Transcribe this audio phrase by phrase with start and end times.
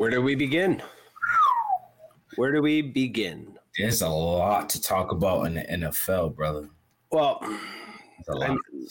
[0.00, 0.82] Where do we begin?
[2.36, 3.58] Where do we begin?
[3.76, 6.70] There's a lot to talk about in the NFL, brother.
[7.12, 7.38] Well,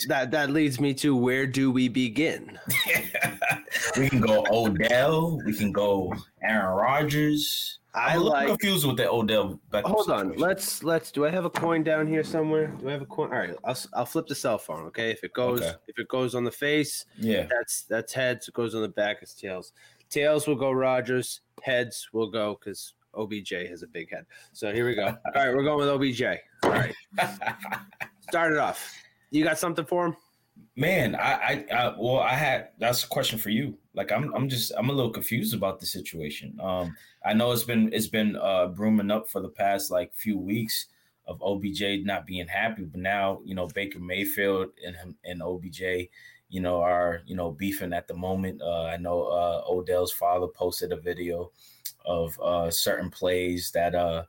[0.07, 2.59] that that leads me to where do we begin?
[3.97, 5.39] we can go Odell.
[5.47, 6.13] We can go
[6.43, 7.79] Aaron Rodgers.
[7.95, 8.47] I I'm like.
[8.49, 9.59] confused with the Odell.
[9.73, 10.19] Beckham Hold on.
[10.27, 10.39] situation.
[10.41, 11.11] Let's let's.
[11.11, 12.67] Do I have a coin down here somewhere?
[12.67, 13.31] Do I have a coin?
[13.33, 13.55] All right.
[13.63, 14.85] I'll I'll flip the cell phone.
[14.85, 15.09] Okay.
[15.09, 15.73] If it goes Okay.
[15.87, 17.47] if it goes on the face, Yeah.
[17.49, 18.47] that's that's heads.
[18.47, 19.17] It goes on the back.
[19.23, 19.73] It's tails.
[20.09, 21.41] Tails will go Rodgers.
[21.63, 24.25] Heads will go because OBJ has a big head.
[24.53, 25.05] So here we go.
[25.07, 26.39] All right, we're going with OBJ.
[26.63, 26.93] All right.
[28.21, 28.93] Start it off.
[29.31, 30.15] You got something for him?
[30.75, 33.77] Man, I, I, I, well, I had that's a question for you.
[33.93, 36.57] Like, I'm, I'm just, I'm a little confused about the situation.
[36.61, 36.95] Um,
[37.25, 40.87] I know it's been, it's been uh, brooming up for the past like few weeks
[41.29, 46.09] of OBJ not being happy, but now you know Baker Mayfield and him and OBJ,
[46.49, 48.61] you know, are you know beefing at the moment.
[48.61, 51.51] Uh, I know uh, Odell's father posted a video
[52.05, 54.23] of uh, certain plays that uh,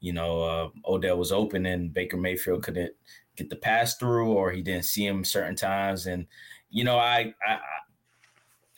[0.00, 2.94] you know uh, Odell was open and Baker Mayfield couldn't
[3.36, 6.26] get the pass through or he didn't see him certain times and
[6.70, 7.58] you know I I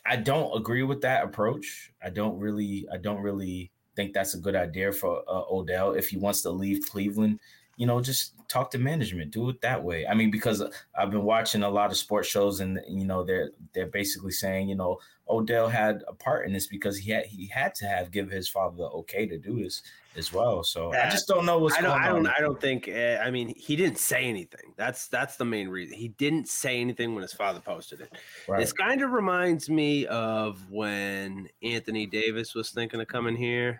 [0.05, 1.93] I don't agree with that approach.
[2.03, 6.09] I don't really I don't really think that's a good idea for uh, Odell if
[6.09, 7.39] he wants to leave Cleveland.
[7.77, 9.31] You know, just talk to management.
[9.31, 10.05] Do it that way.
[10.05, 10.61] I mean, because
[10.97, 14.67] I've been watching a lot of sports shows, and you know, they're they're basically saying,
[14.67, 14.97] you know,
[15.29, 18.49] Odell had a part in this because he had he had to have give his
[18.49, 19.83] father the okay to do this
[20.17, 20.63] as well.
[20.63, 21.91] So I just don't know what's I don't.
[21.91, 22.27] going I don't.
[22.27, 22.33] on.
[22.37, 22.89] I don't think.
[22.89, 24.73] Uh, I mean, he didn't say anything.
[24.75, 25.95] That's that's the main reason.
[25.95, 28.11] He didn't say anything when his father posted it.
[28.47, 28.59] Right.
[28.59, 33.79] This kind of reminds me of when Anthony Davis was thinking of coming here,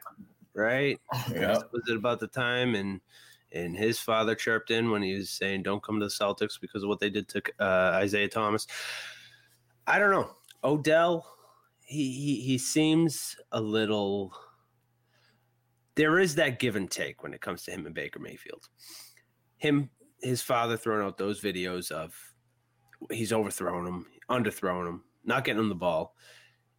[0.53, 0.99] right?
[1.33, 1.57] Yeah.
[1.71, 3.01] Was it about the time and
[3.51, 6.83] and his father chirped in when he was saying, "Don't come to the Celtics because
[6.83, 8.67] of what they did to uh, Isaiah Thomas."
[9.87, 10.35] I don't know.
[10.63, 11.25] Odell,
[11.81, 14.33] he he, he seems a little.
[15.95, 18.69] There is that give and take when it comes to him and Baker Mayfield.
[19.57, 19.89] Him,
[20.21, 22.15] his father throwing out those videos of
[23.11, 26.15] he's overthrowing him, underthrowing him, not getting him the ball.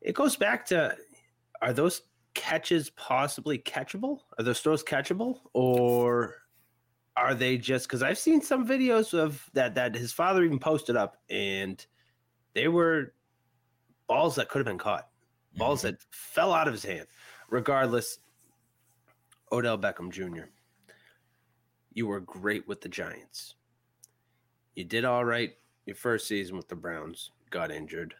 [0.00, 0.96] It goes back to
[1.60, 2.02] are those
[2.34, 4.20] catches possibly catchable?
[4.38, 5.40] Are those throws catchable?
[5.52, 6.36] Or
[7.20, 10.96] are they just because I've seen some videos of that that his father even posted
[10.96, 11.84] up and
[12.54, 13.12] they were
[14.08, 15.08] balls that could have been caught,
[15.56, 15.88] balls mm-hmm.
[15.88, 17.06] that fell out of his hand.
[17.50, 18.18] Regardless,
[19.52, 20.48] Odell Beckham Jr.,
[21.92, 23.56] you were great with the Giants.
[24.74, 25.52] You did all right
[25.84, 28.14] your first season with the Browns, got injured.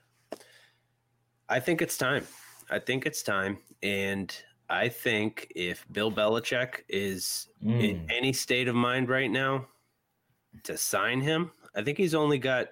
[1.49, 2.27] I think it's time.
[2.69, 3.59] I think it's time.
[3.82, 4.34] And
[4.70, 8.06] I think if Bill Belichick is in Mm.
[8.10, 9.66] any state of mind right now
[10.62, 12.69] to sign him, I think he's only got.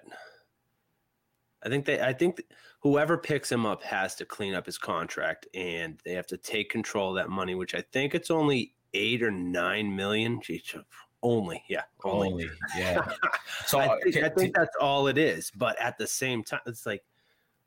[1.61, 2.01] I think they.
[2.01, 2.41] I think
[2.79, 6.69] whoever picks him up has to clean up his contract, and they have to take
[6.69, 10.41] control of that money, which I think it's only eight or nine million.
[10.41, 10.63] Gee,
[11.21, 12.29] only, yeah, only.
[12.29, 13.05] Only, yeah.
[13.65, 15.51] So I think, I think that's all it is.
[15.51, 17.03] But at the same time, it's like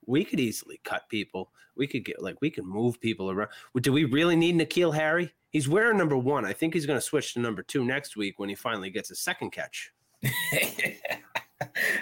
[0.07, 1.51] we could easily cut people.
[1.77, 3.51] We could get like we can move people around.
[3.81, 5.33] Do we really need N'Keal Harry?
[5.51, 6.45] He's wearing number one.
[6.45, 9.11] I think he's going to switch to number two next week when he finally gets
[9.11, 9.93] a second catch.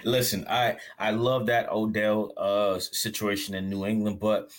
[0.04, 4.50] Listen, I I love that Odell uh situation in New England, but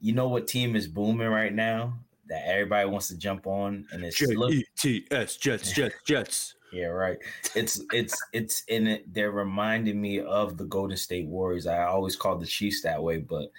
[0.00, 4.04] you know what team is booming right now that everybody wants to jump on, and
[4.04, 6.54] it's look, T S Jets Jets Jets.
[6.72, 7.18] Yeah, right.
[7.54, 9.12] It's it's it's in it.
[9.12, 11.66] They're reminding me of the Golden State Warriors.
[11.66, 13.50] I always called the Chiefs that way, but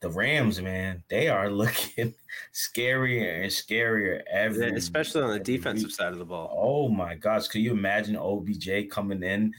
[0.00, 2.14] the Rams, man, they are looking
[2.52, 5.94] scarier and scarier every, especially on the defensive week.
[5.94, 6.50] side of the ball.
[6.56, 9.52] Oh my gosh, could you imagine OBJ coming in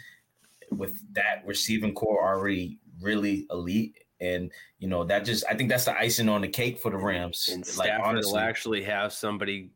[0.71, 3.97] with that receiving corps already really elite?
[4.21, 6.97] And you know, that just I think that's the icing on the cake for the
[6.97, 7.49] Rams.
[7.51, 9.71] And like Stafford will actually have somebody.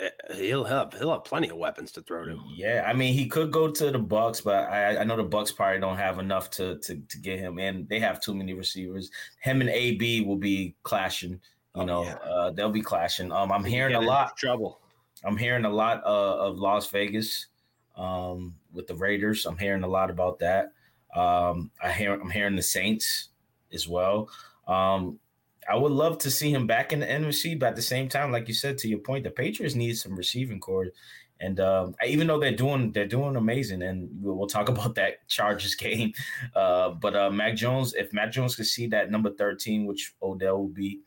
[0.00, 2.38] Eh, He'll have he'll have plenty of weapons to throw to.
[2.54, 5.54] Yeah, I mean he could go to the Bucs, but I, I know the Bucs
[5.54, 7.86] probably don't have enough to, to to get him in.
[7.88, 9.10] They have too many receivers.
[9.40, 11.32] Him and AB will be clashing.
[11.32, 12.14] You Oh, know, yeah.
[12.16, 13.30] uh, they'll be clashing.
[13.32, 14.36] Um, I'm hearing a lot.
[14.36, 14.80] trouble.
[15.24, 17.46] I'm hearing a lot uh, of Las Vegas
[17.96, 19.44] um, with the Raiders.
[19.46, 20.72] I'm hearing a lot about that.
[21.14, 23.28] Um, I hear I'm hearing the Saints
[23.72, 24.28] as well.
[24.68, 25.18] Um,
[25.68, 28.30] I would love to see him back in the NFC, but at the same time,
[28.30, 30.92] like you said, to your point, the Patriots need some receiving corps.
[31.40, 35.74] And um, even though they're doing they're doing amazing, and we'll, talk about that Chargers
[35.74, 36.12] game.
[36.54, 40.58] Uh, but uh, Mac Jones, if Mac Jones could see that number thirteen, which Odell
[40.58, 41.00] will be,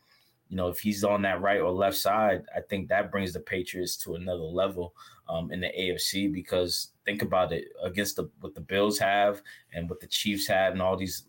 [0.48, 3.40] you know, if he's on that right or left side, I think that brings the
[3.40, 4.94] Patriots to another level
[5.28, 6.32] um, in the AFC.
[6.32, 9.42] Because think about it, against the what the Bills have
[9.72, 11.24] and what the Chiefs have, and all these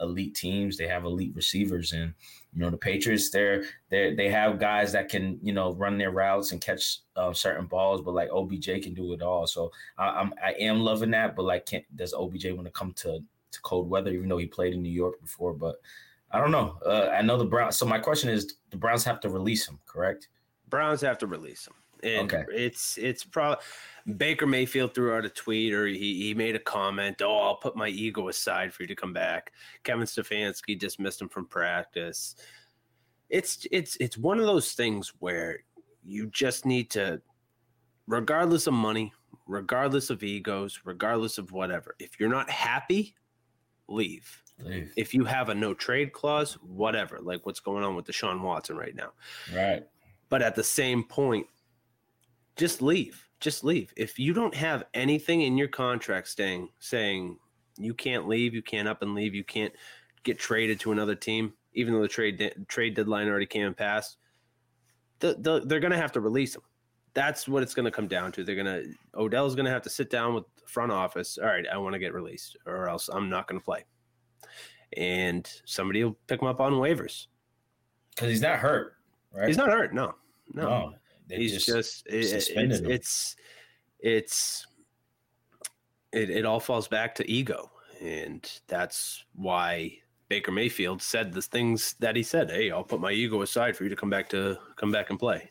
[0.00, 0.76] elite teams.
[0.76, 2.12] They have elite receivers, and
[2.52, 3.30] you know the Patriots.
[3.30, 7.32] They're they they have guys that can you know run their routes and catch uh,
[7.32, 9.46] certain balls, but like OBJ can do it all.
[9.46, 11.36] So I, I'm I am loving that.
[11.36, 14.10] But like, can, does OBJ want to come to to cold weather?
[14.10, 15.76] Even though he played in New York before, but
[16.30, 16.78] I don't know.
[16.84, 17.76] Uh, I know the Browns.
[17.76, 20.28] So my question is, the Browns have to release him, correct?
[20.68, 21.74] Browns have to release him.
[22.04, 22.44] And okay.
[22.52, 23.64] it's it's probably
[24.16, 27.76] Baker Mayfield threw out a tweet or he, he made a comment, oh, I'll put
[27.76, 29.52] my ego aside for you to come back.
[29.82, 32.36] Kevin Stefanski dismissed him from practice.
[33.30, 35.60] It's it's it's one of those things where
[36.04, 37.22] you just need to,
[38.06, 39.12] regardless of money,
[39.46, 43.14] regardless of egos, regardless of whatever, if you're not happy,
[43.88, 44.42] leave.
[44.62, 44.92] Leave.
[44.96, 48.76] If you have a no trade clause, whatever, like what's going on with Deshaun Watson
[48.76, 49.12] right now.
[49.54, 49.84] Right.
[50.28, 51.46] But at the same point,
[52.56, 53.28] just leave.
[53.40, 53.92] Just leave.
[53.96, 57.38] If you don't have anything in your contract staying saying
[57.76, 59.72] you can't leave, you can't up and leave, you can't
[60.22, 63.76] get traded to another team, even though the trade de- trade deadline already came and
[63.76, 64.18] passed,
[65.18, 66.62] the, the, they're going to have to release him.
[67.12, 68.44] That's what it's going to come down to.
[68.44, 71.38] They're going to Odell's going to have to sit down with the front office.
[71.38, 73.84] All right, I want to get released, or else I'm not going to play.
[74.96, 77.26] And somebody will pick him up on waivers
[78.10, 78.94] because he's not hurt,
[79.32, 79.46] right?
[79.46, 79.94] He's not hurt.
[79.94, 80.14] No,
[80.52, 80.62] no.
[80.62, 80.94] no
[81.30, 82.48] he's just, just it, it's,
[82.80, 83.36] it's
[84.00, 84.66] it's
[86.12, 89.98] it, it all falls back to ego and that's why
[90.28, 92.50] Baker Mayfield said the things that he said.
[92.50, 95.18] Hey, I'll put my ego aside for you to come back to come back and
[95.18, 95.50] play.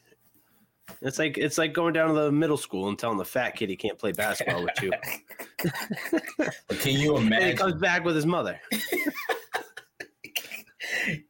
[1.01, 3.69] It's like it's like going down to the middle school and telling the fat kid
[3.69, 4.91] he can't play basketball with you.
[6.67, 7.33] but can you imagine?
[7.33, 8.59] And he comes back with his mother.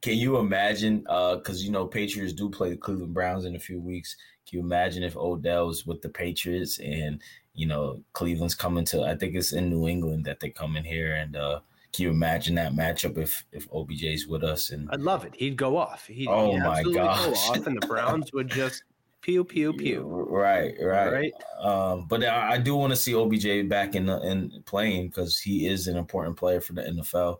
[0.02, 1.00] can you imagine?
[1.00, 4.16] Because uh, you know Patriots do play the Cleveland Browns in a few weeks.
[4.48, 7.20] Can you imagine if Odell's with the Patriots and
[7.54, 9.02] you know Cleveland's coming to?
[9.02, 11.36] I think it's in New England that they come in here and.
[11.36, 11.60] uh
[11.94, 14.70] can you imagine that matchup if if OBJ's with us?
[14.70, 15.32] And I'd love it.
[15.36, 16.06] He'd go off.
[16.06, 18.82] He'd, oh he'd my god, go off, and the Browns would just
[19.20, 20.02] pew pew pew.
[20.02, 21.32] Right, right, right.
[21.60, 25.38] Um, but I, I do want to see OBJ back in the, in playing because
[25.38, 27.36] he is an important player for the NFL.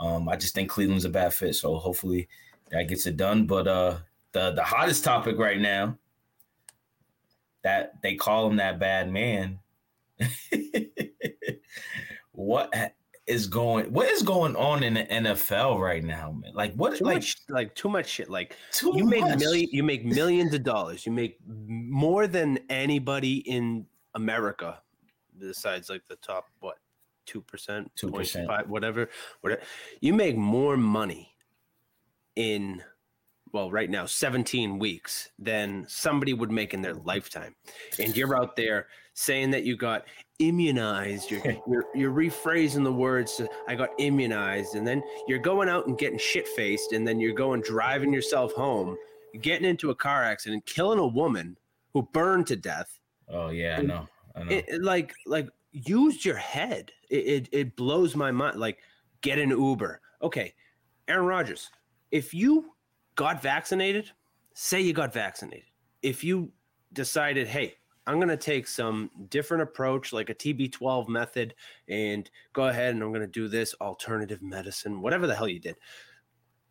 [0.00, 2.28] Um, I just think Cleveland's a bad fit, so hopefully
[2.72, 3.46] that gets it done.
[3.46, 3.98] But uh,
[4.32, 5.96] the the hottest topic right now
[7.62, 9.58] that they call him that bad man.
[12.32, 12.72] what
[13.26, 16.52] is going what is going on in the NFL right now, man?
[16.54, 18.28] Like what too like much, like too much shit.
[18.28, 19.20] Like you much.
[19.20, 21.06] make million you make millions of dollars.
[21.06, 24.80] You make more than anybody in America
[25.38, 26.78] besides like the top what
[27.26, 29.08] two percent, two percent, whatever,
[29.40, 29.62] whatever.
[30.00, 31.34] You make more money
[32.36, 32.82] in
[33.52, 37.54] well, right now, 17 weeks than somebody would make in their lifetime.
[37.98, 40.06] And you're out there saying that you got
[40.38, 41.30] immunized.
[41.30, 44.74] You're, you're, you're rephrasing the words to, I got immunized.
[44.74, 46.92] And then you're going out and getting shit faced.
[46.92, 48.96] And then you're going driving yourself home,
[49.42, 51.58] getting into a car accident, killing a woman
[51.92, 52.98] who burned to death.
[53.28, 54.08] Oh, yeah, I know.
[54.34, 54.50] I know.
[54.50, 56.90] It, like, like, use your head.
[57.10, 58.58] It, it, it blows my mind.
[58.58, 58.78] Like,
[59.20, 60.00] get an Uber.
[60.22, 60.54] Okay,
[61.06, 61.70] Aaron Rodgers,
[62.10, 62.71] if you
[63.14, 64.10] got vaccinated,
[64.54, 65.66] say you got vaccinated.
[66.02, 66.52] If you
[66.92, 67.74] decided, hey,
[68.06, 71.54] I'm going to take some different approach, like a TB12 method,
[71.88, 75.60] and go ahead and I'm going to do this alternative medicine, whatever the hell you
[75.60, 75.76] did.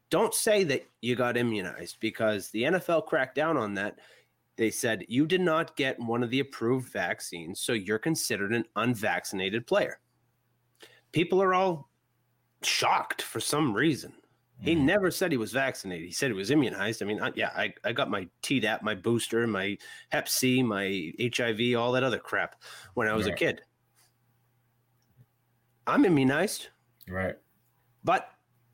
[0.10, 4.00] Don't say that you got immunized because the NFL cracked down on that.
[4.58, 8.66] They said you did not get one of the approved vaccines, so you're considered an
[8.76, 10.00] unvaccinated player.
[11.14, 11.90] People are all
[12.62, 14.14] shocked for some reason.
[14.62, 14.86] He mm-hmm.
[14.86, 16.06] never said he was vaccinated.
[16.06, 17.02] He said he was immunized.
[17.02, 19.78] I mean, I, yeah, I, I got my Tdap, my booster, my
[20.10, 22.62] Hep C, my HIV, all that other crap
[22.94, 23.34] when I was right.
[23.34, 23.62] a kid.
[25.88, 26.68] I'm immunized.
[27.10, 27.36] Right.
[28.04, 28.30] But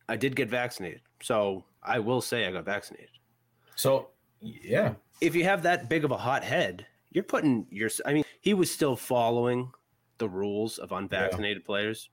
[0.10, 1.02] I did get vaccinated.
[1.22, 3.10] So I will say I got vaccinated.
[3.76, 4.10] So,
[4.42, 4.94] yeah.
[5.22, 7.90] If you have that big of a hot head, you're putting your.
[8.06, 9.72] I mean, he was still following
[10.18, 11.66] the rules of unvaccinated yeah.
[11.66, 12.10] players,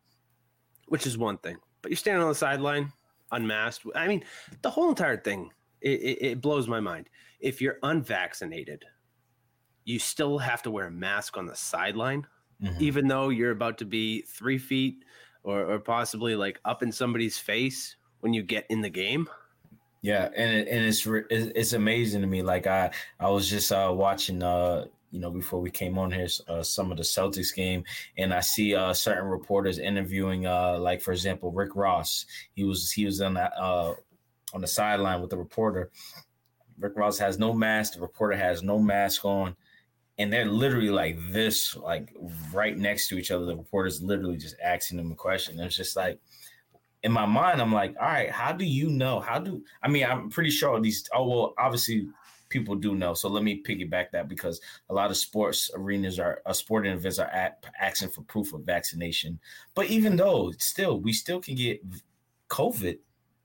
[0.86, 1.56] which is one thing.
[1.82, 2.92] But you're standing on the sideline
[3.34, 3.86] unmasked.
[3.94, 4.24] I mean,
[4.62, 5.50] the whole entire thing
[5.80, 7.08] it, it, it blows my mind.
[7.40, 8.84] If you're unvaccinated,
[9.84, 12.26] you still have to wear a mask on the sideline,
[12.62, 12.82] mm-hmm.
[12.82, 15.04] even though you're about to be three feet
[15.42, 19.28] or, or possibly like up in somebody's face when you get in the game.
[20.00, 22.42] Yeah, and it, and it's it's amazing to me.
[22.42, 26.26] Like I I was just uh, watching uh you know, before we came on here,
[26.48, 27.84] uh, some of the Celtics game,
[28.18, 32.26] and I see uh, certain reporters interviewing, uh, like for example, Rick Ross.
[32.54, 33.94] He was he was on that uh,
[34.52, 35.92] on the sideline with the reporter.
[36.80, 37.94] Rick Ross has no mask.
[37.94, 39.54] The reporter has no mask on,
[40.18, 42.12] and they're literally like this, like
[42.52, 43.44] right next to each other.
[43.44, 45.60] The reporter's literally just asking them a question.
[45.60, 46.18] It's just like
[47.04, 49.20] in my mind, I'm like, all right, how do you know?
[49.20, 50.06] How do I mean?
[50.06, 51.08] I'm pretty sure these.
[51.14, 52.08] Oh well, obviously
[52.54, 53.12] people do know.
[53.14, 57.18] So let me piggyback that because a lot of sports arenas are, uh, sporting events
[57.18, 59.40] are at, asking for proof of vaccination.
[59.74, 61.82] But even though, still, we still can get
[62.48, 62.98] COVID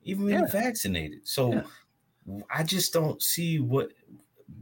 [0.03, 0.45] even when yeah.
[0.45, 1.27] vaccinated.
[1.27, 2.41] So yeah.
[2.53, 3.91] I just don't see what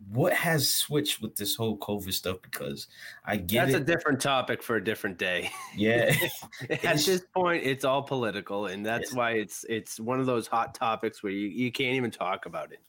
[0.10, 2.88] what has switched with this whole COVID stuff because
[3.26, 3.82] I get that's it.
[3.82, 5.52] a different topic for a different day.
[5.76, 6.14] Yeah.
[6.70, 10.74] At this point, it's all political, and that's why it's it's one of those hot
[10.74, 12.80] topics where you, you can't even talk about it.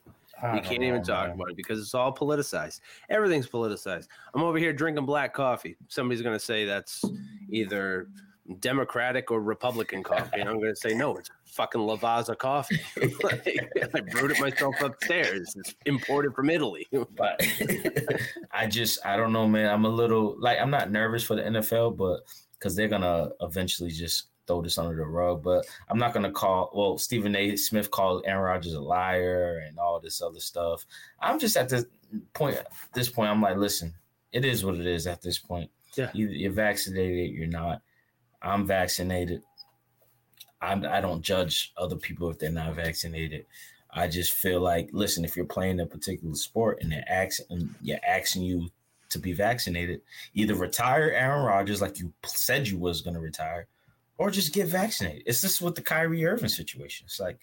[0.55, 2.81] You can't even talk about it because it's all politicized.
[3.11, 4.07] Everything's politicized.
[4.35, 5.77] I'm over here drinking black coffee.
[5.89, 7.05] Somebody's gonna say that's
[7.51, 8.09] either
[8.61, 12.81] Democratic or Republican coffee, and I'm gonna say no, it's fucking Lavazza coffee.
[13.23, 13.47] like,
[13.95, 15.55] I brewed it myself upstairs.
[15.57, 16.87] It's imported from Italy.
[17.17, 17.41] but
[18.53, 19.71] I just I don't know, man.
[19.71, 22.21] I'm a little like I'm not nervous for the NFL, but
[22.53, 25.45] because they're gonna eventually just throw this under the rug.
[25.45, 26.73] But I'm not gonna call.
[26.75, 27.55] Well, Stephen A.
[27.55, 30.85] Smith called Aaron Rodgers a liar and all this other stuff.
[31.21, 31.85] I'm just at this
[32.33, 32.57] point.
[32.57, 33.95] At this point, I'm like, listen,
[34.33, 35.07] it is what it is.
[35.07, 37.83] At this point, yeah, either you're vaccinated, you're not.
[38.43, 39.43] I'm vaccinated.
[40.61, 43.47] I'm, I don't judge other people if they're not vaccinated.
[43.91, 48.01] I just feel like, listen, if you're playing a particular sport and they're asking, you're
[48.07, 48.69] asking you
[49.11, 50.03] to be vaccinated,
[50.35, 53.67] either retire Aaron Rodgers like you said you was going to retire,
[54.19, 55.23] or just get vaccinated.
[55.27, 57.07] It's just with the Kyrie Irving situation.
[57.07, 57.39] It's like,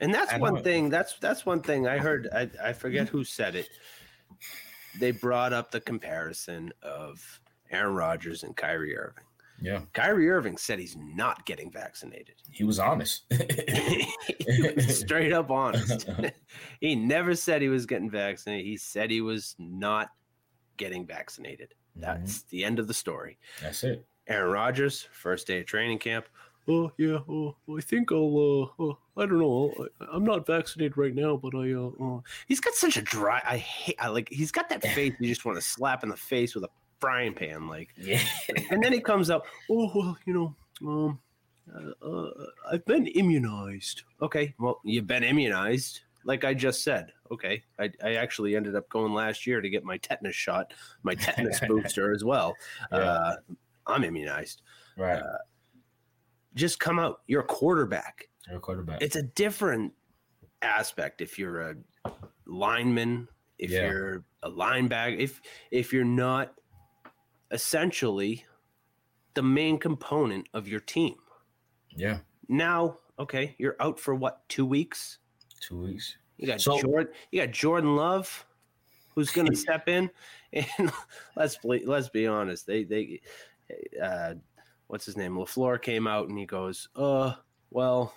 [0.00, 0.90] and that's one thing.
[0.90, 2.28] That's that's one thing I heard.
[2.34, 3.68] I, I forget who said it.
[4.98, 9.24] They brought up the comparison of Aaron Rodgers and Kyrie Irving.
[9.60, 9.80] Yeah.
[9.92, 12.36] Kyrie Irving said he's not getting vaccinated.
[12.50, 13.24] He was honest.
[13.30, 16.08] he was straight up honest.
[16.80, 18.66] he never said he was getting vaccinated.
[18.66, 20.10] He said he was not
[20.76, 21.74] getting vaccinated.
[21.96, 22.46] That's mm-hmm.
[22.50, 23.38] the end of the story.
[23.60, 24.06] That's it.
[24.28, 26.26] Aaron Rodgers, first day of training camp.
[26.68, 28.18] Oh yeah, oh, I think I'll.
[28.78, 29.72] Uh, oh, I don't know.
[30.00, 31.72] I, am not vaccinated right now, but I.
[31.72, 33.40] Uh, uh, he's got such a dry.
[33.42, 33.96] I hate.
[33.98, 34.28] I like.
[34.30, 35.14] He's got that face.
[35.18, 36.68] You just want to slap in the face with a
[37.00, 37.88] frying pan, like.
[37.96, 38.20] Yeah.
[38.70, 39.46] and then he comes out.
[39.70, 40.54] Oh well, you know,
[40.86, 41.18] um,
[41.74, 42.30] uh, uh,
[42.70, 44.02] I've been immunized.
[44.20, 47.12] Okay, well, you've been immunized, like I just said.
[47.30, 51.14] Okay, I, I actually ended up going last year to get my tetanus shot, my
[51.14, 52.54] tetanus booster as well.
[52.92, 52.98] Yeah.
[52.98, 53.36] Uh,
[53.88, 54.62] I'm immunized.
[54.96, 55.18] Right.
[55.18, 55.38] Uh,
[56.54, 57.20] just come out.
[57.26, 58.28] You're a quarterback.
[58.46, 59.02] You're a quarterback.
[59.02, 59.92] It's a different
[60.62, 61.74] aspect if you're a
[62.46, 63.28] lineman,
[63.58, 63.88] if yeah.
[63.88, 65.40] you're a linebacker, if
[65.70, 66.54] if you're not
[67.50, 68.44] essentially
[69.34, 71.14] the main component of your team.
[71.94, 72.18] Yeah.
[72.48, 74.48] Now, okay, you're out for what?
[74.48, 75.18] Two weeks.
[75.60, 76.16] Two weeks.
[76.38, 77.12] You got so, Jordan.
[77.30, 78.46] You got Jordan Love,
[79.14, 80.10] who's going to step in.
[80.52, 80.92] And
[81.36, 82.66] let's let's be honest.
[82.66, 83.20] They they,
[84.02, 84.34] uh,
[84.88, 85.34] what's his name?
[85.34, 87.34] Lafleur came out and he goes, "Uh,
[87.70, 88.14] well,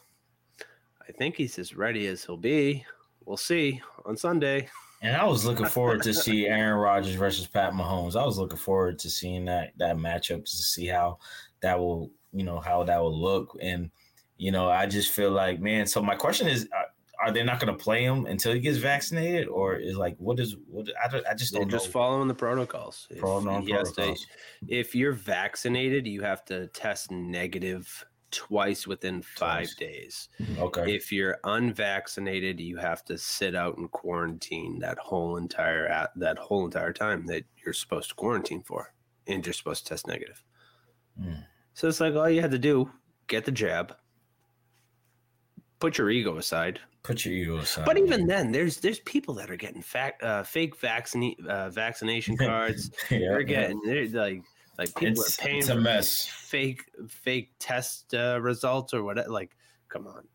[1.07, 2.85] I think he's as ready as he'll be.
[3.25, 4.69] We'll see on Sunday."
[5.03, 8.15] And I was looking forward to see Aaron Rodgers versus Pat Mahomes.
[8.15, 11.19] I was looking forward to seeing that that matchup to see how
[11.61, 13.57] that will, you know, how that will look.
[13.61, 13.91] And
[14.37, 15.85] you know, I just feel like, man.
[15.85, 16.67] So my question is,
[17.21, 20.15] are, uh, they not going to play him until he gets vaccinated, or is like
[20.17, 20.87] what is what?
[21.03, 21.69] I, I just don't.
[21.69, 23.07] They're just following the protocols.
[23.09, 23.93] If, protocols.
[23.95, 24.15] To,
[24.67, 29.75] if you're vaccinated, you have to test negative twice within five twice.
[29.75, 30.29] days.
[30.57, 30.95] Okay.
[30.95, 36.65] If you're unvaccinated, you have to sit out in quarantine that whole entire that whole
[36.65, 38.93] entire time that you're supposed to quarantine for,
[39.27, 40.43] and you're supposed to test negative.
[41.21, 41.45] Mm.
[41.73, 42.89] So it's like all you had to do:
[43.27, 43.95] get the jab,
[45.79, 46.79] put your ego aside.
[47.03, 47.85] Put your ego aside.
[47.85, 52.37] But even then, there's there's people that are getting fact, uh, fake vaccine uh, vaccination
[52.37, 52.91] cards.
[53.09, 54.43] yeah, they're getting they're like
[54.77, 56.27] like people it's, are paying it's a mess.
[56.27, 59.29] Fake fake test uh, results or whatever.
[59.29, 59.55] Like,
[59.89, 60.27] come on,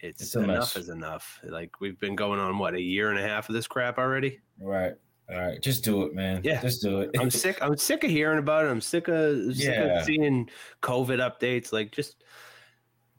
[0.00, 0.76] it's, it's enough mess.
[0.76, 1.40] is enough.
[1.44, 4.40] Like we've been going on what a year and a half of this crap already.
[4.58, 4.94] Right.
[5.28, 6.40] All right, just do it, man.
[6.44, 7.10] Yeah, just do it.
[7.18, 7.58] I'm sick.
[7.60, 8.68] I'm sick of hearing about it.
[8.68, 9.98] I'm sick of, sick yeah.
[9.98, 10.48] of seeing
[10.82, 11.72] COVID updates.
[11.72, 12.22] Like, just,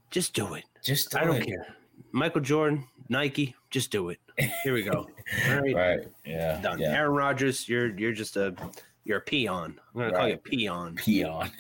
[0.10, 0.64] just do it.
[0.86, 1.48] Just do I don't it.
[1.48, 1.76] care.
[2.12, 4.20] Michael Jordan, Nike, just do it.
[4.64, 5.08] Here we go.
[5.50, 5.76] All right.
[5.76, 6.00] right.
[6.26, 6.62] Yeah.
[6.62, 6.80] Done.
[6.80, 6.94] Yeah.
[6.94, 8.56] Aaron Rodgers, you're you're just a
[9.04, 9.80] you're a peon.
[9.94, 10.16] I'm gonna right.
[10.16, 10.96] call you a peon.
[10.96, 11.52] Peon.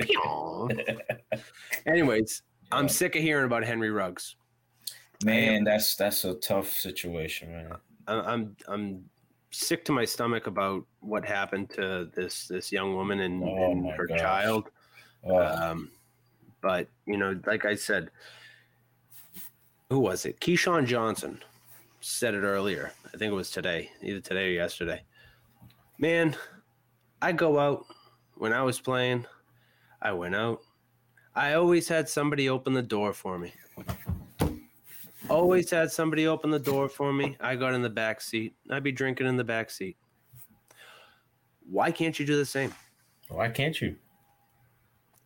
[0.00, 0.80] peon.
[1.86, 2.78] Anyways, yeah.
[2.78, 4.36] I'm sick of hearing about Henry Ruggs.
[5.24, 7.72] Man, that's that's a tough situation, man.
[8.08, 9.04] I'm I'm
[9.50, 13.90] sick to my stomach about what happened to this this young woman and, oh and
[13.90, 14.20] her gosh.
[14.20, 14.70] child.
[15.24, 15.38] Oh.
[15.38, 15.90] Um,
[16.60, 18.10] but you know, like I said,
[19.90, 20.40] who was it?
[20.40, 21.42] Keyshawn Johnson
[22.00, 22.92] said it earlier.
[23.06, 25.02] I think it was today, either today or yesterday.
[25.98, 26.36] Man,
[27.22, 27.86] I go out
[28.34, 29.26] when I was playing.
[30.02, 30.60] I went out.
[31.34, 33.52] I always had somebody open the door for me.
[35.28, 37.36] Always had somebody open the door for me.
[37.40, 38.54] I got in the back seat.
[38.70, 39.96] I'd be drinking in the back seat.
[41.68, 42.72] Why can't you do the same?
[43.28, 43.96] Why can't you?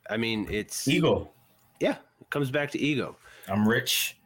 [0.09, 1.31] I mean, it's Ego.
[1.81, 3.17] yeah, it comes back to ego.
[3.47, 4.17] I'm rich.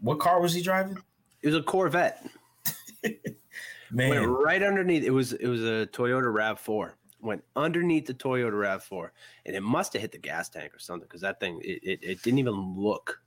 [0.00, 0.98] What car was he driving?
[1.42, 2.26] It was a Corvette.
[3.90, 5.04] Man, Went right underneath.
[5.04, 6.98] It was it was a Toyota Rav Four.
[7.20, 9.12] Went underneath the Toyota Rav Four,
[9.46, 11.98] and it must have hit the gas tank or something because that thing it, it,
[12.02, 13.20] it didn't even look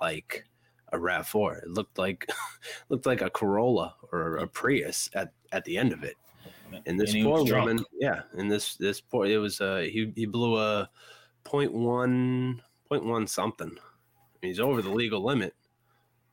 [0.00, 0.46] like
[0.92, 1.56] a Rav Four.
[1.56, 2.28] It looked like
[2.88, 6.16] looked like a Corolla or a Prius at at the end of it.
[6.86, 10.26] And this And poor woman, yeah, and this this poor it was uh he he
[10.26, 10.88] blew a
[11.44, 13.70] point one point one something.
[13.70, 15.54] I mean, he's over the legal limit,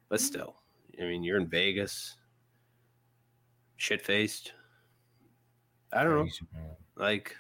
[0.10, 0.56] but still,
[1.00, 2.16] I mean, you're in Vegas,
[3.78, 4.54] shit faced.
[5.92, 6.72] I don't know, man.
[6.96, 7.36] like,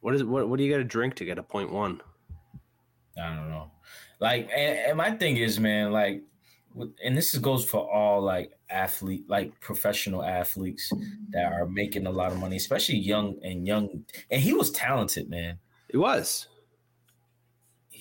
[0.00, 2.00] what is what what do you got to drink to get a point one?
[3.20, 3.70] I don't know.
[4.20, 6.22] Like, and, and my thing is, man, like,
[7.04, 10.92] and this goes for all like athlete, like professional athletes
[11.30, 14.04] that are making a lot of money, especially young and young.
[14.30, 15.58] And he was talented, man.
[15.88, 16.48] It was.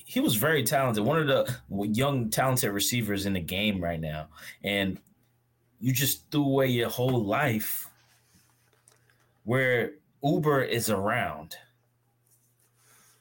[0.05, 1.03] He was very talented.
[1.03, 4.27] One of the young, talented receivers in the game right now.
[4.63, 4.99] And
[5.79, 7.89] you just threw away your whole life
[9.43, 9.93] where
[10.23, 11.55] Uber is around.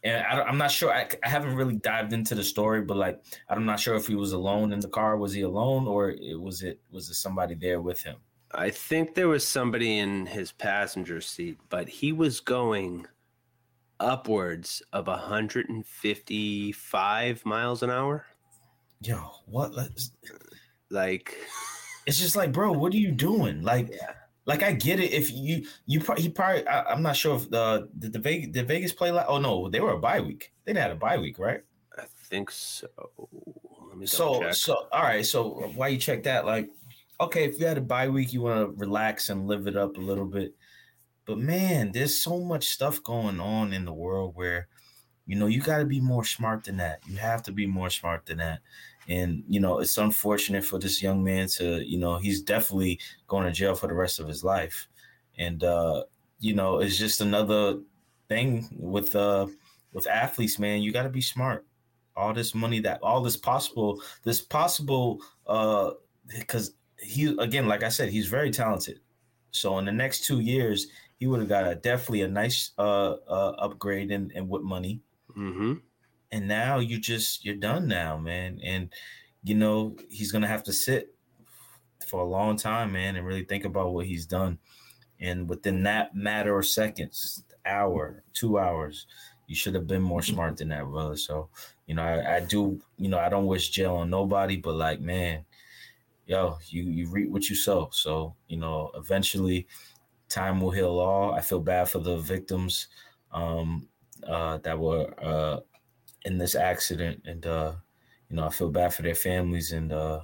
[0.03, 0.93] And I, I'm not sure.
[0.93, 4.15] I, I haven't really dived into the story, but like I'm not sure if he
[4.15, 5.17] was alone in the car.
[5.17, 8.17] Was he alone, or it was it was it somebody there with him?
[8.51, 13.07] I think there was somebody in his passenger seat, but he was going
[14.05, 18.25] upwards of 155 miles an hour.
[19.01, 19.75] Yo, what?
[19.75, 20.11] Let's,
[20.91, 21.35] Like,
[22.07, 23.63] it's just like, bro, what are you doing?
[23.63, 24.13] Like, Yeah.
[24.47, 25.13] like I get it.
[25.13, 28.51] If you you pro- he probably I, I'm not sure if the did the Vegas
[28.51, 30.53] did Vegas play like oh no they were a bye week.
[30.65, 31.63] They had a bye week, right?
[31.99, 32.87] I think so.
[33.89, 34.55] Let me So check.
[34.55, 35.25] so all right.
[35.25, 36.45] So uh, why you check that?
[36.45, 36.69] Like,
[37.21, 39.97] okay, if you had a bye week, you want to relax and live it up
[39.97, 40.55] a little bit.
[41.27, 44.69] But man, there's so much stuff going on in the world where,
[45.27, 47.01] you know, you got to be more smart than that.
[47.07, 48.61] You have to be more smart than that.
[49.09, 53.45] And you know, it's unfortunate for this young man to, you know, he's definitely going
[53.45, 54.89] to jail for the rest of his life.
[55.39, 56.05] And uh,
[56.41, 57.81] you know, it's just another
[58.29, 59.47] thing with uh
[59.93, 60.83] with athletes, man.
[60.83, 61.67] You got to be smart
[62.17, 65.91] all this money that all this possible this possible uh
[66.29, 69.01] because he again like i said he's very talented
[69.51, 73.13] so in the next two years he would have got a definitely a nice uh,
[73.29, 75.01] uh upgrade and, in with money.
[75.37, 75.75] Mm-hmm.
[76.31, 78.61] and now you just you're done now man.
[78.63, 78.93] And
[79.43, 81.15] you know he's gonna have to sit
[82.07, 84.59] for a long time man and really think about what he's done.
[85.21, 89.07] And within that matter of seconds hour two hours
[89.47, 91.17] you should have been more smart than that brother.
[91.17, 91.49] So
[91.87, 95.01] you know I, I do you know i don't wish jail on nobody but like
[95.01, 95.45] man
[96.27, 97.89] yo you you reap what you sow.
[97.93, 99.67] So you know eventually
[100.35, 102.89] time will heal all i feel bad for the victims
[103.33, 103.89] um
[104.27, 105.61] uh that were uh
[106.25, 107.73] in this accident and uh
[108.29, 110.21] you know i feel bad for their families and uh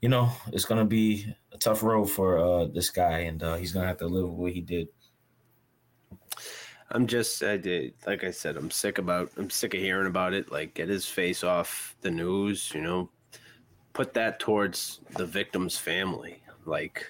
[0.00, 3.72] you know it's gonna be a tough road for uh this guy and uh he's
[3.72, 4.88] gonna have to live with what he did
[6.90, 10.32] I'm just, I did, like I said, I'm sick about, I'm sick of hearing about
[10.34, 10.52] it.
[10.52, 13.10] Like, get his face off the news, you know,
[13.92, 16.42] put that towards the victim's family.
[16.64, 17.04] Like,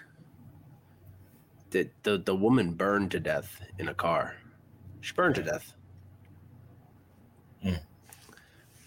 [1.70, 4.36] the, the, the woman burned to death in a car.
[5.00, 5.72] She burned to death.
[7.64, 7.80] Mm.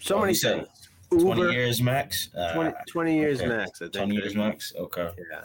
[0.00, 0.66] So Oh, many things.
[1.10, 3.48] 20 Uber, years max uh, 20, 20 years okay.
[3.48, 3.94] max, I think.
[3.94, 5.44] 20 years max okay Yeah.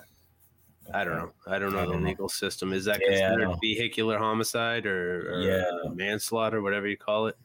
[0.93, 1.31] I don't know.
[1.47, 2.09] I don't know I the don't know.
[2.09, 2.71] legal system.
[2.71, 5.63] Is that considered vehicular homicide or, or Yeah.
[5.95, 7.35] manslaughter, whatever you call it?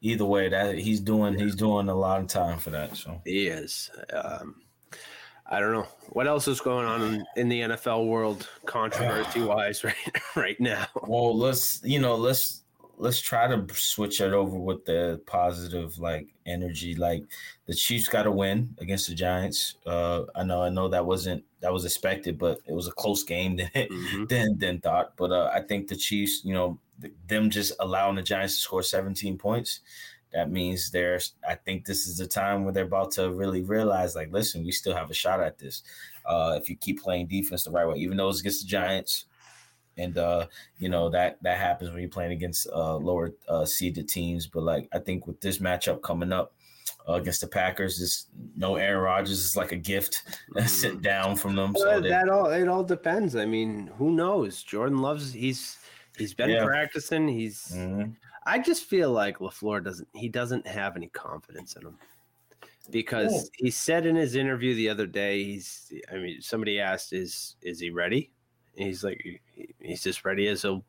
[0.00, 3.46] either way that he's doing he's doing a lot of time for that so He
[3.48, 3.90] is.
[4.12, 4.56] Um,
[5.54, 9.84] I don't know what else is going on in, in the NFL world, controversy wise,
[9.88, 9.94] right
[10.36, 10.86] right now.
[11.06, 12.62] well let's you know let's
[12.96, 17.24] let's try to switch it over with the positive like energy like
[17.66, 21.42] the chiefs got to win against the giants uh i know i know that wasn't
[21.60, 24.28] that was expected but it was a close game than Mhm.
[24.28, 28.14] than, than thought but uh, i think the chiefs you know th- them just allowing
[28.14, 29.80] the giants to score 17 points
[30.34, 34.14] that means there's i think this is the time where they're about to really realize
[34.14, 35.82] like listen we still have a shot at this
[36.26, 39.26] uh if you keep playing defense the right way even though it's against the giants
[39.96, 40.46] and uh
[40.78, 44.62] you know that that happens when you're playing against uh lower uh seeded teams but
[44.62, 46.52] like i think with this matchup coming up
[47.08, 50.22] uh, against the packers is no aaron Rodgers is like a gift
[50.66, 53.36] sent down from them so Well, they, that all it all depends.
[53.36, 54.62] I mean, who knows?
[54.62, 55.32] Jordan loves.
[55.32, 55.76] He's
[56.16, 56.64] he's been Yeah.
[56.64, 57.28] practicing.
[57.28, 57.72] He's.
[57.74, 58.16] Mhm.
[58.46, 60.08] I just feel like Lafleur doesn't.
[60.14, 61.98] He doesn't have any confidence in him
[62.90, 65.42] because he said in his interview the other day.
[65.44, 65.92] He's.
[66.12, 68.30] I mean, somebody asked, "Is is he ready?"
[68.76, 69.22] And he's like,
[69.80, 70.84] "He's just ready as he'll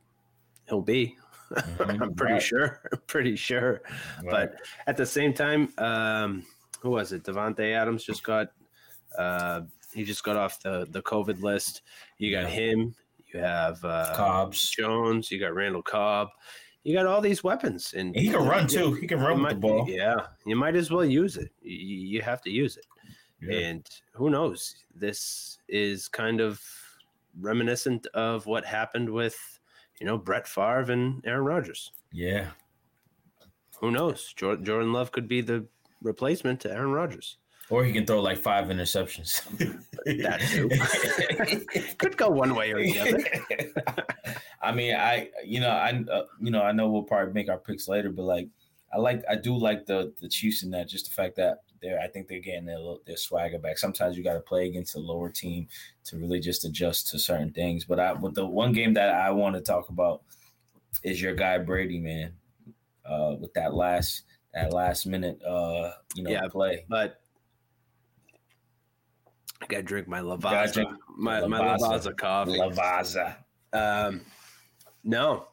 [0.67, 1.15] he'll be."
[1.51, 2.01] Mhm.
[2.01, 2.41] I'm pretty Right.
[2.41, 2.81] sure.
[3.07, 3.81] Pretty sure.
[4.29, 4.55] But
[4.87, 6.43] at the same time, um,
[6.81, 7.23] who was it?
[7.23, 8.47] Davante Adams just got.
[9.17, 9.61] Uh,
[9.93, 11.83] he just got off the the COVID list.
[12.17, 12.49] You got Yeah.
[12.49, 12.95] him.
[13.31, 14.69] You have uh, Cobbs.
[14.71, 15.29] Jones.
[15.31, 16.29] You got Randall Cobb.
[16.85, 18.93] You got all these weapons, and he can run too.
[18.93, 19.89] He can run with might, the ball.
[19.89, 21.51] Yeah, you might as well use it.
[21.63, 22.85] You, you have to use it.
[23.41, 23.57] Yeah.
[23.57, 24.75] And who knows?
[24.95, 26.61] This is kind of
[27.41, 29.35] reminiscent of what happened with,
[29.99, 31.91] you know, Brett Favre and Aaron Rodgers.
[32.13, 32.49] Yeah.
[33.79, 34.31] Who knows?
[34.37, 35.65] Jordan Love could be the
[36.03, 37.37] replacement to Aaron Rodgers.
[37.69, 39.41] Or he can throw like five interceptions.
[40.05, 40.69] That too.
[41.97, 44.35] Could go one way or the other.
[44.61, 47.57] I mean, I you know I uh, you know I know we'll probably make our
[47.57, 48.47] picks later, but like
[48.93, 51.99] I like I do like the the Chiefs in that just the fact that they're
[51.99, 53.79] I think they're getting their little- their swagger back.
[53.79, 55.67] Sometimes you got to play against a lower team
[56.03, 57.83] to really just adjust to certain things.
[57.83, 60.21] But I with the one game that I want to talk about
[61.03, 62.33] is your guy Brady, man.
[63.03, 64.21] Uh, with that last
[64.53, 66.85] that last minute uh you know Yeah, play.
[66.87, 67.21] But
[69.61, 70.73] I gotta drink my Lavazza.
[70.73, 71.79] drink My, my Lavazza.
[71.79, 72.51] Lavazza coffee.
[72.59, 73.35] Lavazza.
[73.73, 74.21] Um,
[75.03, 75.47] no,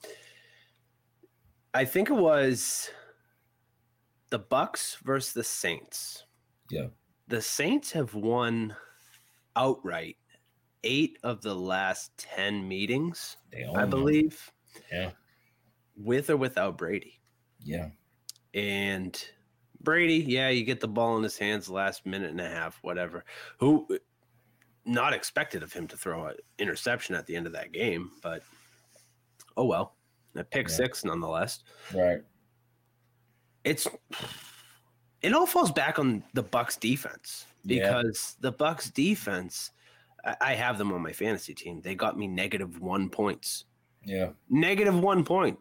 [1.75, 2.91] I think it was
[4.31, 6.25] the Bucs versus the Saints.
[6.71, 6.87] Yeah.
[7.29, 8.75] The Saints have won
[9.57, 10.17] outright
[10.85, 13.91] eight of the last ten meetings, I them.
[13.91, 14.51] believe,
[14.91, 15.13] Yeah.
[15.97, 17.21] with or without Brady.
[17.63, 17.91] Yeah.
[18.55, 19.23] And
[19.83, 23.25] Brady, yeah, you get the ball in his hands last minute and a half, whatever.
[23.59, 23.87] Who
[24.85, 28.43] not expected of him to throw an interception at the end of that game, but
[29.57, 29.95] oh well.
[30.35, 30.75] A pick Yeah.
[30.75, 31.63] six nonetheless.
[31.95, 32.23] Right.
[33.65, 33.87] It's
[35.21, 37.87] it all falls back on the Bucs defense Yeah.
[37.99, 39.71] because the Bucs defense
[40.25, 41.81] I- I have them on my fantasy team.
[41.81, 43.65] They got me negative one points.
[44.05, 44.31] Yeah.
[44.49, 45.59] Negative one point.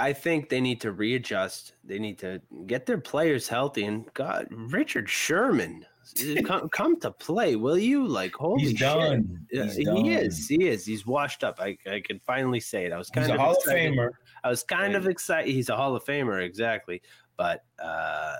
[0.00, 1.74] I think they need to readjust.
[1.84, 3.84] They need to get their players healthy.
[3.84, 5.84] And God, Richard Sherman,
[6.46, 8.06] come, come to play, will you?
[8.06, 8.80] Like, holy He's shit.
[8.80, 9.46] done.
[9.50, 10.06] He's he done.
[10.06, 10.48] is.
[10.48, 10.86] He is.
[10.86, 11.60] He's washed up.
[11.60, 12.92] I, I can finally say it.
[12.92, 13.62] I was kind He's a of Hall of.
[13.70, 14.08] Famer.
[14.42, 15.52] I was kind of excited.
[15.52, 17.02] He's a Hall of Famer, exactly.
[17.36, 18.36] But uh,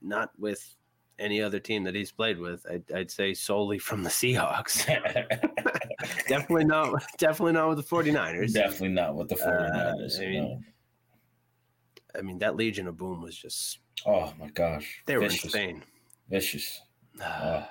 [0.00, 0.74] not with
[1.22, 2.66] any other team that he's played with.
[2.70, 4.84] I'd, I'd say solely from the Seahawks.
[6.28, 7.02] definitely not.
[7.18, 8.52] Definitely not with the 49ers.
[8.52, 10.18] Definitely not with the 49ers.
[10.20, 10.60] I mean- no.
[12.14, 15.02] I mean, that Legion of Boom was just, Oh my gosh.
[15.06, 15.44] they were Vicious.
[15.44, 15.82] insane.
[16.28, 16.82] Vicious.
[17.24, 17.64] Uh,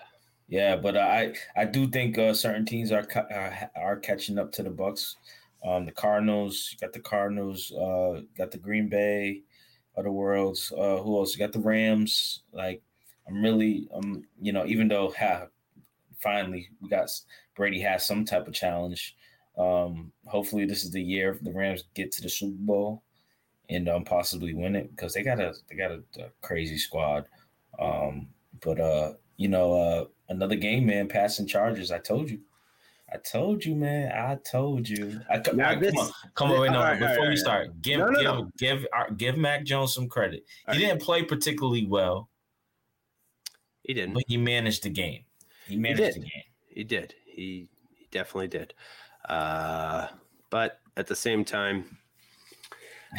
[0.48, 4.52] yeah, but I I do think uh, certain teams are, ca- are are catching up
[4.54, 5.16] to the Bucs.
[5.64, 7.72] Um, the Cardinals you got the Cardinals.
[7.72, 9.42] Uh, got the Green Bay,
[9.98, 10.72] other worlds.
[10.76, 11.34] Uh, who else?
[11.34, 12.44] You got the Rams.
[12.52, 12.82] Like
[13.32, 15.48] I'm really um you know even though ha,
[16.20, 17.10] finally we got
[17.56, 19.15] Brady has some type of challenge.
[19.58, 23.04] Um, hopefully this is the year the Rams get to the Super Bowl
[23.70, 27.26] and um possibly win it because they got a they got a, a crazy squad.
[27.80, 28.28] Um,
[28.62, 31.91] but uh, you know, uh, another game, man, passing charges.
[31.91, 32.39] I told you.
[33.13, 34.12] I told you, man.
[34.13, 35.20] I told you.
[35.30, 36.80] I, Now I- this- come on, come on, wait, no.
[36.80, 38.50] Right, before right, we all start, give No, no, give no.
[38.58, 40.46] give give Mac Jones some credit.
[40.67, 40.80] He right.
[40.80, 42.30] didn't play particularly well,
[43.84, 44.13] he didn't.
[44.13, 45.24] but he managed the game.
[45.67, 46.15] He managed did.
[46.15, 46.44] the game.
[46.67, 47.15] He did.
[47.26, 48.74] He, he definitely did.
[49.28, 50.08] Uh,
[50.50, 51.98] but at the same time,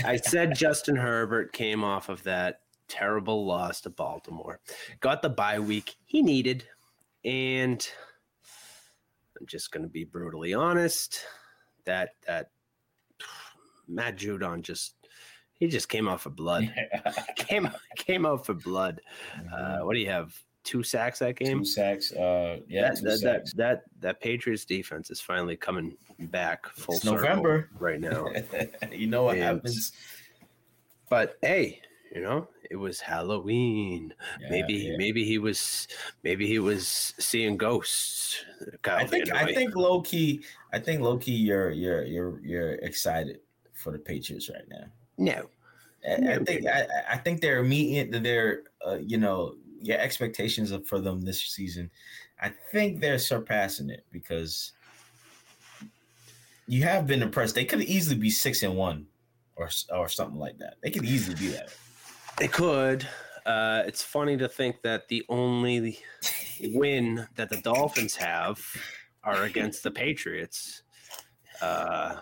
[0.04, 4.60] I said Justin Herbert came off of that terrible loss to Baltimore,
[5.00, 6.64] got the bye week he needed,
[7.24, 7.86] and
[9.38, 11.20] I'm just going to be brutally honest
[11.84, 12.50] that that
[13.88, 14.94] Matt Judon just
[15.54, 16.72] he just came off of blood.
[17.36, 19.00] came came out for blood.
[19.52, 20.34] Uh, what do you have?
[20.64, 21.58] Two sacks that game.
[21.60, 22.12] two sacks.
[22.12, 23.52] Uh, yeah, that, that, that, sacks.
[23.54, 27.68] that that Patriots defense is finally coming back full It's November.
[27.78, 28.28] right now.
[28.92, 29.92] you know what And- happens.
[31.10, 31.80] But hey,
[32.14, 34.14] you know, it was Halloween.
[34.40, 34.96] Yeah, maybe yeah.
[34.96, 35.88] maybe he was
[36.22, 38.44] maybe he was seeing ghosts.
[38.82, 40.42] Kyle I think I think low key.
[40.72, 41.32] I think low key.
[41.32, 43.40] You're you're you're you're excited
[43.74, 44.84] for the Patriots right now.
[45.18, 45.50] no.
[46.04, 46.66] I, I think.
[46.66, 51.90] I, I think they're meeting their uh, you know your expectations for them this season.
[52.40, 54.72] I think they're surpassing it because
[56.66, 57.54] you have been impressed.
[57.54, 59.06] They could easily be six and one
[59.56, 60.76] or or something like that.
[60.82, 61.74] They could easily do that.
[62.38, 63.06] They could.
[63.44, 65.98] Uh, it's funny to think that the only
[66.60, 68.60] win that the Dolphins have
[69.24, 70.82] are against the Patriots.
[71.60, 72.16] Uh,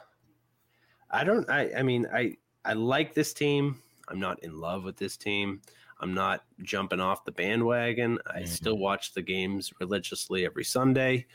[1.10, 1.48] I don't.
[1.50, 1.72] I.
[1.78, 2.36] I mean, I.
[2.64, 3.80] I like this team.
[4.08, 5.62] I'm not in love with this team.
[6.00, 8.18] I'm not jumping off the bandwagon.
[8.26, 8.48] I Mhm.
[8.48, 11.26] still watch the games religiously every Sunday.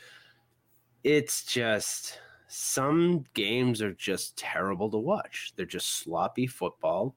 [1.04, 5.52] It's just some games are just terrible to watch.
[5.56, 7.16] They're just sloppy football.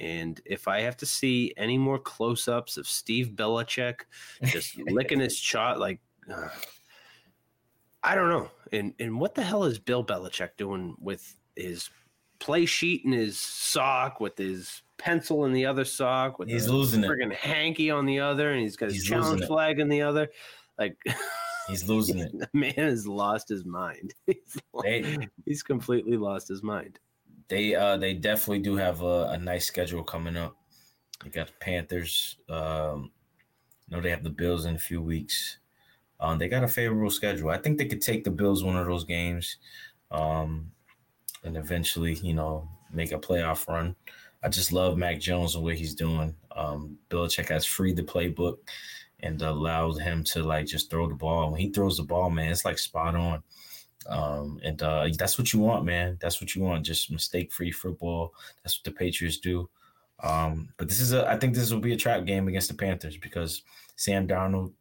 [0.00, 4.02] And if I have to see any more close ups of Steve Belichick
[4.44, 6.00] just licking his shot, like,
[6.32, 6.48] uh,
[8.02, 8.50] I don't know.
[8.72, 11.90] And, and what the hell is Bill Belichick doing with his
[12.38, 16.72] play sheet and his sock, with his pencil in the other sock, with He's the
[16.72, 17.08] losing it.
[17.08, 19.46] friggin' hanky on the other, and he's got his He's challenge it.
[19.46, 20.28] flag in the other.
[20.78, 20.96] Like,
[21.68, 22.32] He's losing it.
[22.38, 24.14] the man has lost his mind.
[24.26, 26.98] He's, They he's completely lost his mind.
[27.48, 30.56] they uh they definitely do have a, a nice schedule coming up.
[31.22, 32.36] They got the Panthers.
[32.48, 33.10] Um,
[33.90, 35.58] I know they have the Bills in a few weeks.
[36.20, 37.50] Um, they got a favorable schedule.
[37.50, 39.56] I think they could take the Bills one of those games,
[40.10, 40.72] um,
[41.44, 43.94] and eventually, you know, make a playoff run.
[44.42, 46.34] I just love Mac Jones and what he's doing.
[46.54, 48.58] Um, Belichick has freed the playbook
[49.20, 51.50] and allowed him to like just throw the ball.
[51.50, 53.42] When he throws the ball, man, it's like spot on.
[54.08, 56.18] Um, and uh, that's what you want, man.
[56.20, 56.86] That's what you want.
[56.86, 58.32] Just mistake-free football.
[58.62, 59.68] That's what the Patriots do.
[60.22, 61.28] Um, but this is a.
[61.28, 63.62] I think this will be a trap game against the Panthers because
[63.96, 64.72] Sam Darnold,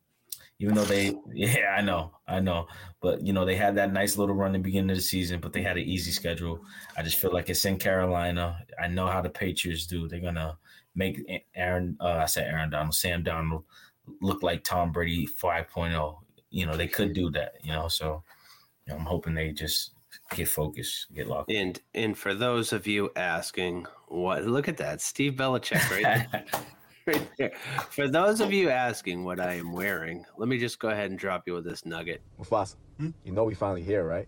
[0.59, 2.67] even though they, yeah, I know, I know,
[3.01, 5.39] but you know they had that nice little run in the beginning of the season,
[5.39, 6.59] but they had an easy schedule.
[6.97, 8.59] I just feel like it's in Carolina.
[8.81, 10.07] I know how the Patriots do.
[10.07, 10.57] They're gonna
[10.95, 11.21] make
[11.55, 11.97] Aaron.
[11.99, 13.63] Uh, I said Aaron Donald, Sam Donald
[14.21, 16.17] look like Tom Brady 5.0.
[16.49, 17.53] You know they could do that.
[17.61, 18.23] You know, so
[18.85, 19.91] you know, I'm hoping they just
[20.35, 21.51] get focused, get locked.
[21.51, 26.45] And and for those of you asking, what look at that, Steve Belichick right there.
[27.07, 27.51] right there.
[27.89, 31.17] For those of you asking what I am wearing, let me just go ahead and
[31.17, 32.21] drop you with this nugget.
[32.39, 34.27] Mufasa, you know we finally here, right?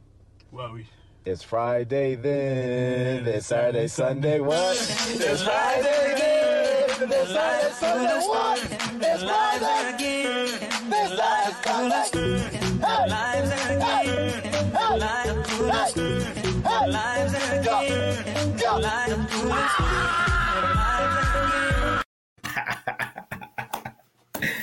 [0.52, 0.86] Well, we
[1.26, 4.78] It's Friday then, it's Saturday, Sunday, what?
[5.10, 8.60] It's Friday then, it's Saturday, Sunday, what?
[9.02, 9.96] It's Friday.
[9.96, 10.48] Again,
[10.92, 12.30] it's Saturday, Sunday.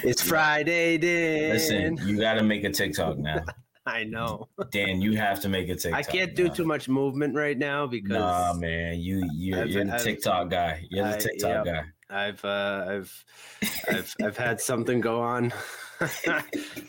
[0.06, 1.50] It's Friday, Dan.
[1.50, 3.44] Listen, you got to make a TikTok now,
[3.86, 4.48] I know.
[4.70, 5.00] Dan.
[5.00, 5.98] You have to make a TikTok.
[5.98, 6.52] I can't do now.
[6.54, 10.50] too much movement right now because Nah, man, you you're, I've- you're the I've- TikTok
[10.50, 10.86] guy.
[10.90, 11.64] You're the I- TikTok yep.
[11.64, 11.82] guy.
[12.08, 13.24] I've uh, I've
[13.88, 15.52] I've I've had something go on.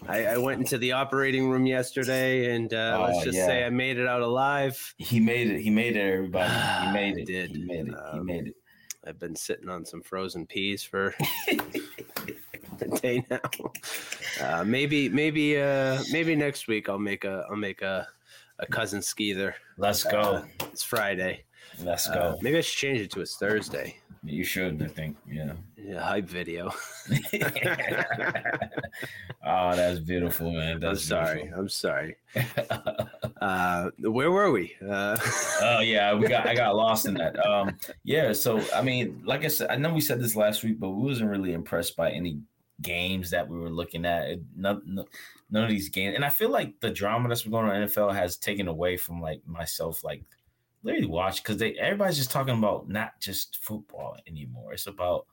[0.07, 3.63] I, I went into the operating room yesterday, and uh, Oh, let's just say.
[3.63, 4.93] I made it out alive.
[4.99, 5.59] He made it.
[5.61, 6.01] He made it.
[6.01, 6.53] Everybody,
[6.87, 7.25] he made it.
[7.25, 7.49] did.
[7.51, 7.95] He made it.
[8.13, 8.55] he Um, made it.
[9.07, 11.15] I've been sitting on some frozen peas for
[12.81, 13.39] a day now.
[14.41, 18.07] Uh, maybe maybe uh, maybe next week I'll make a I'll make a
[18.59, 19.55] a cousin skeeter.
[19.77, 20.43] Let's Uh, go.
[20.71, 21.43] it's Friday.
[21.83, 22.37] Let's Uh, go.
[22.41, 23.97] maybe I should change it to a Thursday.
[24.23, 24.81] you should.
[24.81, 25.15] I think.
[25.29, 25.53] Yeah.
[25.77, 26.71] Yeah, hype video.
[29.45, 30.73] oh, that's beautiful, man.
[30.75, 31.51] I'm That's sorry.
[31.55, 32.15] I'm sorry.
[33.39, 34.75] Uh, where were we?
[34.81, 35.15] Uh,
[35.61, 37.37] Oh yeah, we got I got lost in that.
[37.45, 38.33] Um, yeah.
[38.33, 41.03] So I mean, like I said, I know we said this last week, but we
[41.03, 42.39] wasn't really impressed by any
[42.81, 44.29] games that we were looking at.
[44.29, 45.05] It, none,
[45.49, 48.13] none of these games, and I feel like the drama that's been going on NFL
[48.13, 50.23] has taken away from like myself, like
[50.83, 54.73] literally watch because they everybody's just talking about not just football anymore.
[54.73, 55.25] It's about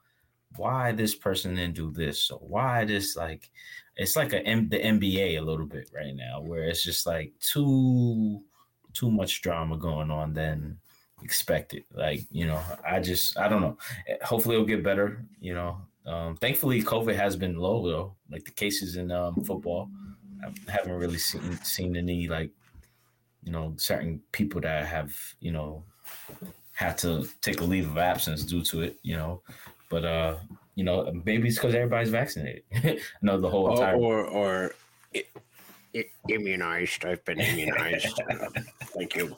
[0.56, 3.50] why this person didn't do this, or why this like
[3.96, 7.32] it's like a M- the NBA a little bit right now, where it's just like
[7.40, 8.42] too
[8.92, 10.78] too much drama going on than
[11.22, 11.84] expected.
[11.92, 13.78] Like, you know, I just I don't know.
[14.22, 15.78] Hopefully it'll get better, you know.
[16.06, 18.14] Um thankfully COVID has been low though.
[18.30, 19.88] Like the cases in um football.
[20.42, 22.50] I haven't really seen seen any like
[23.44, 25.84] you know certain people that have, you know,
[26.72, 29.42] had to take a leave of absence due to it, you know.
[29.90, 30.36] But uh,
[30.74, 32.64] you know, maybe it's because everybody's vaccinated.
[33.22, 33.98] no, the whole or time.
[33.98, 34.74] or, or
[35.14, 35.24] i-
[35.94, 37.04] i- immunized.
[37.04, 38.20] I've been immunized.
[38.96, 39.36] Thank you.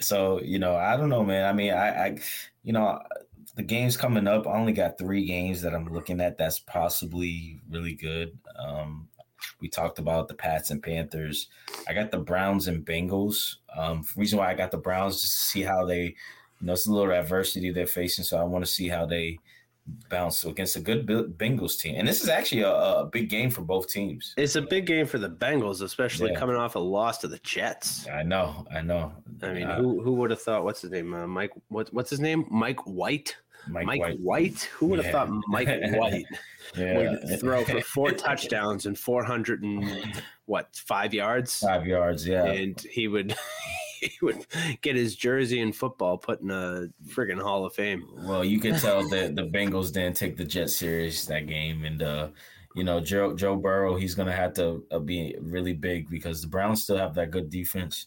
[0.00, 2.18] so you know i don't know man i mean i i
[2.62, 3.00] you know
[3.56, 7.60] the games coming up i only got three games that i'm looking at that's possibly
[7.70, 9.08] really good um
[9.60, 11.48] we talked about the pats and panthers
[11.88, 15.44] i got the browns and bengals um reason why i got the browns just to
[15.46, 16.02] see how they
[16.60, 19.38] you know it's a little adversity they're facing so i want to see how they
[20.08, 21.06] bounce against a good
[21.38, 24.62] bengals team and this is actually a, a big game for both teams It's a
[24.62, 26.38] big game for the Bengals, especially Yeah.
[26.40, 28.08] coming off a loss to the Jets.
[28.08, 30.64] i know i know I mean, Uh, who who would have thought?
[30.64, 31.12] What's his name?
[31.12, 31.52] Uh, Mike.
[31.68, 32.46] What, what's his name?
[32.50, 33.36] Mike White.
[33.68, 34.62] Mike, Mike, white White.
[34.74, 35.12] Who would have Yeah.
[35.26, 36.26] thought Mike White
[36.76, 36.96] yeah.
[36.98, 41.58] would throw for four touchdowns and four hundred and what five yards?
[41.60, 43.34] five yards yeah and he would
[44.00, 44.46] he would
[44.82, 48.06] get his jersey and football put in a friggin' Hall of Fame.
[48.24, 52.02] Well, you can tell that the Bengals didn't take the Jets serious that game, and
[52.02, 52.28] uh,
[52.74, 56.46] you know Joe Joe Burrow, he's gonna have to uh, be really big because the
[56.46, 58.06] Browns still have that good defense,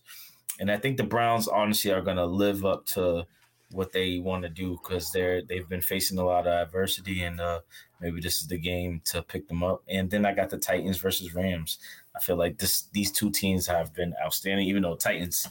[0.60, 3.26] and I think the Browns honestly are gonna live up to
[3.72, 7.40] what they want to do because they're they've been facing a lot of adversity, and
[7.40, 7.60] uh,
[8.02, 9.84] maybe this is the game to pick them up.
[9.88, 11.80] And then I got the Titans versus Rams.
[12.16, 15.48] I feel like this these two teams have been outstanding, even though Titans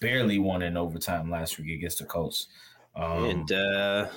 [0.00, 2.48] barely won in overtime last week against the Colts.
[2.96, 4.08] Um, and uh,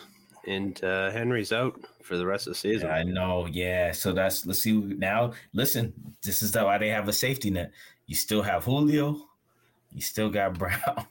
[0.48, 2.90] and uh, Henry's out for the rest of the season.
[2.90, 3.92] I know, yeah.
[3.92, 5.34] So that's let's see now.
[5.54, 7.72] Listen, this is why they have a safety net.
[8.08, 9.28] You still have Julio,
[9.92, 11.08] you still got Brown.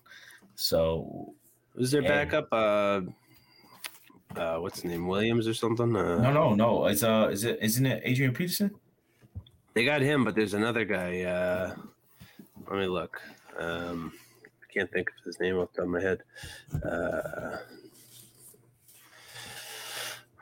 [0.57, 1.35] So
[1.75, 2.09] Who's their Yeah.
[2.09, 2.49] backup?
[2.53, 3.01] Uh,
[4.37, 5.07] uh, what's his name?
[5.07, 5.95] Williams or something?
[5.97, 6.87] Uh, no, no, no.
[6.87, 8.71] It's uh, is it isn't it Adrian Peterson?
[9.75, 11.23] They got him, but there's another guy.
[11.23, 11.75] Uh,
[12.71, 13.21] let me look.
[13.59, 14.13] Um,
[14.63, 16.23] I can't think of his name off the top of my head.
[16.85, 17.57] Uh,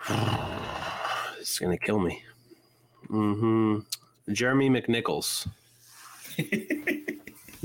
[1.40, 2.22] it's gonna kill me.
[3.08, 4.32] Mm-hmm.
[4.32, 5.48] Jeremy McNichols.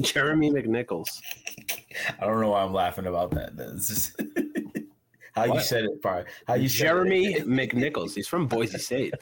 [0.01, 1.21] Jeremy McNichols.
[2.19, 3.55] I don't know why I'm laughing about that.
[3.57, 4.21] That's just
[5.33, 6.25] how you said it, probably.
[6.47, 7.47] How you said Jeremy it.
[7.47, 8.13] McNichols.
[8.13, 9.13] He's from Boise State.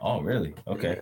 [0.00, 0.54] Oh, really?
[0.66, 1.00] Okay.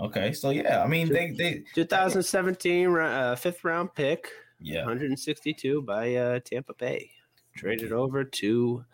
[0.00, 0.32] Okay.
[0.32, 4.30] So yeah, I mean they they 2017 uh, fifth round pick.
[4.60, 7.10] yeah 162 by uh, Tampa Bay.
[7.56, 8.84] Traded over to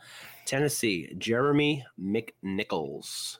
[0.47, 1.13] Tennessee.
[1.19, 3.39] Jeremy McNichols.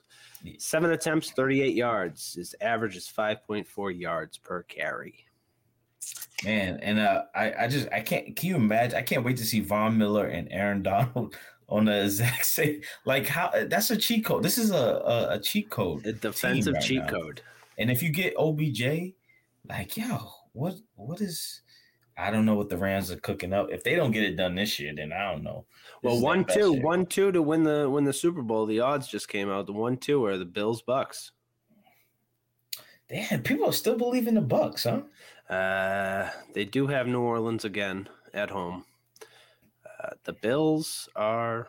[0.57, 2.33] Seven attempts, 38 yards.
[2.33, 5.25] His average is 5.4 yards per carry.
[6.43, 8.35] Man, and uh, I I just I can't.
[8.35, 8.97] Can you imagine?
[8.97, 11.35] I can't wait to see Von Miller and Aaron Donald
[11.69, 12.81] on the exact same.
[13.05, 14.43] Like how that's a cheat code.
[14.43, 16.05] This is a a, a cheat code.
[16.05, 17.07] A defensive right cheat now.
[17.07, 17.41] code.
[17.77, 19.13] And if you get OBJ,
[19.69, 21.61] like yo, what what is?
[22.15, 23.69] I don't know what the Rams are cooking up.
[23.71, 25.65] If they don't get it done this year, then I don't know.
[26.03, 26.83] This Well, one two, year.
[26.83, 28.67] one two to win the win the Super Bowl.
[28.67, 29.65] The odds just came out.
[29.65, 31.31] The one two are the Bills Bucks.
[33.09, 35.01] Damn, people still believe in the Bucks, huh?
[35.53, 38.85] Uh, they do have New Orleans again at home.
[39.85, 41.67] Uh, the Bills are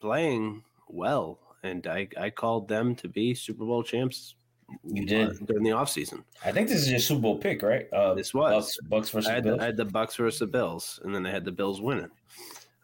[0.00, 4.34] playing well, and I, I called them to be Super Bowl champs.
[4.82, 5.28] You did.
[5.28, 6.24] uh, during the offseason.
[6.44, 7.86] I think this is your Super Bowl pick, right?
[7.92, 8.52] Uh, This was.
[8.52, 9.58] Bucks, Bucks versus I had, Bills.
[9.58, 12.10] the, I had the Bucks versus the Bills, and then I had the Bills winning.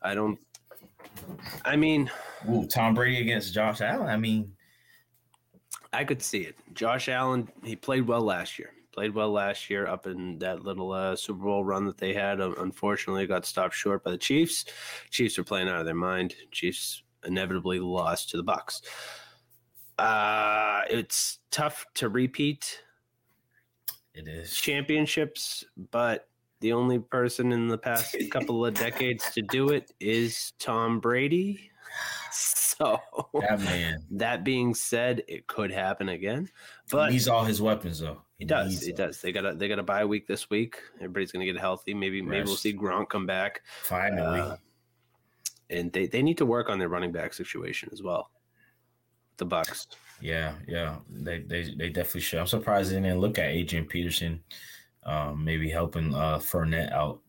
[0.03, 0.39] I don't.
[1.65, 2.11] I mean,
[2.49, 4.09] Ooh, Tom Brady against Josh Allen.
[4.09, 4.53] I mean,
[5.93, 6.57] I could see it.
[6.75, 8.71] Josh Allen, he played well last year.
[8.93, 12.41] Played well last year up in that little uh, Super Bowl run that they had.
[12.41, 14.67] Um, Unfortunately, got stopped short by the Chiefs.
[15.11, 16.35] Chiefs are playing out of their mind.
[16.51, 18.83] Chiefs inevitably lost to the Bucks.
[19.99, 22.83] Uh, it's tough to repeat
[24.15, 24.55] it is.
[24.55, 26.29] championships, but
[26.61, 31.71] the only person in the past couple of decades to do it is Tom Brady.
[32.33, 32.99] So
[33.35, 34.03] That man.
[34.13, 36.49] that being said, it could happen again.
[36.91, 38.23] But he's all his weapons, though.
[38.43, 38.83] He does.
[38.83, 39.21] He does.
[39.21, 40.75] They got a they got a bye week this week.
[40.97, 41.95] Everybody's gonna get healthy.
[41.95, 43.63] Maybe maybe we'll see Gronk come back.
[43.85, 44.41] Finally.
[44.41, 44.57] Uh,
[45.71, 48.33] and they, they need to work on their running back situation as well.
[49.37, 49.87] The Bucks.
[50.21, 50.97] yeah, yeah.
[51.09, 52.41] They, they they definitely should.
[52.41, 54.43] I'm surprised they didn't look at Adrian Peterson,
[55.05, 57.21] um, maybe helping uh Fournette out,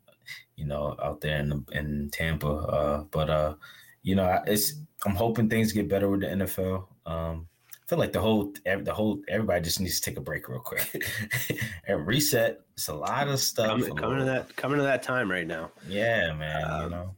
[0.56, 2.48] you know, out there in the, in Tampa.
[2.48, 3.54] Uh, but uh,
[4.02, 4.74] you know, it's
[5.06, 6.88] I'm hoping things get better with the NFL.
[7.06, 7.48] Um,
[7.84, 10.60] I feel like the whole the whole everybody just needs to take a break real
[10.62, 11.04] quick
[11.88, 12.62] and reset.
[12.74, 13.68] It's a lot of stuff.
[13.68, 15.72] Coming, coming to that coming to that time right now.
[15.88, 16.62] Yeah, man.
[16.62, 17.16] you Um, know.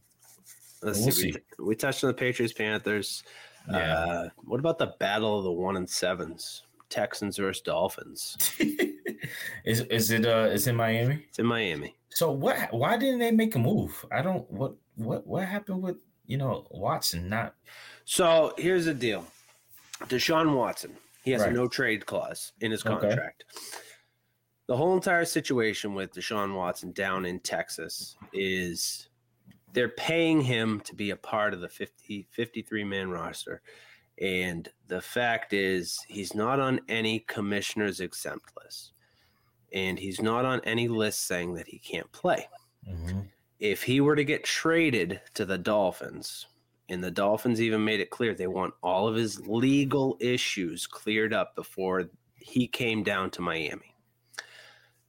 [0.82, 1.34] Let's We'll see.
[1.58, 3.22] We, we touched on the Patriots Panthers.
[3.70, 3.76] Yeah.
[3.78, 6.62] Uh, what about the battle of the one and sevens?
[6.88, 8.36] Texans versus Dolphins.
[9.64, 11.24] is is it uh is in Miami?
[11.28, 11.96] It's in Miami.
[12.10, 12.72] So what?
[12.72, 14.04] Why didn't they make a move?
[14.12, 14.50] I don't.
[14.50, 17.28] What what what happened with you know Watson?
[17.28, 17.54] Not
[18.04, 19.26] So here's the deal.
[20.04, 21.50] Deshaun Watson, he has Right.
[21.50, 23.08] a no trade clause in his Okay.
[23.08, 23.44] contract.
[24.66, 29.08] The whole entire situation with Deshaun Watson down in Texas is
[29.72, 33.62] they're paying him to be a part of the 50, 53 man roster.
[34.18, 38.92] And the fact is, he's not on any commissioner's exempt list.
[39.72, 42.48] And he's not on any list saying that he can't play
[42.88, 43.28] Mhm.
[43.60, 46.46] if he were to get traded to the Dolphins,
[46.88, 51.32] and the Dolphins even made it clear they want all of his legal issues cleared
[51.34, 53.94] up before he came down to Miami.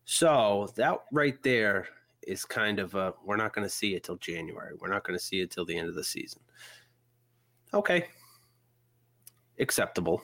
[0.05, 1.87] So that right there
[2.23, 4.73] is kind of a we're not going to see it till January.
[4.79, 6.41] We're not going to see it till the end of the season.
[7.73, 8.07] Okay.
[9.59, 10.21] Acceptable.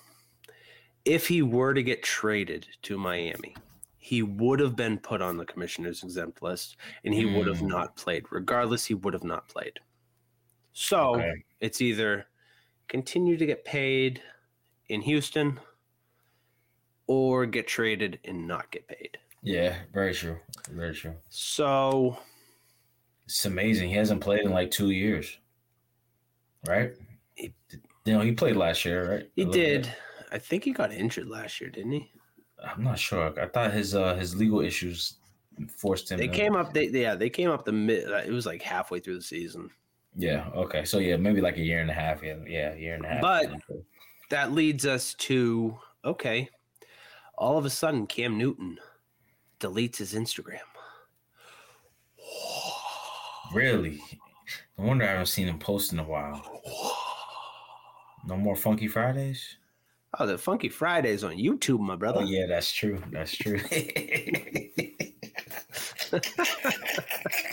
[1.06, 3.56] If he were to get traded to Miami,
[3.97, 7.68] he would have been put on the commissioner's exempt list and he would have Mm.
[7.68, 8.26] not played.
[8.32, 9.80] Regardless, he would have not played.
[10.74, 11.34] So Okay.
[11.59, 12.26] it's either
[12.88, 14.21] continue to get paid
[14.89, 15.59] in Houston
[17.07, 19.17] or get traded and not get paid.
[19.41, 20.39] Yeah, very true.
[20.69, 21.15] Very true.
[21.30, 22.17] So
[23.26, 23.89] It's amazing.
[23.89, 25.38] He hasn't played in like two years.
[26.67, 26.93] Right?
[27.36, 27.53] He-
[28.05, 29.32] you know, he played last year, right?
[29.36, 29.84] he did.
[29.84, 29.91] bit.
[30.32, 32.11] I think he got injured last year, didn't he?
[32.61, 33.38] I'm not sure.
[33.39, 35.17] I thought his uh his legal issues
[35.69, 36.74] forced him They to- came up.
[36.74, 38.11] They yeah, they came up the mid.
[38.11, 39.69] uh, It was like halfway through the season.
[40.16, 40.86] Yeah, okay.
[40.86, 42.22] So yeah, maybe like a year and a half.
[42.24, 43.22] Yeah, yeah, year and a half.
[43.22, 43.51] But-
[44.30, 46.49] That leads us to okay.
[47.38, 48.78] All of a sudden, Cam Newton
[49.59, 50.59] deletes his Instagram.
[53.53, 54.01] really?
[54.78, 56.41] No wonder I haven't seen him post in a while.
[58.26, 59.57] No more Funky Fridays?
[60.20, 62.22] Oh, the Funky Fridays on YouTube, my brother.
[62.22, 63.01] Oh yeah, that's true.
[63.11, 63.59] That's true.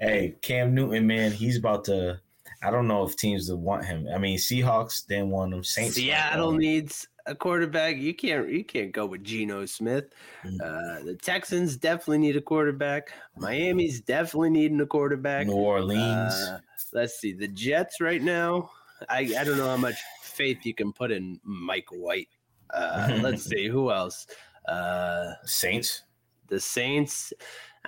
[0.00, 2.20] hey, Cam Newton, man, he's about to.
[2.62, 4.06] I don't know if teams would want him.
[4.14, 5.64] I mean, Seahawks didn't want him.
[5.64, 5.94] Saints.
[5.94, 7.96] Seattle needs a quarterback.
[7.96, 10.12] You can't you can't go with Geno Smith.
[10.44, 10.60] Mm.
[10.60, 13.12] Uh, the Texans definitely need a quarterback.
[13.36, 15.46] Miami's definitely needing a quarterback.
[15.46, 16.34] New Orleans.
[16.34, 16.58] Uh,
[16.92, 18.70] let's see the Jets right now.
[19.08, 22.28] I I don't know how much faith you can put in Mike White.
[22.72, 24.26] Uh, let's see who else.
[24.68, 26.02] Uh, Saints.
[26.48, 27.32] the Saints.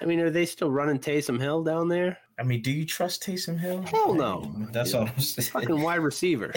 [0.01, 2.19] I mean, are they still running Taysom Hill down there?
[2.39, 3.83] I mean, do you trust Taysom Hill?
[3.83, 4.51] Hell no.
[4.73, 5.49] That's all I'm saying.
[5.51, 6.53] Fucking wide receiver.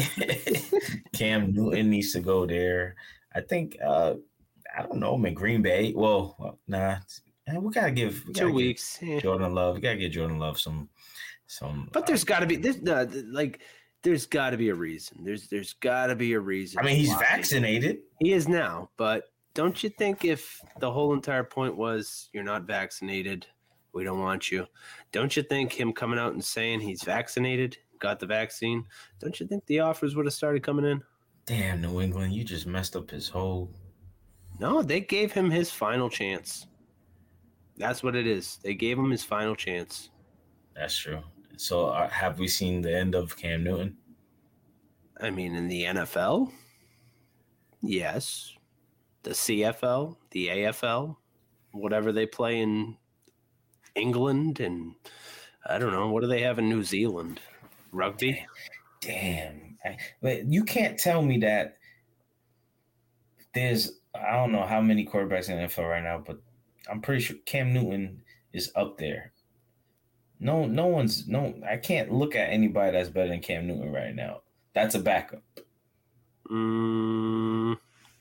[1.13, 2.95] Cam Newton needs to go there.
[3.33, 4.15] I think uh
[4.77, 5.33] I don't know, I man.
[5.33, 5.93] Green Bay.
[5.95, 6.97] Well, nah.
[7.47, 8.99] eh, We gotta give we gotta give weeks.
[9.21, 9.75] Jordan Love.
[9.75, 10.89] We gotta get Jordan Love some
[11.47, 11.89] some.
[11.91, 13.61] But there's uh, got to be there's no, like
[14.03, 15.23] there's got to be a reason.
[15.23, 16.79] There's there's got to be a reason.
[16.79, 17.19] I mean, he's why.
[17.19, 17.99] vaccinated.
[18.19, 19.25] He is now, but
[19.55, 23.47] don't you think if the whole entire point was you're not vaccinated,
[23.93, 24.67] we don't want you.
[25.11, 28.83] Don't you think him coming out and saying he's vaccinated, got the vaccine,
[29.19, 31.01] don't you think the offers would have started coming in?
[31.45, 33.71] Damn, New England, you just messed up his whole.
[34.59, 36.67] No, they gave him his final chance.
[37.77, 38.59] That's what it is.
[38.61, 40.09] They gave him his final chance.
[40.75, 41.21] That's true.
[41.55, 43.95] So, uh, have we seen the end of Cam Newton?
[45.21, 46.51] I mean, in the NFL,
[47.81, 48.54] yes.
[49.25, 51.15] The CFL, the AFL,
[51.71, 52.95] whatever they play in
[53.95, 54.93] England, and
[55.67, 57.39] I don't know, what do they have in New Zealand?
[57.91, 58.45] Rugby?
[59.01, 59.77] Damn.
[60.21, 61.77] But you can't tell me that
[63.55, 66.37] there's I don't know how many quarterbacks in the NFL right now, but
[66.87, 68.21] I'm pretty sure Cam Newton
[68.53, 69.33] is up there.
[70.39, 71.55] No, no one's no.
[71.67, 74.41] I can't look at anybody that's better than Cam Newton right now.
[74.73, 75.41] That's a backup.
[76.51, 77.77] Mm,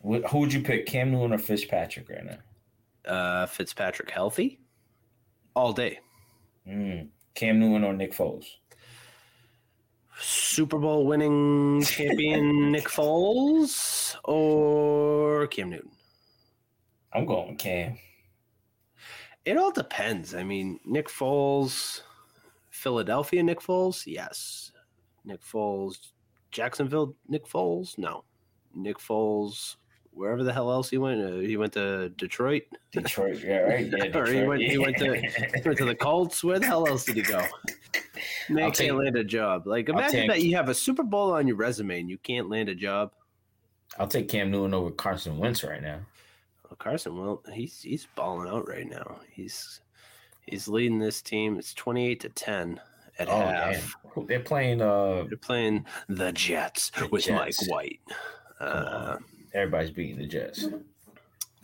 [0.06, 2.38] Wh- Who would you pick, Cam Newton or Fitzpatrick right now?
[3.10, 4.60] uh, Fitzpatrick healthy?
[5.54, 5.98] All day.
[6.68, 7.08] Mm.
[7.34, 8.46] Cam Newton or Nick Foles?
[10.18, 15.90] Super Bowl winning champion Nick Foles or Cam Newton?
[17.12, 17.98] I'm going Cam.
[19.44, 20.34] It all depends.
[20.34, 22.00] I mean, Nick Foles,
[22.70, 24.72] Philadelphia Nick Foles, yes.
[25.24, 25.96] Nick Foles,
[26.50, 28.24] Jacksonville Nick Foles, no.
[28.74, 29.76] Nick Foles,
[30.14, 32.62] wherever the hell else he went, uh, he went to Detroit,
[32.92, 33.86] Detroit, yeah, right.
[33.86, 34.46] Yeah, Or he Detroit.
[34.48, 36.42] went- he went to- he went to the Colts.
[36.44, 37.40] Where the hell else did he go?
[38.48, 39.66] Man I'll can't take- land a job.
[39.66, 42.48] Like imagine take- that you have a Super Bowl on your resume and you can't
[42.48, 43.10] land a job.
[43.98, 46.00] I'll take Cam Newton over Carson Wentz right now.
[46.64, 49.20] Well, Carson, well, he's he's balling out right now.
[49.30, 49.80] He's
[50.46, 51.58] he's leading this team.
[51.58, 52.80] It's twenty eight to ten
[53.18, 53.96] at Oh, half.
[54.16, 54.26] damn.
[54.26, 57.62] They're playing uh They're playing the Jets The with Jets.
[57.62, 58.00] Mike White.
[58.60, 59.16] Uh.
[59.54, 60.66] Everybody's beating the Jets.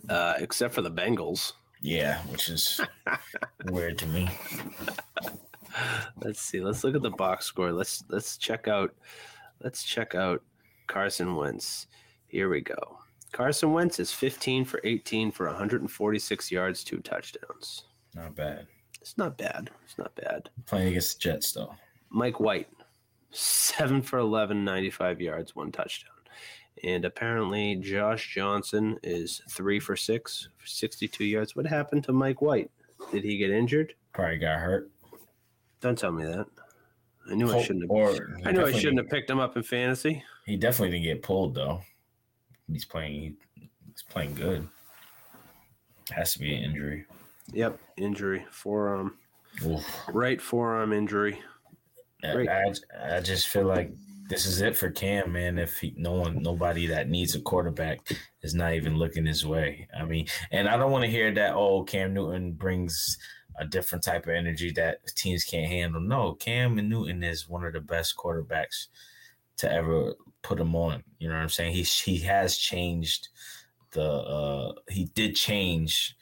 [0.09, 1.53] uh, except for the Bengals.
[1.83, 2.81] Yeah, which is
[3.67, 4.29] weird to me.
[6.23, 6.61] Let's see.
[6.61, 7.73] Let's look at the box score.
[7.73, 8.95] Let's let's check out.
[9.63, 10.43] Let's check out
[10.89, 11.87] Carson Wentz.
[12.29, 12.99] Here we go.
[13.33, 17.85] Carson Wentz is 15 for 18 for 146 yards, two touchdowns.
[18.15, 18.67] Not bad.
[19.01, 19.71] It's not bad.
[19.85, 20.51] It's not bad.
[20.67, 21.75] Playing against the Jets though.
[22.11, 22.69] Mike White,
[23.31, 26.11] 7 for 11, 95 yards, one touchdown.
[26.85, 31.55] And apparently Josh Johnson is 3 for 6 62 yards.
[31.55, 32.71] What happened to Mike White?
[33.13, 33.95] Did he get injured?
[34.13, 34.91] Probably got hurt.
[35.81, 36.47] Don't tell me that.
[37.31, 40.23] I knew I shouldn't have I knew I shouldn't have picked him up in fantasy.
[40.47, 41.81] He definitely didn't get pulled though.
[42.71, 43.37] He's playing.
[43.55, 44.67] He's playing good.
[46.11, 47.05] Has to be an injury.
[47.53, 49.17] Yep, injury, forearm,
[49.65, 49.85] Oof.
[50.13, 51.41] right forearm injury.
[52.23, 52.73] I, I,
[53.17, 53.93] I just feel like
[54.31, 55.59] this is it for Cam, man.
[55.59, 57.99] If he, no one, nobody that needs a quarterback
[58.43, 59.89] is not even looking his way.
[59.99, 61.55] I mean, and I don't want to hear that.
[61.55, 63.19] Oh, Cam Newton brings
[63.59, 66.01] a different type of energy that teams can't handle.
[66.01, 68.87] No, Cam Newton is one of the best quarterbacks
[69.59, 71.03] to ever put him on.
[71.19, 71.75] You know what I'm saying?
[71.75, 73.29] He he has changed
[73.91, 74.09] the.
[74.09, 76.17] uh He did change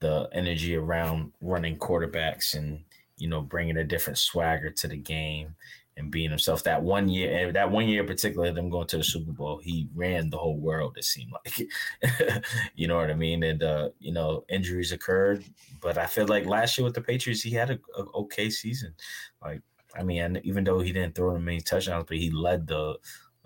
[0.00, 2.80] the energy around running quarterbacks and
[3.16, 5.54] you know bringing a different swagger to the game
[5.96, 6.62] and being himself.
[6.64, 9.58] That one year, and that one year in particular, them going to the Super Bowl,
[9.58, 10.96] he ran the whole world.
[10.98, 11.68] It seemed like,
[12.74, 13.42] you know what I mean.
[13.42, 15.44] And uh, you know, injuries occurred,
[15.80, 18.94] but I feel like last year with the Patriots, he had a, a okay season.
[19.42, 19.62] Like,
[19.98, 22.98] I mean, even though he didn't throw many touchdowns, but he led the.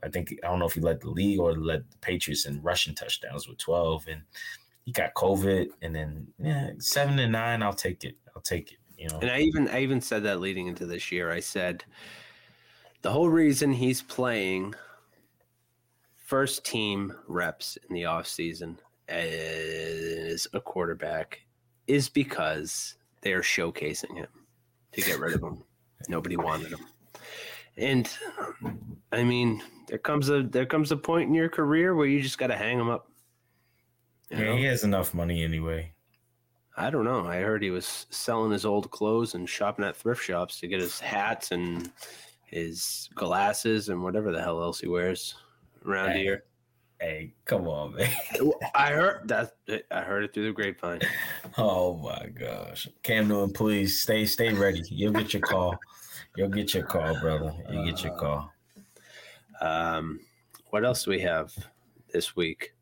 [0.02, 2.62] I think I don't know if he led the league or led the Patriots in
[2.62, 4.22] rushing touchdowns with twelve, and
[4.84, 7.62] he got COVID, and then yeah, seven and nine.
[7.62, 8.16] I'll take it.
[8.34, 8.78] I'll take it.
[8.96, 9.18] You know.
[9.20, 11.30] And I even I even said that leading into this year.
[11.30, 11.84] I said
[13.02, 14.74] the whole reason he's playing
[16.16, 18.76] first team reps in the offseason
[19.08, 21.40] as a quarterback
[21.86, 24.28] is because they're showcasing him
[24.92, 25.62] to get rid of him.
[26.08, 26.86] Nobody wanted him.
[27.76, 28.08] And
[29.12, 32.38] I mean, there comes a there comes a point in your career where you just
[32.38, 33.10] got to hang him up.
[34.30, 34.56] You yeah, know?
[34.56, 35.92] he has enough money anyway.
[36.76, 37.26] I don't know.
[37.26, 40.80] I heard he was selling his old clothes and shopping at thrift shops to get
[40.80, 41.90] his hats and
[42.50, 45.36] his glasses and whatever the hell else he wears
[45.86, 46.44] around hey, here.
[47.00, 48.10] Hey, come on, man.
[48.74, 49.52] I heard that.
[49.90, 51.00] I heard it through the grapevine.
[51.56, 54.82] Oh my gosh, Cam Newton, please stay stay ready.
[54.88, 55.78] You'll get your call.
[56.36, 57.54] You'll get your call, brother.
[57.70, 58.52] You get your call.
[59.60, 60.20] Um,
[60.70, 61.52] what else do we have
[62.12, 62.74] this week?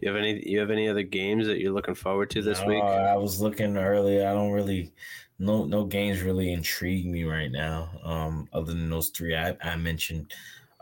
[0.00, 0.42] Do you have any?
[0.48, 2.82] You have any other games that you're looking forward to this no, week?
[2.82, 4.26] I was looking earlier.
[4.28, 4.92] I don't really
[5.38, 7.90] no no games really intrigue me right now.
[8.02, 10.32] Um, other than those three I, I mentioned.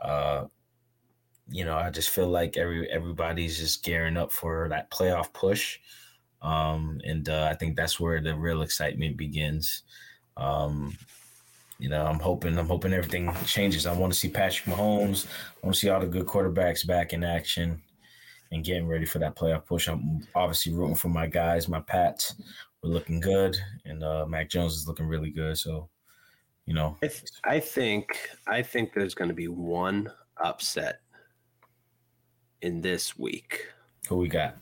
[0.01, 0.47] Uh,
[1.49, 5.79] you know, I just feel like every everybody's just gearing up for that playoff push.
[6.41, 9.83] Um, and uh, I think that's where the real excitement begins.
[10.37, 10.97] Um,
[11.79, 13.87] you know, I'm hoping I'm hoping everything changes.
[13.87, 15.27] I want to see Patrick Mahomes.
[15.27, 17.83] I want to see all the good quarterbacks back in action
[18.51, 19.89] and getting ready for that playoff push.
[19.89, 22.35] I'm obviously rooting for my guys, my Pats
[22.83, 25.57] we're looking good, and uh, Mac Jones is looking really good.
[25.57, 25.89] So,
[26.67, 30.11] you know, I, th- I think I think there's going to be one
[30.43, 31.01] upset
[32.63, 33.69] in this week.
[34.09, 34.57] Who we got?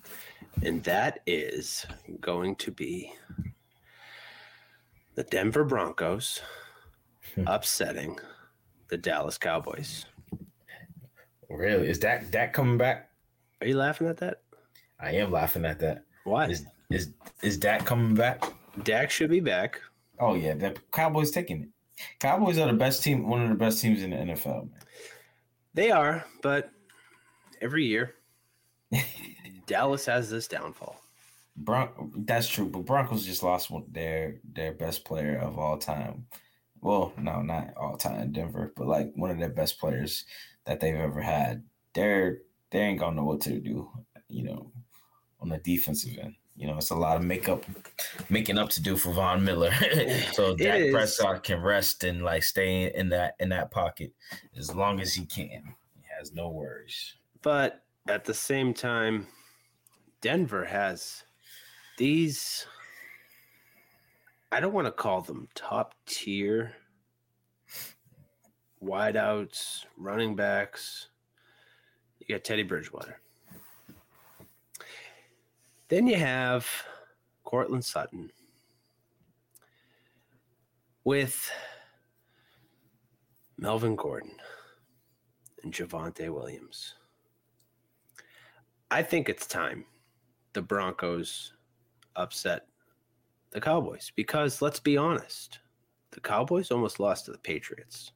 [0.63, 1.87] And that is
[2.21, 3.13] going to be
[5.15, 6.41] the Denver Broncos
[7.35, 7.45] hmm.
[7.47, 8.19] upsetting
[8.89, 10.05] the Dallas Cowboys.
[11.49, 11.89] Really?
[11.89, 13.11] Is that that coming back?
[13.61, 14.43] Are you laughing at that?
[14.99, 16.05] I am laughing at that.
[16.25, 16.47] Why?
[16.49, 17.13] Is is
[17.43, 18.45] is Dak coming back?
[18.83, 19.81] Dak should be back.
[20.19, 21.69] Oh yeah, the Cowboys taking it.
[22.19, 24.71] Cowboys are the best team, one of the best teams in the NFL.
[24.71, 24.81] Man.
[25.75, 26.71] They are, but
[27.61, 28.15] every year
[29.67, 31.01] Dallas has this downfall.
[31.57, 36.27] Bron- that's true, but Broncos just lost one, their their best player of all time.
[36.81, 40.25] Well, no, not all time Denver, but like one of their best players
[40.65, 41.63] that they've ever had.
[41.95, 42.39] They're
[42.71, 43.91] they ain't gonna know what to do,
[44.29, 44.73] you know,
[45.41, 46.35] on the defensive end.
[46.61, 47.65] You know, it's a lot of makeup,
[48.29, 49.73] making up to do for Von Miller.
[50.33, 54.13] so Dak Prescott can rest and like stay in that in that pocket
[54.55, 55.75] as long as he can.
[55.97, 57.15] He has no worries.
[57.41, 59.27] But at the same time,
[60.21, 61.25] Denver has
[61.97, 62.67] these.
[64.53, 66.75] I don't want to call them top tier
[68.85, 71.09] wideouts, running backs.
[72.19, 73.20] You got Teddy Bridgewater.
[75.91, 76.69] Then you have
[77.43, 78.31] Courtland Sutton
[81.03, 81.51] with
[83.59, 84.37] Melvin Gordon
[85.65, 86.95] and Javonte Williams.
[88.93, 89.85] I think it's time
[90.53, 91.55] the Broncos
[92.15, 92.67] upset
[93.51, 95.59] the Cowboys because let's be honest,
[96.13, 98.13] the Cowboys almost lost to the Patriots.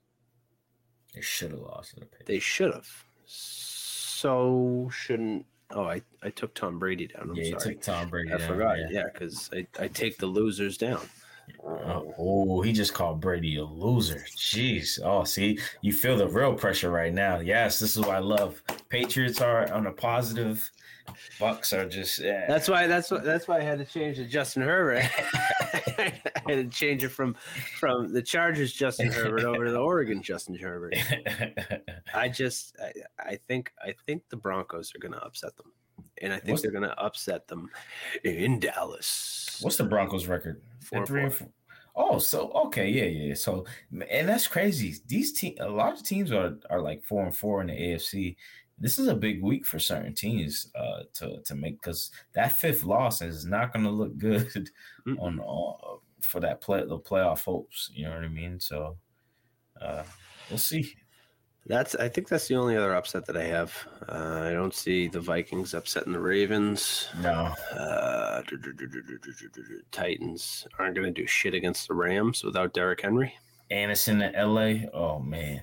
[1.13, 2.29] They should have lost to the Patriots.
[2.29, 2.89] They should have.
[3.27, 7.31] So shouldn't Oh, I, I took Tom Brady down.
[7.31, 7.75] I'm yeah, sorry.
[7.75, 8.37] took Tom Brady down.
[8.37, 8.49] I down.
[8.49, 8.77] forgot.
[8.91, 11.01] Yeah, because I, I take the losers down.
[11.63, 14.25] Oh, oh, he just called Brady a loser.
[14.37, 15.01] Jeez.
[15.03, 17.41] Oh, see, you feel the real pressure right now.
[17.41, 18.63] Yes, this is what I love.
[18.95, 20.71] Patriots are on a positive.
[21.41, 22.21] Bucks are just.
[22.21, 22.47] Yeah.
[22.47, 22.87] That's why.
[22.87, 23.19] That's why.
[23.19, 25.03] That's why I had to change to Justin Herbert.
[25.99, 26.13] I
[26.47, 27.35] had to change it from
[27.81, 30.95] from the Chargers Justin Herbert over to the Oregon Justin Herbert.
[32.15, 32.77] I just.
[32.81, 33.73] I, I think.
[33.83, 35.73] I think the Broncos are going to upset them,
[36.23, 37.71] and I think What's they're going to upset them
[38.23, 39.59] in Dallas.
[39.61, 40.63] What's the Broncos record?
[40.81, 41.49] Four, three four.
[41.97, 43.35] Oh, so okay, yeah, yeah.
[43.35, 43.67] So
[44.11, 44.97] and that's crazy.
[45.07, 48.37] These team, a lot of teams are are like four and four in the AFC.
[48.79, 52.83] This is a big week for certain teams uh, to to make because that fifth
[52.85, 54.69] loss is not going to look good
[55.07, 55.19] Mm-mm.
[55.21, 57.91] on uh, for that play the playoff hopes.
[57.95, 58.59] You know what I mean?
[58.61, 58.97] So
[59.81, 60.03] uh,
[60.51, 60.95] we'll see.
[61.67, 63.73] That's I think that's the only other upset that I have.
[64.07, 67.09] Uh, I don't see the Vikings upsetting the Ravens.
[67.23, 68.43] No, Uh,
[69.91, 73.35] Titans aren't going to do shit against the Rams without Derrick Henry.
[73.71, 74.87] Henderson in LA.
[74.93, 75.63] Oh man,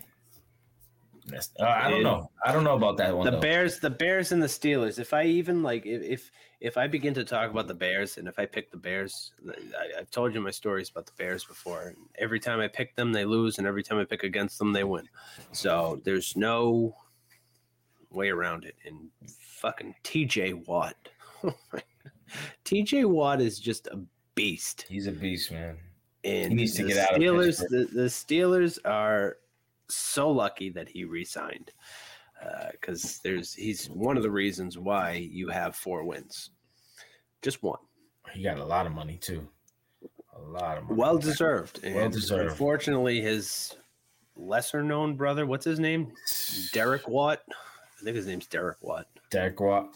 [1.59, 2.29] uh, I don't know.
[2.45, 3.25] I don't know about that one.
[3.25, 3.39] The though.
[3.39, 4.99] Bears, the Bears, and the Steelers.
[4.99, 8.27] If I even like, if if, if I begin to talk about the Bears, and
[8.27, 11.89] if I pick the Bears, I, I've told you my stories about the Bears before.
[11.89, 14.73] And every time I pick them, they lose, and every time I pick against them,
[14.73, 15.07] they win.
[15.51, 16.95] So there's no
[18.09, 18.75] way around it.
[18.85, 19.09] And
[19.59, 20.53] fucking T.J.
[20.53, 20.95] Watt,
[22.63, 23.05] T.J.
[23.05, 23.99] Watt is just a
[24.35, 24.85] beast.
[24.89, 25.77] He's a beast, man.
[26.23, 27.89] And He needs to get out of Steelers, Pittsburgh.
[27.89, 29.37] the, the Steelers are
[29.95, 31.71] so lucky that he re-signed
[32.43, 36.51] uh, because there's he's one of the reasons why you have four wins,
[37.41, 37.79] just one.
[38.33, 39.47] He got a lot of money too.
[40.35, 40.95] A lot of money.
[40.95, 41.83] Well deserved.
[41.83, 42.51] And Well deserved.
[42.51, 43.75] Unfortunately, his
[44.35, 46.13] lesser known brother, what's his name?
[46.73, 47.41] Derek Watt.
[47.49, 49.07] I think his name's Derek Watt.
[49.29, 49.93] Derek Watt.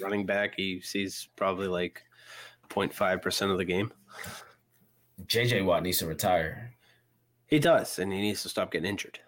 [0.00, 0.54] Running back.
[0.56, 2.02] He sees probably like
[2.70, 3.92] 0.5 percent of the game.
[5.26, 6.72] JJ Watt needs to retire.
[7.46, 9.18] He does, and he needs to stop getting injured.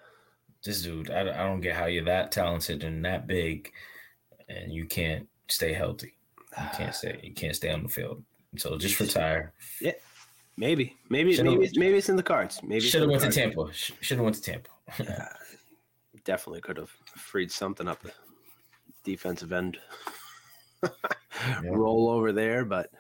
[0.65, 3.71] This dude, I, I don't get how you're that talented and that big,
[4.49, 6.15] and you can't stay healthy.
[6.59, 7.21] You can't stay.
[7.23, 8.25] You can't stay on the field.
[8.57, 9.53] So just retire.
[9.81, 9.93] Yeah,
[10.57, 12.61] maybe, maybe, Should've- maybe, maybe it's in the cards.
[12.63, 13.31] Maybe Should have went to.
[13.31, 13.69] Tampa.
[13.73, 15.37] Should have went to Tampa.
[16.25, 18.13] Definitely could have freed something up the
[19.05, 19.79] defensive end.
[21.65, 22.91] Roll over there, but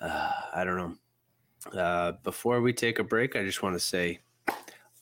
[0.00, 1.80] uh, I don't know.
[1.80, 4.20] Uh, before we take a break, I just want to say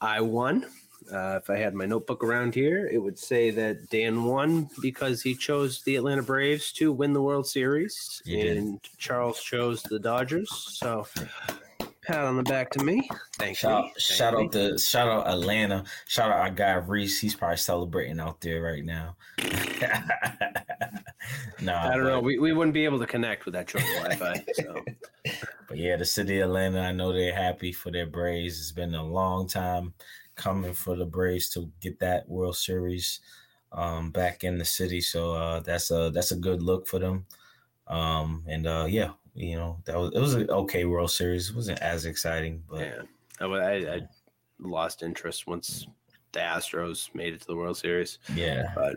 [0.01, 0.67] I won.
[1.13, 5.23] Uh, if I had my notebook around here, it would say that Dan won because
[5.23, 10.51] he chose the Atlanta Braves to win the World Series, and Charles chose the Dodgers.
[10.79, 11.07] So,
[12.11, 13.09] pat on the back to me.
[13.39, 13.91] Thank Shout, you.
[13.99, 15.85] shout Thank out to shout out Atlanta.
[16.07, 17.21] Shout out our guy Reese.
[17.21, 19.17] He's probably celebrating out there right now.
[21.61, 22.21] no, I don't know.
[22.21, 24.45] We, we wouldn't be able to connect with that short Wi-Fi.
[24.55, 24.85] So
[25.69, 28.59] But yeah, the city of Atlanta, I know they're happy for their Braves.
[28.59, 29.95] It's been a long time
[30.35, 33.21] coming for the Braves to get that World Series
[33.73, 35.01] um, back in the city.
[35.01, 37.27] So uh, that's a that's a good look for them.
[37.87, 41.51] Um, and uh, yeah, you know that was it was an okay World Series.
[41.51, 43.03] It wasn't as exciting, but yeah,
[43.41, 44.01] I, I, I
[44.59, 45.87] lost interest once
[46.33, 48.19] the Astros made it to the World Series.
[48.35, 48.73] yeah.
[48.75, 48.97] But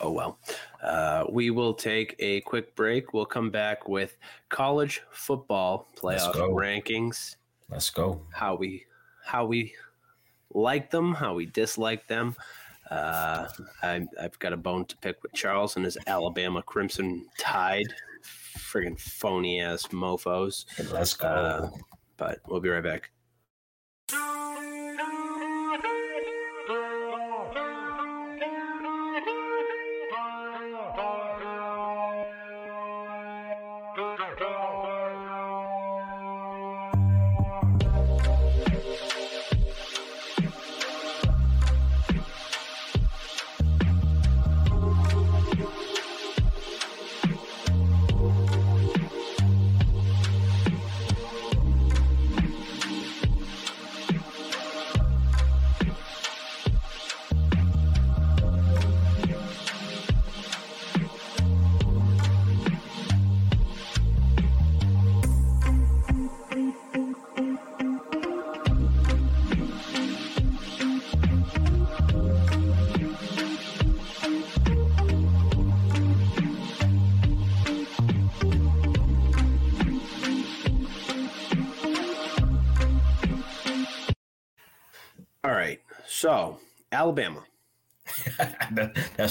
[0.00, 0.38] oh well.
[0.82, 3.12] Uh, we will take a quick break.
[3.12, 4.16] We'll come back with
[4.48, 6.54] college football Let's playoff go.
[6.54, 7.36] rankings.
[7.70, 8.20] Let's go.
[8.32, 8.84] How we
[9.24, 9.74] how we
[10.52, 12.36] like them, how we dislike them.
[12.90, 13.48] Uh,
[13.82, 17.92] I, I've got a bone to pick with Charles and his Alabama Crimson Tide,
[18.74, 20.66] friggin' phony ass mofo's.
[20.90, 21.28] Let's go.
[21.28, 21.70] Uh,
[22.16, 23.10] but we'll be right back.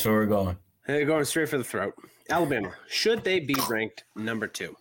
[0.04, 0.58] That's where we're going.
[0.86, 1.93] They're going straight for the throat.
[2.30, 2.74] Alabama.
[2.89, 4.76] Should they be ranked number two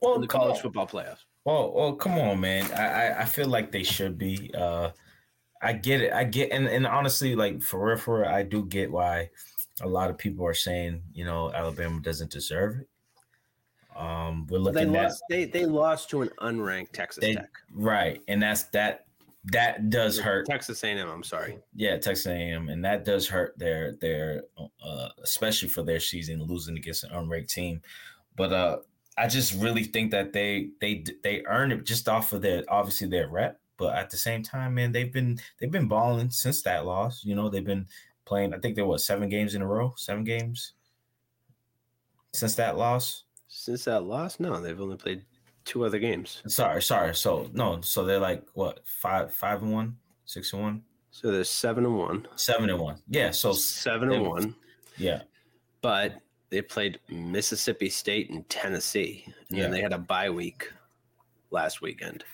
[0.00, 0.62] Well, in the college on.
[0.62, 1.18] football playoffs?
[1.44, 2.68] Well, well, come on, man.
[2.72, 4.50] I, I, I feel like they should be.
[4.52, 4.90] Uh,
[5.62, 6.12] I get it.
[6.12, 9.30] I get, and, and honestly, like for real, for real, I do get why
[9.80, 12.88] a lot of people are saying, you know, Alabama doesn't deserve it.
[13.96, 17.50] Um, we're They looking at lost, they, they lost to an unranked Texas they Tech.
[17.72, 19.05] right, and that's that.
[19.52, 20.46] That does hurt.
[20.46, 21.58] Texas A&M, I'm sorry.
[21.74, 24.42] Yeah, Texas A&M, and that does hurt their their,
[24.84, 27.80] uh, especially for their season losing against an unranked team.
[28.34, 28.78] But uh,
[29.16, 33.06] I just really think that they they they earn it just off of their obviously
[33.06, 36.84] their rep, but at the same time, man, they've been they've been balling since that
[36.84, 37.24] loss.
[37.24, 37.86] You know, they've been
[38.24, 38.52] playing.
[38.52, 40.72] I think there was seven games in a row, seven games
[42.32, 43.24] since that loss.
[43.48, 45.24] Since that loss, no, they've only played
[45.66, 46.42] two other games.
[46.46, 47.14] Sorry, sorry.
[47.14, 51.50] So no, so they're like what five five and one, six and one, So there's
[51.50, 52.96] seven and one, seven and one.
[53.08, 53.32] Yeah.
[53.32, 54.54] So seven and one,
[54.96, 55.22] yeah,
[55.82, 56.14] but
[56.48, 60.72] they played Mississippi State and Tennessee, and then they had a bye week
[61.50, 62.24] last weekend.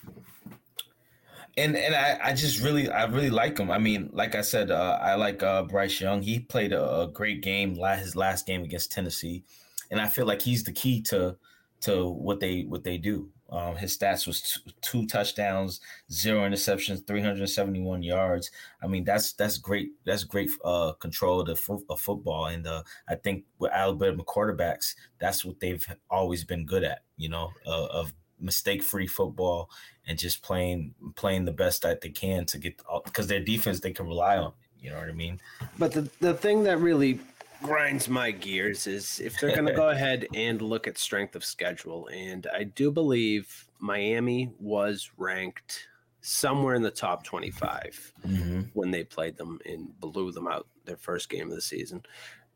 [1.58, 3.70] and and I, I just really I really like him.
[3.70, 6.22] I mean, like I said, uh, I like uh, Bryce Young.
[6.22, 9.44] He played a, a great game last his last game against Tennessee,
[9.90, 11.36] and I feel like he's the key to
[11.82, 13.28] to what they what they do.
[13.50, 15.80] Um, his stats was t- two touchdowns,
[16.10, 18.50] zero interceptions, three hundred seventy one yards.
[18.82, 19.90] I mean, that's that's great.
[20.06, 21.60] That's great uh, control of,
[21.90, 26.82] of football, and uh, I think with Alabama quarterbacks, that's what they've always been good
[26.82, 27.02] at.
[27.18, 29.70] You know, uh, of mistake free football
[30.06, 33.92] and just playing playing the best that they can to get because their defense they
[33.92, 34.52] can rely on.
[34.80, 35.40] You know what I mean?
[35.78, 37.20] But the, the thing that really
[37.62, 41.44] grinds my gears is if they're going to go ahead and look at strength of
[41.44, 42.08] schedule.
[42.12, 45.88] And I do believe Miami was ranked
[46.20, 48.60] somewhere in the top 25 Mm-hmm.
[48.74, 52.02] when they played them and blew them out their first game of the season.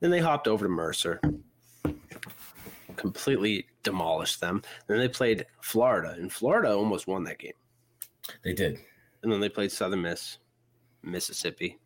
[0.00, 1.20] Then they hopped over to Mercer,
[2.96, 4.62] completely demolished them.
[4.86, 7.52] Then they played Florida, and Florida almost won that game.
[8.44, 8.78] They did.
[9.22, 10.38] and then they played Southern Miss,
[11.02, 11.78] Mississippi,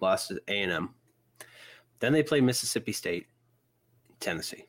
[0.00, 0.94] lost to A and M.
[2.04, 3.28] Then they play Mississippi State,
[4.20, 4.66] Tennessee.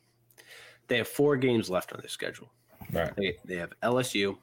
[0.88, 2.50] They have four games left on their schedule.
[2.94, 3.14] Right.
[3.18, 4.38] They they have LSU,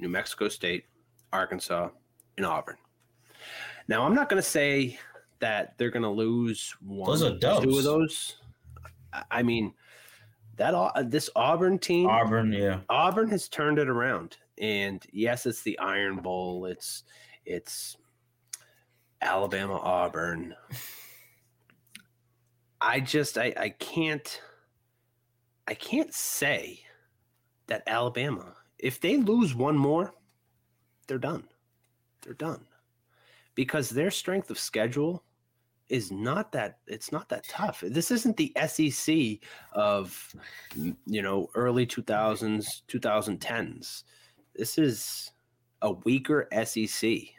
[0.00, 0.86] New Mexico State,
[1.32, 1.90] Arkansas,
[2.36, 2.78] and Auburn.
[3.86, 4.98] Now I'm not going to say
[5.38, 8.38] that they're going to lose one, Those are or two of those.
[9.30, 9.72] I- mean,
[10.56, 12.80] that Au- uh, this Auburn team, Auburn, yeah.
[12.88, 16.66] Auburn has turned it around, and yes, it's the Iron Bowl.
[16.66, 17.04] It's
[17.44, 17.96] it's
[19.22, 20.56] Alabama Auburn.
[22.86, 24.40] I just I I can't
[25.66, 26.80] I can't say
[27.66, 30.14] that Alabama if they lose one more,
[31.08, 31.44] they're done.
[32.22, 32.64] They're done
[33.56, 35.24] because their strength of schedule
[35.88, 37.82] is not that it's not that tough.
[37.84, 39.38] This isn't the SEC
[39.72, 40.34] of
[41.06, 44.04] you know early 2000s 2010s
[44.54, 45.32] this is
[45.82, 47.35] a weaker sec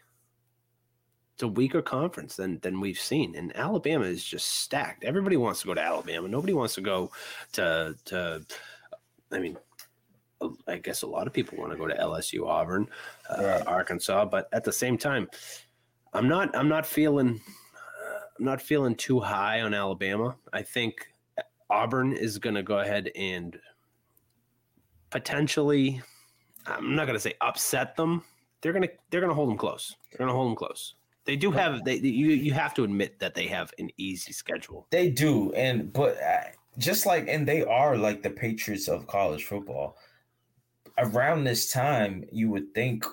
[1.37, 5.61] it's a weaker conference than than we've seen and alabama is just stacked everybody wants
[5.61, 7.11] to go to alabama nobody wants to go
[7.51, 8.43] to to
[9.31, 9.55] i mean
[10.67, 12.87] i guess a lot of people want to go to lsu auburn
[13.29, 13.67] uh, Right.
[13.67, 15.29] arkansas but at the same time
[16.13, 17.39] i'm not i'm not feeling
[18.39, 21.07] i'm not feeling too high on alabama i think
[21.69, 23.59] Auburn is going to go ahead and
[25.09, 26.01] potentially
[26.65, 28.23] I'm not going to say upset them.
[28.61, 29.95] They're going to they're going to hold them close.
[30.09, 30.95] They're going to hold them close.
[31.27, 34.87] They do have they you you have to admit that they have an easy schedule.
[34.89, 36.45] They do, and but uh,
[36.77, 39.97] just like and they are like the Patriots of college football.
[40.97, 43.05] Around this time, you would think,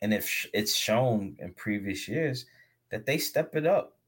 [0.00, 2.46] and if it's shown in previous years,
[2.90, 3.98] that they step it up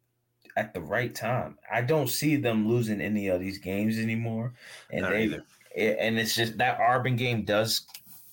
[0.56, 1.58] at the right time.
[1.70, 4.54] I don't see them losing any of these games anymore,
[4.90, 5.44] and Not they either.
[5.74, 7.86] it- and it's just that Auburn game does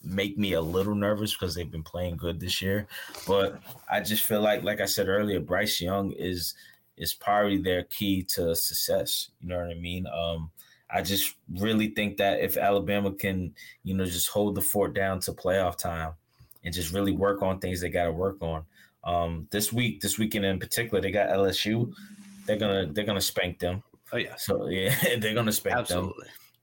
[0.04, 2.88] make me a little nervous because they've been playing good this year.
[3.28, 6.56] But I just feel like, like I said earlier, Bryce Young is
[6.98, 9.30] is probably their key to success.
[9.40, 10.06] You know what I mean?
[10.08, 10.52] Um,
[10.90, 15.20] I just really think that if Alabama can, you know, just hold the fort down
[15.22, 16.14] to playoff time
[16.64, 18.66] and just really work on things they got to work on.
[19.04, 21.92] Um, this week, this weekend in particular, they got LSU.
[22.46, 23.84] They're gonna they're gonna spank them.
[24.12, 24.36] Oh yeah.
[24.36, 26.12] So yeah, they're gonna spank them.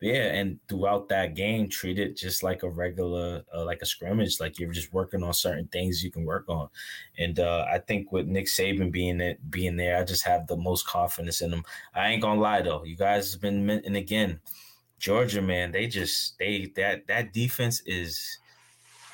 [0.01, 0.18] Absolutely.
[0.18, 4.38] Yeah, and throughout that game, treat it just like a regular, uh, like a scrimmage.
[4.40, 6.68] Like you're just working on certain things you can work on.
[7.18, 10.57] And uh, I think with Nick Saban being it, being there, I just have the
[10.57, 11.64] most confidence in him.
[11.94, 14.40] I ain't gonna lie though, you guys have been and again,
[14.99, 18.38] Georgia man, they just they that that defense is.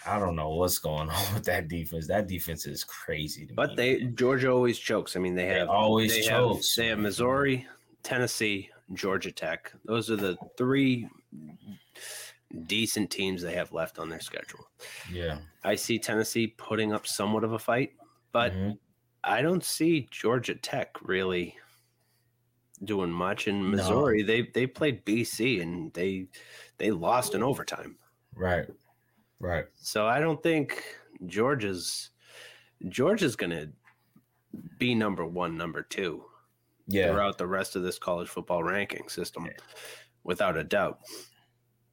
[0.07, 2.07] I don't know what's going on with that defense.
[2.09, 3.47] That defense is crazy.
[3.47, 4.17] To But me, they man.
[4.17, 5.17] Georgia always chokes.
[5.17, 6.77] I mean they They have always they have, chokes.
[6.77, 7.67] they have Missouri,
[8.03, 9.73] Tennessee, Georgia Tech.
[9.85, 11.09] Those are the three
[12.67, 14.67] decent teams they have left on their schedule.
[15.11, 15.39] yeah.
[15.65, 17.95] I see Tennessee putting up somewhat of a fight,
[18.33, 18.79] but Mhm.
[19.25, 21.59] I don't see Georgia Tech really
[22.85, 23.49] doing much.
[23.49, 23.69] In No.
[23.77, 26.29] Missouri, they they played BC and they
[26.79, 27.99] they lost in overtime.
[28.35, 28.69] right,
[29.41, 29.67] right.
[29.75, 30.83] So I don't think
[31.27, 32.11] Georgia's
[32.89, 33.73] Georgia's gonna
[34.79, 36.25] be number one, number two
[36.87, 39.49] Yeah, throughout the rest of this college football ranking system,
[40.23, 41.01] without a doubt.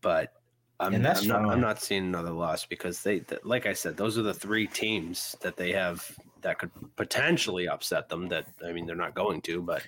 [0.01, 0.33] But
[0.79, 3.73] I'm, And that's I'm not, I'm not seeing another loss because they, th- like I
[3.73, 8.27] said, those are the three teams that they have that could potentially upset them.
[8.29, 9.83] That I mean, they're not going to, but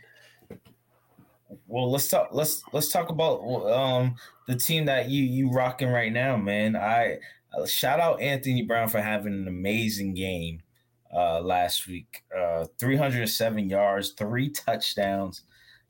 [1.68, 2.30] Well, let's talk.
[2.32, 3.42] Let's let's talk about
[3.72, 4.16] um
[4.48, 6.76] the team that you you rocking right now, man.
[6.76, 7.18] I
[7.58, 10.62] uh, shout out Anthony Brown for having an amazing game
[11.16, 12.24] uh last week.
[12.36, 15.44] Uh 307 yards, three touchdowns.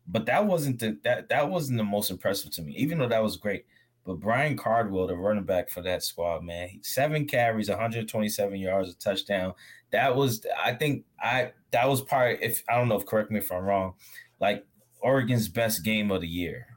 [0.08, 3.24] But that wasn't the that that wasn't the most impressive to me, even though that
[3.24, 3.66] was great.
[4.06, 8.96] But Brian Cardwell, the running back for that squad, man, seven carries, 127 yards, a
[8.96, 9.54] touchdown.
[9.92, 12.40] That was, I think, I that was part.
[12.42, 13.94] If I don't know if correct me if I'm wrong,
[14.42, 14.66] like
[15.00, 16.68] Oregon's best game of the year.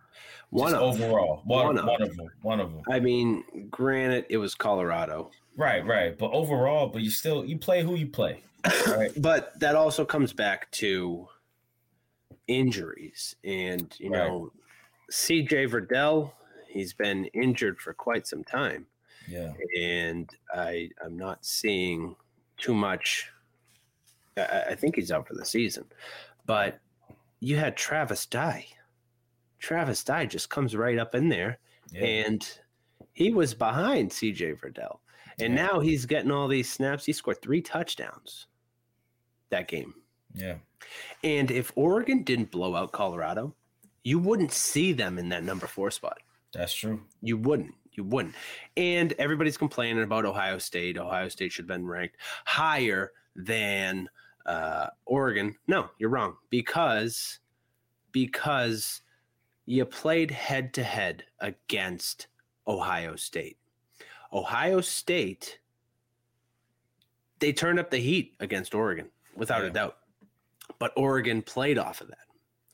[0.50, 1.84] one Just of overall, one, One of.
[1.86, 2.82] one of them, one of them.
[2.88, 6.16] I mean, granted, it was Colorado, Right, right.
[6.16, 8.42] But overall, but you still you play who you play.
[8.86, 9.10] Right.
[9.20, 11.28] but that also comes back to
[12.46, 14.18] injuries, and you Right.
[14.28, 14.52] know,
[15.10, 15.66] C.J.
[15.66, 16.32] Verdell,
[16.68, 18.86] he's been injured for quite some time.
[19.28, 22.14] Yeah, and I I'm not seeing
[22.58, 23.30] too much.
[24.36, 25.84] I, I think he's out for the season,
[26.44, 26.78] but
[27.40, 28.66] you had Travis Dye.
[29.58, 31.58] Travis Dye just comes right up in there,
[31.90, 32.04] yeah.
[32.04, 32.48] and
[33.14, 34.98] he was behind CJ Verdell,
[35.40, 35.66] and Yeah.
[35.66, 37.04] now he's getting all these snaps.
[37.04, 38.46] He scored three touchdowns
[39.50, 39.94] that game,
[40.34, 40.56] yeah.
[41.22, 43.54] and if Oregon didn't blow out Colorado,
[44.02, 46.18] you wouldn't see them in that number four spot.
[46.52, 47.02] That's true.
[47.22, 47.74] You wouldn't.
[47.92, 48.34] You wouldn't.
[48.76, 50.98] And everybody's complaining about Ohio State.
[50.98, 54.08] Ohio State should have been ranked higher than
[54.44, 55.56] uh, Oregon.
[55.66, 57.40] No, you're wrong because
[58.12, 59.02] because
[59.66, 62.28] you played head to head against
[62.68, 63.58] Ohio State.
[64.36, 65.58] Ohio State
[67.38, 69.98] they turned up the heat against Oregon without a doubt.
[70.78, 72.18] But Oregon played off of that.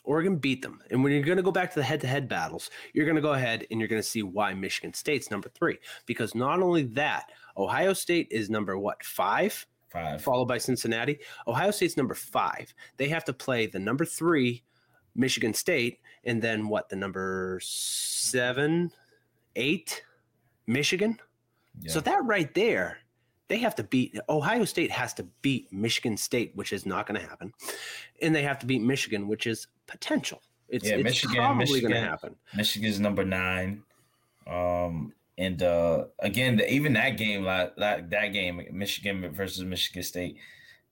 [0.04, 0.80] Oregon beat them.
[0.90, 3.16] And when you're going to go back to the head to head battles, you're going
[3.16, 5.78] to go ahead and you're going to see why Michigan State's number three.
[6.06, 10.22] Because not only that, Ohio State is number what, five, Five.
[10.22, 11.18] followed by Cincinnati.
[11.46, 12.74] Ohio State's number five.
[12.96, 14.64] They have to play the number three,
[15.14, 18.90] Michigan State, and then what, the number seven,
[19.54, 20.02] eight,
[20.66, 21.20] Michigan?
[21.80, 21.92] Yeah.
[21.92, 22.98] So that right there,
[23.48, 27.20] they have to beat Ohio State has to beat Michigan State, which is not going
[27.20, 27.52] to happen,
[28.20, 30.40] and they have to beat Michigan, which is potential.
[30.68, 32.36] It's, Yeah, it's Michigan- probably going to Michigan- happen.
[32.56, 33.82] Michigan's number nine.
[34.46, 40.02] Um, and uh, again, the, even that game, like that, that game, Michigan versus Michigan
[40.02, 40.36] State.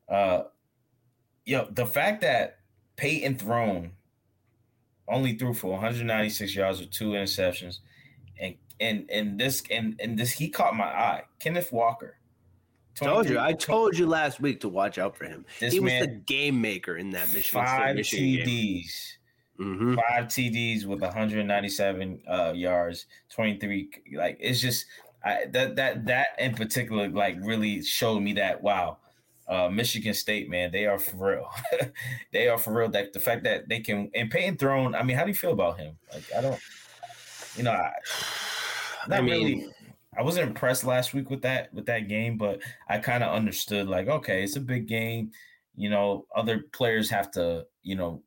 [0.09, 0.43] Uh,
[1.45, 2.59] yo, the fact that
[2.97, 3.93] Payton Thorne
[5.09, 7.79] only threw for 196 yards with two interceptions,
[8.81, 11.23] and and this and and this he caught my eye.
[11.39, 12.17] Kenneth Walker.
[12.95, 15.47] Told you, I told you last week to watch out for him.
[15.59, 18.47] This he was man- the game maker in that Michigan State five Michigan game.
[18.47, 19.13] TDs.
[19.57, 23.91] hmm five TDs with 197 uh, yards, 23.
[24.17, 24.87] Like it's just
[25.25, 28.99] I, that that that in particular like really showed me that wow,
[29.49, 31.49] uh, Michigan State man, they are for real.
[32.33, 32.89] they are for real.
[32.89, 34.95] That the fact that they can and Payton Thorne.
[34.95, 35.97] I mean, how do you feel about him?
[36.13, 36.61] Like I don't,
[37.57, 37.93] you know, I,
[39.07, 39.69] I not mean, really.
[40.17, 43.89] I wasn't impressed last week with that with that game, but I kind of understood
[43.89, 45.31] like, okay, it's a big game.
[45.77, 48.23] You know, other players have to, you know,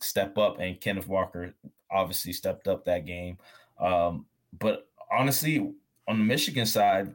[0.00, 1.54] step up, and Kenneth Walker
[1.90, 3.38] obviously stepped up that game.
[3.78, 4.26] Um,
[4.58, 5.72] but honestly,
[6.08, 7.14] on the Michigan side,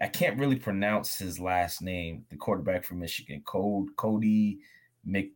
[0.00, 2.24] I can't really pronounce his last name.
[2.28, 4.58] The quarterback from Michigan, Code Cody
[5.04, 5.30] Mc,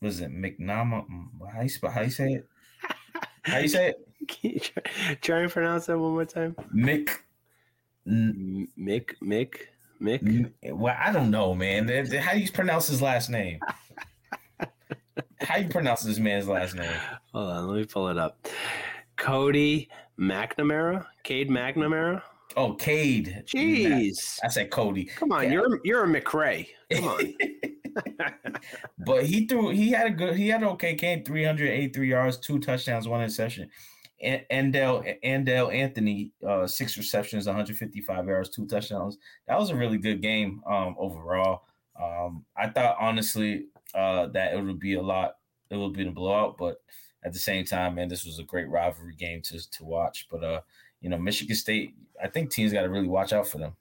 [0.00, 1.04] was it McNama?
[1.52, 1.90] How you spell?
[1.90, 2.46] How you say it?
[3.42, 4.05] How you say it?
[4.28, 4.82] Can you try,
[5.20, 6.54] try and pronounce that one more time?
[6.74, 7.10] Mick.
[8.06, 9.54] N- Mick, Mick,
[10.00, 10.22] Mick.
[10.22, 11.88] N- Well, I don't know, man.
[11.88, 13.60] How do you pronounce his last name?
[15.40, 16.90] How do you pronounce this man's last name?
[17.32, 18.46] Hold on, let me pull it up.
[19.16, 19.88] Cody
[20.18, 22.22] McNamara, Cade McNamara.
[22.56, 23.44] Oh, Cade.
[23.46, 25.04] Jeez, I said Cody.
[25.04, 26.68] come on, you're you're a McRae.
[26.90, 27.34] Come on.
[28.98, 29.70] but he threw.
[29.70, 30.36] He had a good.
[30.36, 31.24] He had an okay game.
[31.24, 33.70] Three hundred eighty-three yards, two touchdowns, one interception.
[34.22, 39.18] And Andrel Andrel Anthony, uh, six receptions, one hundred fifty-five yards, two touchdowns.
[39.46, 41.64] That was a really good game um, overall.
[42.00, 45.36] Um, I thought honestly uh, that it would be a lot.
[45.70, 46.80] It would be a blowout, but
[47.24, 50.28] at the same time, man, this was a great rivalry game to to watch.
[50.30, 50.60] But uh,
[51.00, 51.94] you know, Michigan State.
[52.22, 53.76] I think teams got to really watch out for them.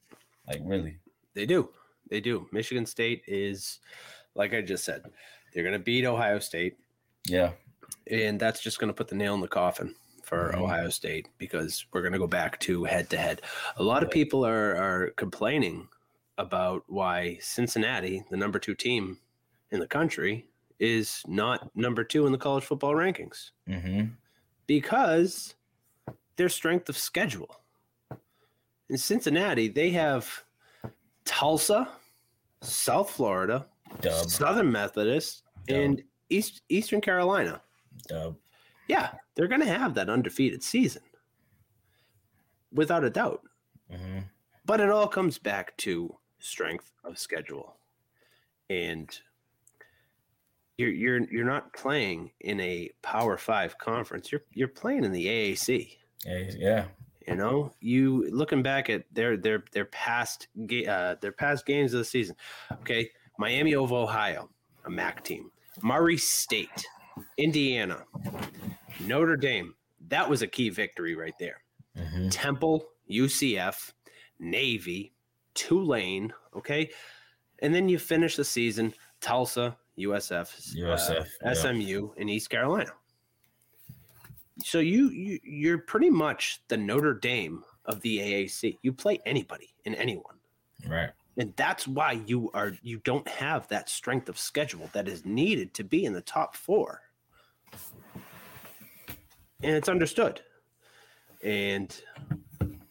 [0.48, 0.98] Like really.
[1.34, 1.70] They do.
[2.10, 2.48] They do.
[2.52, 3.80] Michigan State is,
[4.36, 5.04] like I just said,
[5.54, 6.78] they're going to beat Ohio State,
[7.26, 7.52] Yeah.
[8.12, 9.96] and that's just going to put the nail in the coffin
[10.26, 10.62] for Mhm.
[10.62, 13.42] Ohio State because we're going to go back to head to head.
[13.78, 15.88] A lot of people are are complaining
[16.38, 19.20] about why Cincinnati, the number two team
[19.72, 20.48] in the country,
[20.80, 24.08] is not number two in the college football rankings Mm-hmm.
[24.68, 25.56] because
[26.36, 27.62] their strength of schedule.
[28.90, 30.44] In Cincinnati, they have
[31.24, 31.88] Tulsa,
[32.62, 33.68] South Florida,
[34.02, 34.30] Dub.
[34.30, 35.78] Southern Methodist, Dub.
[35.78, 37.62] and East Eastern Carolina.
[38.08, 38.36] Dub.
[38.88, 41.02] Yeah, they're going to have that undefeated season,
[42.72, 43.42] without a doubt.
[43.92, 44.20] hmm
[44.66, 47.78] But it all comes back to strength of schedule,
[48.70, 49.10] and
[50.78, 54.32] you're you're you're not playing in a Power Five conference.
[54.32, 55.98] You're you're playing in the AAC.
[56.60, 56.86] Yeah.
[57.28, 61.94] You know, you looking back at their their their past ga- uh, their past games
[61.94, 62.36] of the season.
[62.82, 63.10] Okay,
[63.40, 64.50] Miami of Ohio,
[64.86, 65.50] a MAC team.
[65.82, 66.86] Murray State,
[67.38, 68.04] Indiana,
[69.02, 69.76] Notre Dame.
[70.08, 71.62] That was a key victory right there.
[71.98, 73.92] hmm Temple, UCF,
[74.40, 75.14] Navy,
[75.54, 76.34] Tulane.
[76.56, 76.90] Okay,
[77.60, 81.54] and then you finish the season Tulsa, USF, USF, uh, yeah.
[81.54, 82.92] SMU, and East Carolina.
[84.64, 88.78] So you, you you're pretty much the Notre Dame of the AAC.
[88.82, 90.36] You play anybody and anyone.
[90.88, 91.10] Right.
[91.38, 95.74] And that's why you are you don't have that strength of schedule that is needed
[95.74, 97.02] to be in the top four.
[99.66, 100.42] And it's understood.
[101.44, 102.00] And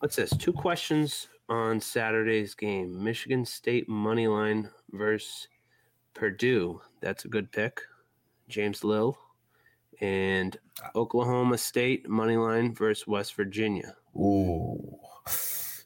[0.00, 0.36] what's this?
[0.36, 3.00] Two questions on Saturday's game.
[3.02, 5.46] Michigan State money line versus
[6.14, 6.80] Purdue.
[7.00, 7.80] That's a good pick.
[8.48, 9.16] James Lill.
[10.00, 10.56] And
[10.96, 13.94] Oklahoma State money line versus West Virginia.
[14.16, 14.98] Ooh.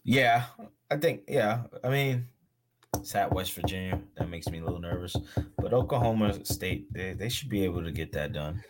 [0.05, 0.47] Yeah.
[0.91, 1.65] I think, yeah.
[1.85, 2.29] I mean,
[2.97, 4.01] it's at West Virginia.
[4.17, 5.15] That makes me a little nervous.
[5.59, 8.63] But Oklahoma State, they, they should be able to get that done.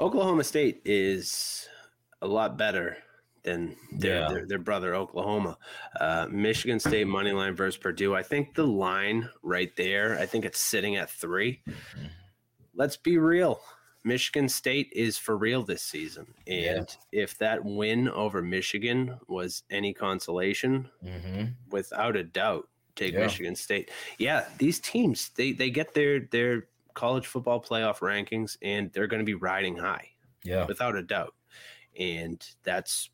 [0.00, 1.68] Oklahoma State is
[2.22, 2.96] a lot better
[3.42, 4.28] than their Yeah.
[4.28, 5.58] their, their brother Oklahoma.
[6.00, 8.14] Uh, Michigan State money line versus Purdue.
[8.14, 10.18] I think the line right there.
[10.18, 11.62] I think it's sitting at three.
[12.74, 13.60] Let's be real.
[14.02, 17.22] Michigan State is for real this season, and Yeah.
[17.22, 21.44] if that win over Michigan was any consolation, Mm-hmm.
[21.70, 23.20] without a doubt, take Yeah.
[23.20, 23.90] Michigan State.
[24.18, 29.20] Yeah, these teams they they get their their college football playoff rankings, and they're going
[29.20, 30.08] to be riding high
[30.44, 30.64] Yeah.
[30.66, 31.34] without a doubt.
[31.98, 33.10] And that's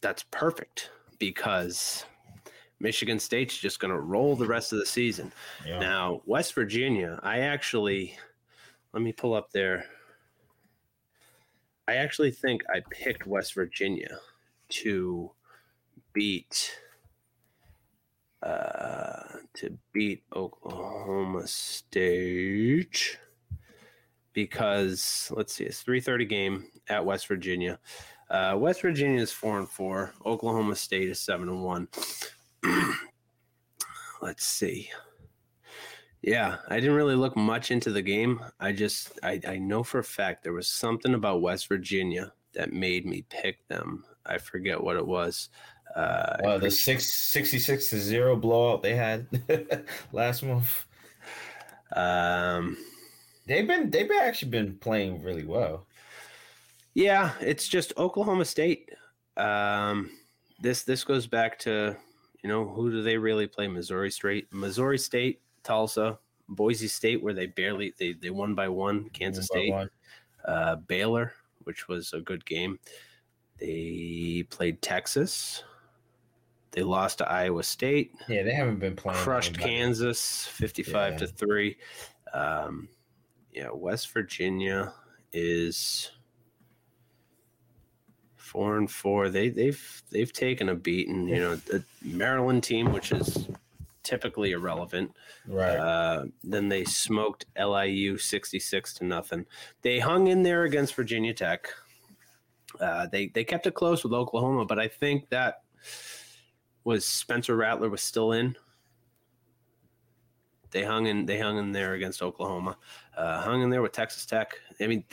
[0.00, 2.04] that's perfect because
[2.80, 5.32] Michigan State's just going to roll the rest of the season.
[5.64, 5.78] Yeah.
[5.78, 8.16] Now, West Virginia, I actually
[8.92, 9.84] let me pull up there.
[11.88, 14.18] I actually think I picked West Virginia
[14.70, 15.30] to
[16.12, 16.78] beat
[18.42, 18.91] uh
[19.54, 23.18] to beat Oklahoma State
[24.32, 27.78] because let's see, it's 3:30 game at West Virginia.
[28.30, 30.14] Uh, West Virginia is four and four.
[30.24, 31.88] Oklahoma State is seven and one.
[34.22, 34.90] let's see.
[36.22, 38.40] Yeah, I didn't really look much into the game.
[38.60, 42.72] I just I, I know for a fact there was something about West Virginia that
[42.72, 44.04] made me pick them.
[44.24, 45.48] I forget what it was.
[45.94, 49.26] Uh, Wow, the six, 66 to 0 blowout they had
[50.12, 50.86] last month.
[51.94, 52.76] um,
[53.46, 55.86] They've been they've been actually been playing really well.
[56.94, 58.90] Yeah, it's just Oklahoma State.
[59.36, 60.10] Um,
[60.60, 61.96] this this goes back to
[62.42, 63.66] you know who do they really play?
[63.66, 66.18] Missouri State, Missouri State, Tulsa,
[66.48, 69.10] Boise State, where they barely they they won by one.
[69.10, 69.90] Kansas State, one.
[70.46, 71.32] uh, Baylor,
[71.64, 72.78] which was a good game.
[73.58, 75.64] They played Texas.
[76.72, 78.12] They lost to Iowa State.
[78.28, 79.18] Yeah, they haven't been playing.
[79.20, 79.74] Crushed anybody.
[79.76, 81.18] Kansas, fifty-five Yeah.
[81.18, 81.76] to three.
[82.32, 82.88] Um,
[83.52, 84.92] yeah, West Virginia
[85.32, 86.10] is
[88.36, 89.28] four and four.
[89.28, 91.28] They they've they've taken a beating.
[91.28, 93.48] You know, the Maryland team, which is
[94.02, 95.12] typically irrelevant.
[95.46, 95.76] Right.
[95.76, 99.46] Uh, then they smoked LIU sixty-six to nothing.
[99.82, 101.68] They hung in there against Virginia Tech.
[102.80, 105.62] Uh, they they kept it close with Oklahoma, but I think that
[106.84, 108.56] was Spencer Rattler was still in.
[110.70, 111.26] They hung in.
[111.26, 112.78] They hung in there against Oklahoma.
[113.16, 114.54] Uh, hung in there with Texas Tech.
[114.80, 115.04] I mean,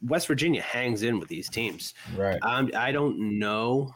[0.00, 1.94] West Virginia hangs in with these teams.
[2.16, 2.38] right.
[2.42, 3.94] Um, I don't know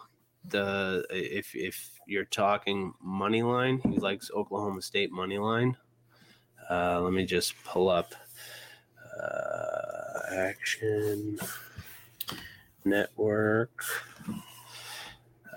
[0.49, 3.81] the if if you're talking money line.
[3.89, 5.77] He likes Oklahoma State money line.
[6.69, 8.15] Uh, let me just pull up
[9.23, 11.39] uh, action
[12.85, 13.85] network.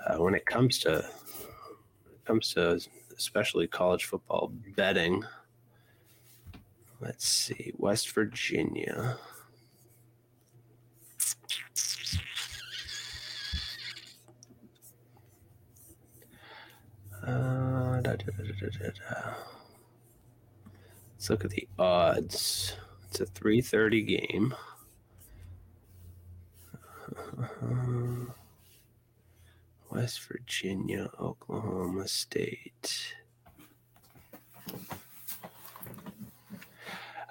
[0.06, 1.04] Uh, when it comes to
[2.26, 2.80] comes to
[3.16, 5.24] especially college football betting.
[7.00, 9.18] Let's see, West Virginia.
[17.26, 17.66] Uh.
[21.26, 22.76] Let's look at the odds.
[23.08, 24.54] It's a 3:30 game.
[27.60, 28.30] West
[29.96, 33.14] West Virginia, Oklahoma State.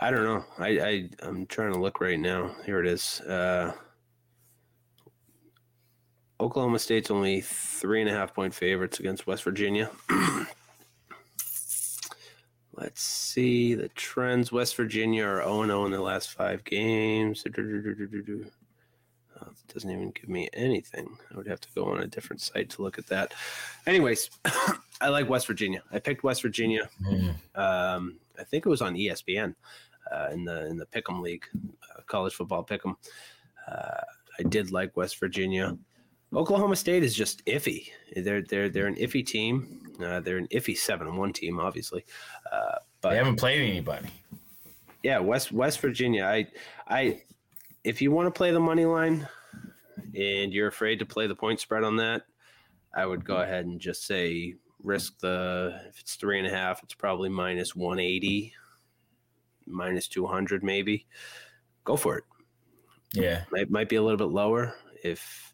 [0.01, 0.43] I don't know.
[0.57, 2.55] I, I I'm trying to look right now.
[2.65, 3.21] Here it is.
[3.21, 3.73] Uh,
[6.39, 9.91] Oklahoma State's only three and a half point favorites against West Virginia.
[12.73, 14.51] Let's see the trends.
[14.51, 17.43] West Virginia are 0 0 in their last five games.
[19.67, 21.17] It doesn't even give me anything.
[21.33, 23.33] I would have to go on a different site to look at that.
[23.87, 24.29] Anyways,
[25.01, 25.81] I like West Virginia.
[25.91, 26.89] I picked West Virginia.
[27.55, 29.55] Um, I think it was on ESPN
[30.11, 31.45] uh, in the in the Pick'em League,
[31.95, 32.95] uh, college football Pick'em.
[33.67, 34.01] Uh,
[34.39, 35.77] I did like West Virginia.
[36.33, 37.89] Oklahoma State is just iffy.
[38.15, 39.81] They're they're they're an iffy team.
[40.03, 42.03] Uh, they're an iffy seven one team, obviously.
[42.51, 44.07] Uh, but They haven't played anybody.
[45.03, 46.25] yeah, West West Virginia.
[46.25, 46.47] I
[46.87, 47.21] I
[47.85, 49.27] if you want to play the money line
[50.15, 52.23] and you're afraid to play the point spread on that,
[52.93, 56.83] I would go ahead and just say risk the if it's three and a half,
[56.83, 58.53] it's probably minus one eighty,
[59.67, 61.05] minus two hundred maybe.
[61.83, 62.23] Go for it.
[63.13, 63.43] Yeah.
[63.51, 64.73] Might might be a little bit lower
[65.03, 65.53] if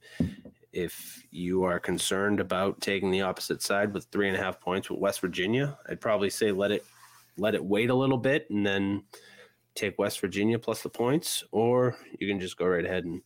[0.71, 4.89] if you are concerned about taking the opposite side with three and a half points
[4.89, 5.77] with West Virginia.
[5.89, 6.85] I'd probably say let it
[7.37, 9.03] let it wait a little bit and then
[9.75, 13.21] take West Virginia plus the points, or you can just go right ahead and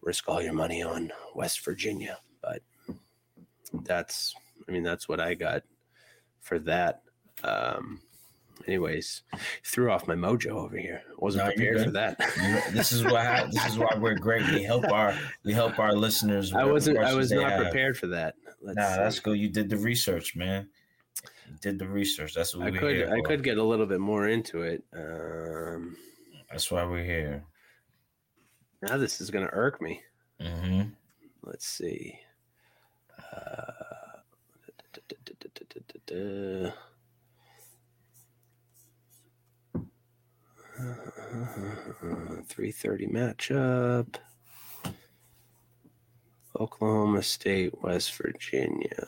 [0.00, 2.18] risk all your money on West Virginia.
[2.42, 2.62] But
[3.84, 4.34] that's,
[4.68, 5.62] I mean, that's what I got
[6.40, 7.02] for that.
[7.44, 8.00] Um,
[8.66, 9.22] anyways,
[9.64, 11.02] threw off my mojo over here.
[11.10, 12.18] I wasn't No, prepared for that.
[12.72, 14.46] this is why this is why we're great.
[14.50, 15.14] We help our
[15.44, 16.52] we help our listeners.
[16.54, 16.98] I wasn't.
[16.98, 17.62] I was not have.
[17.62, 18.36] prepared for that.
[18.62, 18.96] Let's Nah, see.
[19.00, 19.38] that's good.
[19.38, 20.68] You did the research, man.
[21.60, 22.34] Did the research.
[22.34, 23.08] That's what I we're could.
[23.08, 24.84] I could get a little bit more into it.
[24.94, 25.96] Um,
[26.50, 27.44] That's why we're here.
[28.82, 30.02] now this is going to irk me.
[30.40, 30.82] hmm
[31.42, 32.18] Let's see.
[33.18, 33.72] Uh,
[42.48, 44.16] Three thirty matchup.
[46.58, 49.06] Oklahoma State, West Virginia.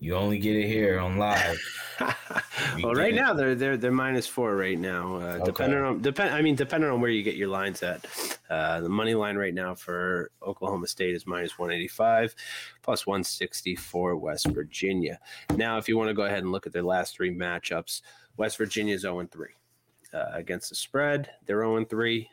[0.00, 1.58] You only get it here on live.
[2.82, 5.16] well, right now they're they're they're minus four right now.
[5.16, 5.44] Uh, Okay.
[5.46, 8.06] Depending on depend, I mean depending on where you get your lines at.
[8.48, 12.34] Uh, the money line right now for Oklahoma State is minus one eighty five,
[12.82, 15.18] plus one sixty for West Virginia.
[15.56, 18.02] Now, if you want to go ahead and look at their last three matchups,
[18.36, 19.54] West Virginia is zero and three
[20.14, 21.30] uh, against the spread.
[21.46, 22.30] They're zero and three,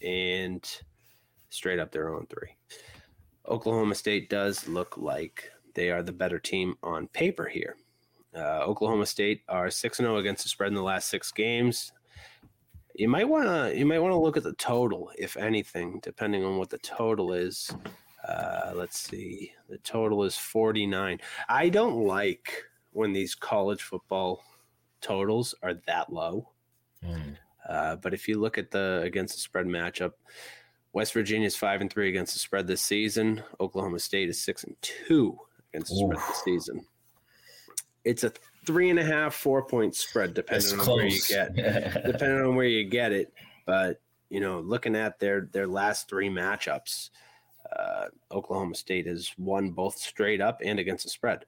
[0.00, 0.64] and
[1.48, 2.54] straight up they're zero and three.
[3.48, 7.76] Oklahoma State does look like they are the better team on paper here.
[8.34, 11.92] Uh, Oklahoma State are six and zero against the spread in the last six games.
[12.94, 16.44] You might want to you might want to look at the total, if anything, depending
[16.44, 17.74] on what the total is.
[18.26, 21.18] Uh, let's see, the total is forty nine.
[21.48, 24.44] I don't like when these college football
[25.00, 26.50] totals are that low.
[27.04, 27.36] Mm.
[27.68, 30.12] Uh, but if you look at the against the spread matchup,
[30.92, 33.42] West Virginia is five and three against the spread this season.
[33.60, 35.38] Oklahoma State is six and two
[35.72, 36.28] against the spread Oof.
[36.28, 36.84] this season.
[38.04, 38.32] It's a
[38.66, 41.54] three and a half, four point spread, That's depending on where you get
[42.06, 43.32] depending on where you get it.
[43.66, 47.10] But you know, looking at their their last three matchups,
[47.76, 51.44] uh, Oklahoma State has won both straight up and against the spread.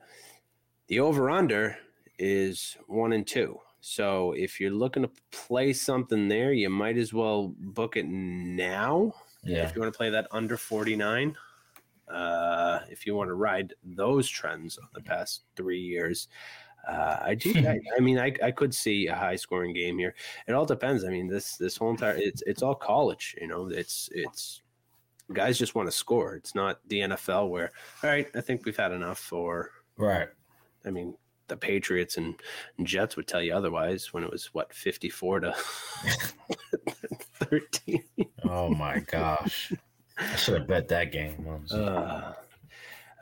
[0.88, 1.76] The over under
[2.18, 3.58] is one and two.
[3.80, 9.12] So if you're looking to play something there, you might as well book it now.
[9.42, 9.64] yeah.
[9.64, 11.36] If you want to play that under 49,
[12.12, 16.28] uh, if you want to ride those trends of the past three years,
[16.88, 17.52] uh, I do.
[17.68, 20.14] I, I mean, I, I could see a high scoring game here.
[20.46, 21.04] It all depends.
[21.04, 23.36] I mean, this this whole entire it's it's all college.
[23.40, 24.62] You know, it's it's
[25.32, 26.34] guys just want to score.
[26.34, 27.70] It's not the NFL where
[28.02, 29.32] all right, I think we've had enough.
[29.32, 30.28] Or Right.
[30.84, 31.14] I mean,
[31.48, 32.34] the Patriots and
[32.82, 35.52] Jets would tell you otherwise when it was what fifty four to
[37.34, 38.04] thirteen.
[38.44, 39.72] Oh my gosh.
[40.18, 41.46] I should have bet that game.
[41.70, 42.32] Uh,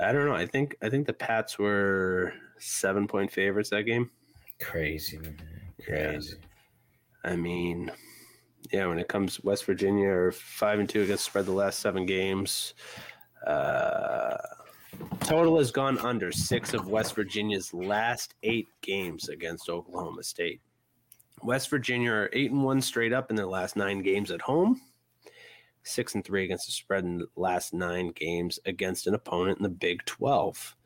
[0.01, 0.35] I don't know.
[0.35, 4.11] I think I think the Pats were seven point favorites that game.
[4.61, 5.37] Crazy, man.
[5.79, 6.11] Yeah.
[6.12, 6.37] Crazy.
[7.25, 7.91] I mean,
[8.73, 12.07] yeah, when it comes West Virginia are five and two against spread the last seven
[12.07, 12.75] games.
[13.47, 14.37] Uh,
[15.21, 20.61] total has gone under six of West Virginia's last eight games against Oklahoma State.
[21.43, 24.81] West Virginia are eight and one straight up in their last nine games at home.
[25.82, 29.62] Six and three against the spread in the last nine games against an opponent in
[29.62, 30.77] the Big 12.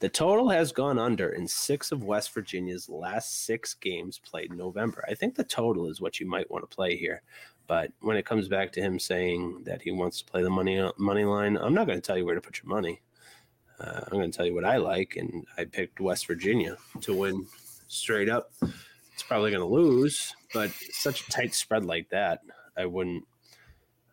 [0.00, 4.56] The total has gone under in six of West Virginia's last six games played in
[4.56, 5.04] November.
[5.08, 7.22] I think the total is what you might want to play here.
[7.66, 10.90] But when it comes back to him saying that he wants to play the money
[10.98, 13.02] money line, I'm not going to tell you where to put your money.
[13.80, 17.14] Uh, I'm going to tell you what I like, and I picked West Virginia to
[17.14, 17.46] win
[17.88, 18.52] straight up.
[19.12, 22.40] It's probably going to lose, but such a tight spread like that,
[22.76, 23.24] I wouldn't.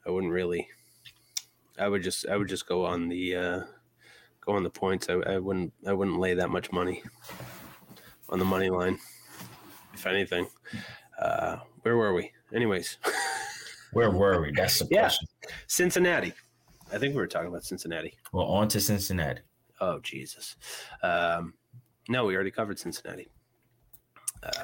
[0.05, 0.67] I wouldn't really.
[1.79, 2.27] I would just.
[2.27, 3.35] I would just go on the.
[3.35, 3.61] Uh,
[4.41, 5.09] go on the points.
[5.09, 5.73] I, I wouldn't.
[5.87, 7.03] I wouldn't lay that much money
[8.29, 8.97] on the money line.
[9.93, 10.47] If anything,
[11.19, 12.31] uh, where were we?
[12.53, 12.97] Anyways,
[13.93, 14.51] Where were we?
[14.51, 15.01] That's the Yeah.
[15.03, 15.27] question.
[15.67, 16.33] Cincinnati.
[16.91, 18.13] I think we were talking about Cincinnati.
[18.33, 19.41] Well, on to Cincinnati.
[19.81, 20.55] Oh Jesus.
[21.01, 21.53] Um,
[22.09, 23.27] no, we already covered Cincinnati.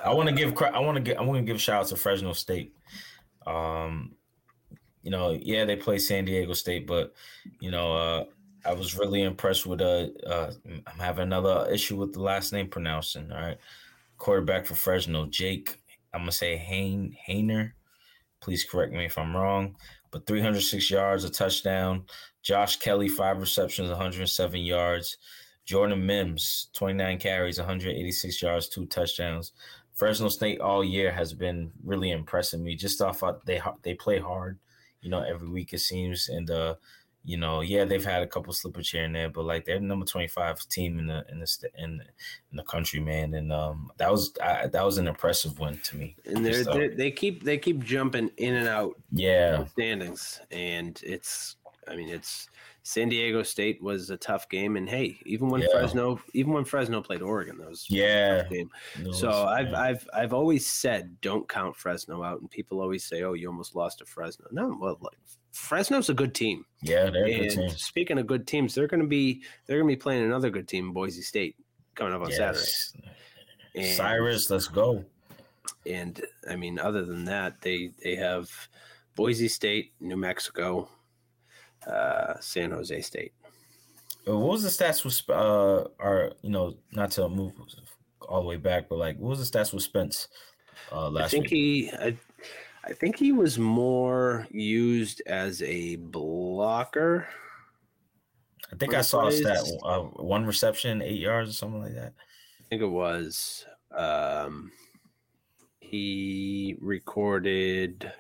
[0.04, 1.96] I want to give I want to get I want to give shout out to
[1.96, 2.74] Fresno State.
[3.48, 4.16] Um,
[5.04, 7.14] you know, yeah, they play San Diego State, but
[7.60, 8.26] you know, uh,
[8.66, 12.68] I was really impressed with uh, uh I'm having another issue with the last name
[12.68, 13.32] pronouncing.
[13.32, 13.58] All right,
[14.18, 15.80] quarterback for Fresno, Jake.
[16.14, 17.72] I'm gonna say Hain Hainer.
[18.42, 19.76] Please correct me if I'm wrong.
[20.12, 22.04] But 306 yards, a touchdown.
[22.44, 25.18] Josh Kelly, five receptions, 107 yards.
[25.66, 29.54] Jordan Mims, 29 carries, 186 yards, two touchdowns.
[29.94, 32.76] Fresno State all year has been really impressing me.
[32.76, 34.58] Just off of, they they play hard,
[35.02, 36.76] you know, every week it seems, and uh,
[37.24, 39.86] you know, yeah, they've had a couple slippage here and there, but like they're the
[39.86, 42.02] number 25 team in the in the in,
[42.52, 45.98] in the country, man, and um, that was I, that was an impressive win to
[45.98, 46.16] me.
[46.26, 50.42] And they're, Just, uh, they're, they keep they keep jumping in and out yeah, standings,
[50.50, 51.58] and it's
[51.88, 52.50] I mean it's
[52.84, 55.68] San Diego State was a tough game, and hey, even when Yeah.
[55.72, 58.38] Fresno even when Fresno played Oregon, that was a yeah.
[58.42, 58.70] tough game.
[59.06, 59.74] was- So I've.
[59.74, 63.76] I've I've always said don't count Fresno out, and people always say, "Oh, you almost
[63.76, 65.18] lost to Fresno." No, well, like,
[65.52, 66.66] Fresno's a good team.
[66.82, 67.70] yeah, they're a good team.
[67.72, 70.68] speaking of good teams, they're going to be they're going to be playing another good
[70.68, 71.56] team, Boise State,
[71.94, 72.66] coming up on Saturday.
[73.76, 75.06] And, Cyrus, let's go.
[75.86, 78.50] and I mean, other than that, they they have
[79.16, 80.90] Boise State, New Mexico,
[81.88, 83.34] uh, San Jose State.
[84.26, 87.54] What was the stats with uh our you know not to move
[88.28, 90.28] all the way back, but like what was the stats with Spence
[90.92, 91.26] uh last?
[91.26, 91.52] I think week?
[91.52, 92.18] he, I,
[92.84, 97.28] I think he was more used as a blocker.
[98.72, 102.14] I think I saw a stat uh, one reception, eight yards or something like that.
[102.60, 103.66] I think it was.
[103.92, 104.72] Um,
[105.92, 108.12] he recorded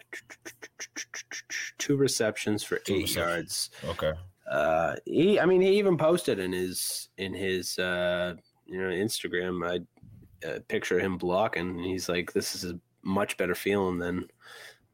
[1.77, 3.69] two receptions for Two eight receptions.
[3.83, 3.97] yards.
[3.97, 4.13] Okay.
[4.49, 8.35] Uh, he, I mean, he even posted in his in his uh,
[8.65, 9.65] you know Instagram.
[9.65, 11.69] I uh, picture him blocking.
[11.69, 14.27] And he's like, "This is a much better feeling than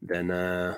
[0.02, 0.76] than uh,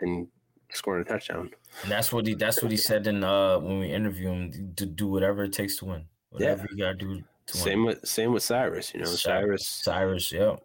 [0.00, 0.26] than
[0.72, 1.50] scoring a touchdown."
[1.82, 4.84] And that's what he that's what he said in uh when we interview him to
[4.86, 6.04] do whatever it takes to win.
[6.30, 7.96] Whatever you gotta do to Same win.
[7.98, 8.92] with same with Cyrus.
[8.94, 10.56] You know, Cy- Cyrus Cyrus, yeah.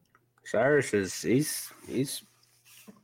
[0.46, 2.24] Cyrus is he's he's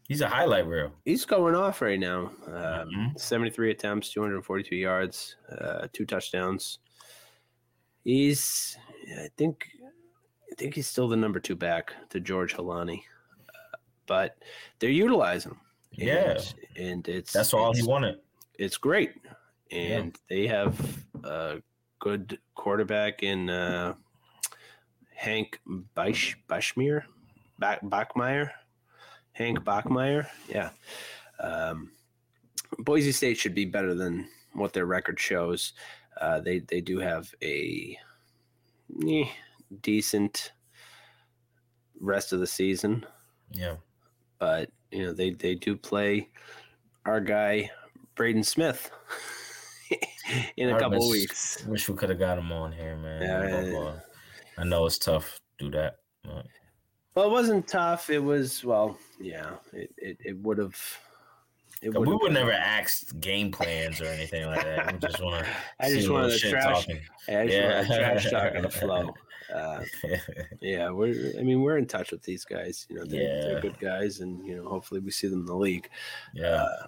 [0.08, 0.92] He's a highlight reel.
[1.06, 2.32] he's going off right now.
[2.48, 3.20] Um, Mhm.
[3.20, 6.80] 73 attempts, 242 yards, uh, two touchdowns.
[8.04, 8.78] He's,
[9.18, 9.70] I think,
[10.52, 13.04] I think he's still the number two back to George Holani,
[13.50, 14.38] uh, but
[14.80, 15.60] they're utilizing him.
[16.00, 16.08] And-
[16.78, 16.84] Yeah.
[16.84, 18.20] and it's That's all he wanted.
[18.60, 19.14] it's great,
[19.72, 20.76] and they have
[21.24, 21.62] a
[22.00, 23.96] good quarterback in uh,
[25.16, 25.60] Hank
[25.96, 27.04] Beisch, Bashmir,
[27.62, 28.50] Bach, Bachmeier,
[29.34, 30.28] Hank Bachmeier.
[30.50, 30.72] Yeah,
[31.40, 31.92] um,
[32.80, 35.74] Boise State should be better than what their record shows.
[36.20, 37.98] Uh, they they do have a
[39.08, 39.26] eh,
[39.82, 40.52] decent
[42.00, 43.06] rest of the season,
[43.52, 43.76] Yeah.
[44.40, 46.30] but you know they they do play
[47.06, 47.70] our guy
[48.16, 48.92] Braden Smith
[50.58, 51.66] in a I couple miss- weeks.
[51.66, 53.22] Wish we could have got him on here, man.
[53.22, 54.00] Yeah, uh,
[54.58, 55.98] I know it's tough to do that.
[57.16, 58.10] Well, it wasn't tough.
[58.10, 59.52] It was well, yeah.
[59.74, 60.76] It it, it would have.
[61.82, 64.94] It we would never ask game plans or anything like that.
[64.94, 65.52] We just want to.
[65.80, 66.88] I just wanted to trash.
[67.28, 67.84] I just Yeah.
[67.86, 69.14] trash talk and flow.
[69.54, 69.84] Uh,
[70.62, 71.34] yeah, we're.
[71.38, 72.86] I mean, we're in touch with these guys.
[72.90, 73.42] You know, they're, Yeah.
[73.42, 75.90] they're good guys, and you know, hopefully, we see them in the league.
[76.34, 76.64] yeah.
[76.64, 76.88] Uh,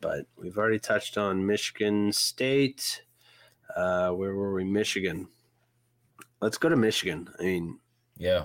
[0.00, 3.02] but we've already touched on Michigan State.
[3.74, 4.62] Uh, where were we?
[4.62, 5.26] Michigan.
[6.40, 7.28] Let's go to Michigan.
[7.40, 7.80] I mean,
[8.18, 8.44] Yeah.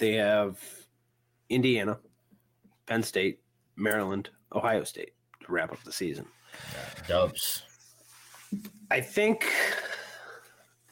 [0.00, 0.58] They have
[1.48, 2.00] Indiana,
[2.86, 3.40] Penn State,
[3.76, 5.12] Maryland, Ohio State
[5.44, 6.26] to wrap up the season.
[7.06, 7.62] Dubs.
[8.90, 9.46] I think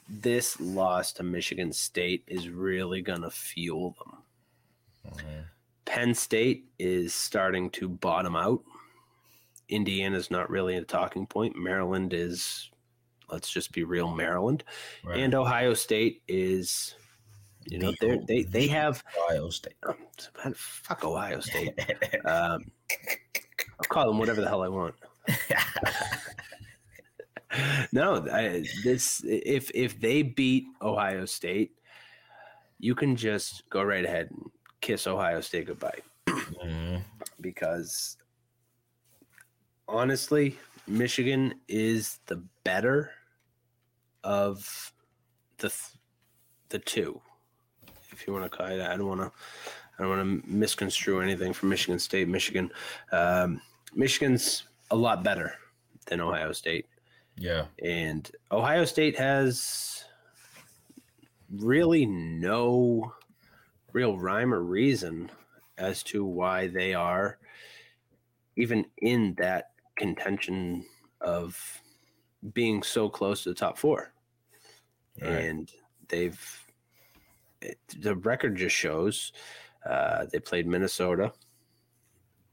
[0.09, 5.13] this loss to Michigan State is really going to fuel them.
[5.13, 5.45] Mhm.
[5.85, 8.63] Penn State is starting to bottom out.
[9.69, 11.57] Indiana's not really a talking point.
[11.57, 12.71] Maryland is,
[13.31, 14.65] let's just be real, Maryland.
[15.03, 15.19] Right.
[15.19, 16.95] And Ohio State is,
[17.69, 19.75] You know, they they they have Ohio State.
[20.45, 21.79] man, fuck Ohio State.
[22.25, 22.65] Um,
[23.81, 24.95] I'll call them whatever the hell I want.
[27.93, 31.73] no, I, this if if they beat Ohio State,
[32.79, 34.51] you can just go right ahead and
[34.81, 37.03] kiss Ohio State goodbye Mhm.
[37.41, 38.17] because
[39.87, 43.11] honestly, Michigan is the better
[44.25, 44.93] of
[45.59, 45.99] the th-
[46.69, 47.21] the two.
[48.19, 48.91] If you want to call it, that.
[48.91, 49.31] I don't want to.
[49.99, 52.29] I don't want to misconstrue anything from Michigan State.
[52.29, 52.71] Michigan,
[53.13, 53.61] um,
[53.95, 55.55] Michigan's a lot better
[56.07, 56.87] than Ohio State,
[57.37, 57.67] Yeah.
[57.83, 60.05] and Ohio State has
[61.51, 63.13] really no
[63.93, 65.31] real rhyme or reason
[65.79, 67.39] as to why they are
[68.57, 70.85] even in that contention
[71.21, 71.81] of
[72.53, 74.13] being so close to the top four.
[75.21, 75.31] Right.
[75.31, 75.73] And
[76.09, 76.65] they've
[77.61, 79.33] it, the record just shows
[79.89, 81.33] uh, they played Minnesota,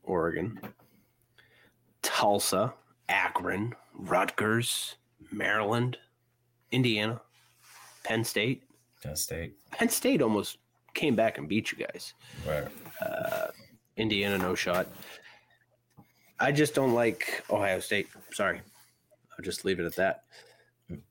[0.04, 0.60] Oregon,
[2.02, 2.74] Tulsa,
[3.10, 4.96] Akron, Rutgers,
[5.32, 5.98] Maryland,
[6.72, 7.22] Indiana,
[8.04, 8.64] Penn State.
[9.04, 9.54] Penn State.
[9.72, 10.58] Penn State almost
[10.94, 12.14] came back and beat you guys.
[12.48, 12.68] Right.
[13.02, 13.48] Uh,
[13.98, 14.88] Indiana, no shot.
[16.40, 18.08] I just don't like Ohio State.
[18.32, 18.62] Sorry.
[19.38, 20.24] I'll just leave it at that.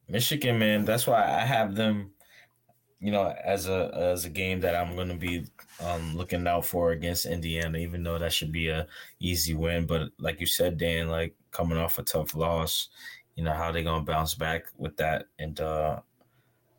[0.08, 2.10] Michigan, man, that's why I have them,
[3.04, 5.44] you know, as a as a game that I'm going to be
[5.78, 8.86] um, looking out for against Indiana, even though that should be a
[9.20, 9.84] easy win.
[9.84, 12.88] But like you said, Dan, like coming off a tough loss,
[13.36, 16.00] you know how they going to bounce back with that, and uh,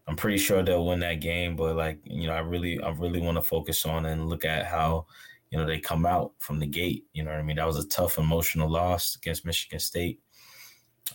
[0.07, 1.55] I'm pretty sure they'll win that game.
[1.55, 4.65] But like you know, I really I really want to focus on and look at
[4.65, 5.05] how
[5.51, 7.05] you know they come out from the gate.
[7.13, 7.57] You know what I mean?
[7.57, 10.19] That was a tough emotional loss against Michigan State.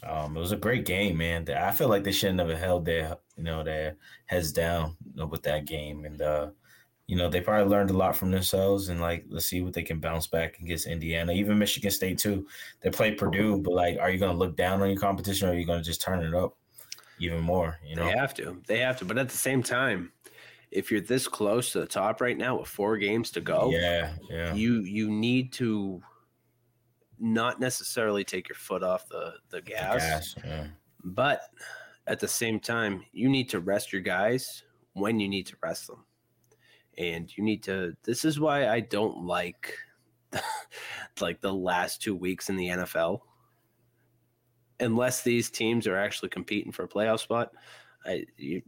[0.03, 1.49] Um, it was a great game, man.
[1.51, 3.97] I feel like they should have held their, you know, their
[4.27, 4.97] heads down
[5.29, 6.51] with that game, and uh,
[7.07, 8.89] you know they probably learned a lot from themselves.
[8.89, 12.47] And like, let's see what they can bounce back against Indiana, even Michigan State too.
[12.81, 15.53] They play Purdue, but like, are you going to look down on your competition, or
[15.53, 16.57] are you going to just turn it up
[17.19, 17.79] even more?
[17.85, 18.63] You know, They have to.
[18.67, 19.05] They have to.
[19.05, 20.13] But at the same time,
[20.71, 24.13] if you're this close to the top right now with four games to go, yeah,
[24.31, 26.01] yeah, you you need to
[27.21, 30.67] not necessarily take your foot off the, the gas, Gas, yeah.
[31.05, 31.43] but
[32.07, 34.65] at the same time, you need to rest your guys
[34.95, 36.05] when you need to rest them.
[36.99, 39.75] And you need to this is why I don't like
[41.21, 43.21] like the last two weeks in the NFL.
[44.81, 47.53] Unless these teams are actually competing for a playoff spot,
[48.05, 48.63] I, you,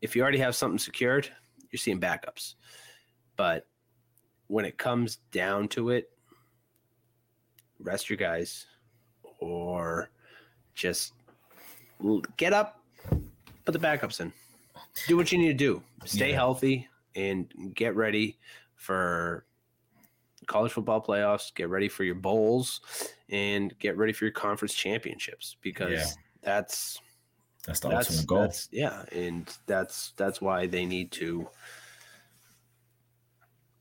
[0.00, 1.28] if you already have something secured,
[1.70, 2.54] you're seeing backups.
[3.36, 3.66] But
[4.46, 6.10] when it comes down to it,
[7.84, 8.66] rest your guys
[9.38, 10.10] or
[10.74, 11.12] just
[12.36, 12.80] get up,
[13.64, 14.32] put the backups in.
[15.06, 15.82] Do what you need to do.
[16.04, 16.36] Stay Yeah.
[16.36, 18.38] healthy and get ready
[18.74, 19.44] for
[20.46, 22.80] college football playoffs, get ready for your bowls
[23.30, 26.10] and get ready for your conference championships because Yeah.
[26.42, 27.00] that's
[27.66, 28.40] That's the that's, ultimate goal.
[28.40, 31.48] that's yeah, and that's that's why they need to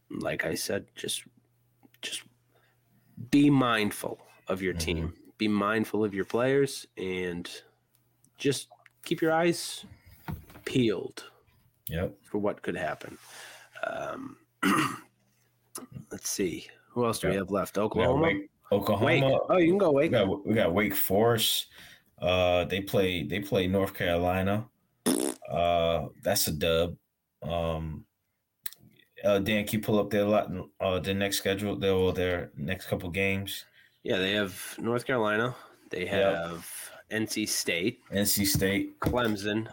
[0.10, 1.24] like I said, just
[2.02, 2.24] just
[3.32, 5.14] be mindful of your team.
[5.38, 7.50] Be mindful of your players and
[8.38, 8.68] just
[9.04, 9.86] keep your eyes
[10.66, 11.24] peeled
[11.90, 12.14] Yep.
[12.24, 13.18] for what could happen.
[13.86, 14.38] Um,
[16.12, 16.68] let's see.
[16.90, 17.78] Who else do we have left?
[17.78, 18.22] Oklahoma.
[18.24, 19.06] Wake, Oklahoma.
[19.06, 19.42] Wake.
[19.50, 20.12] Oh, you can go We Wake.
[20.12, 21.68] got we got Wake Forest.
[22.22, 24.66] Uh, they play they play North Carolina.
[25.50, 26.96] Uh, that's a dub.
[27.42, 28.06] Um,
[29.24, 31.76] uh, Dan, can you pull up their lot uh their next schedule?
[31.76, 33.66] Their or their next couple games.
[34.04, 35.56] Yeah, they have North Carolina.
[35.90, 36.36] They Yep.
[36.36, 39.68] have NC State, NC State, Clemson,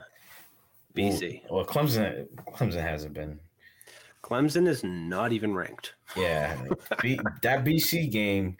[0.95, 1.43] BC.
[1.51, 3.41] Well, Clemson Clemson hasn't been.
[4.23, 5.95] Clemson is not even ranked.
[6.17, 6.57] Yeah,
[7.03, 8.57] B, that BC game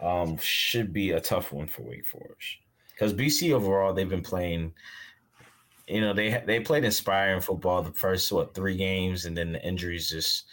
[0.00, 2.56] um should be a tough one for Wake Forest
[2.94, 4.72] because BC overall they've been playing.
[5.90, 9.66] You know they they played inspiring football the first what three games and then the
[9.66, 10.44] injuries just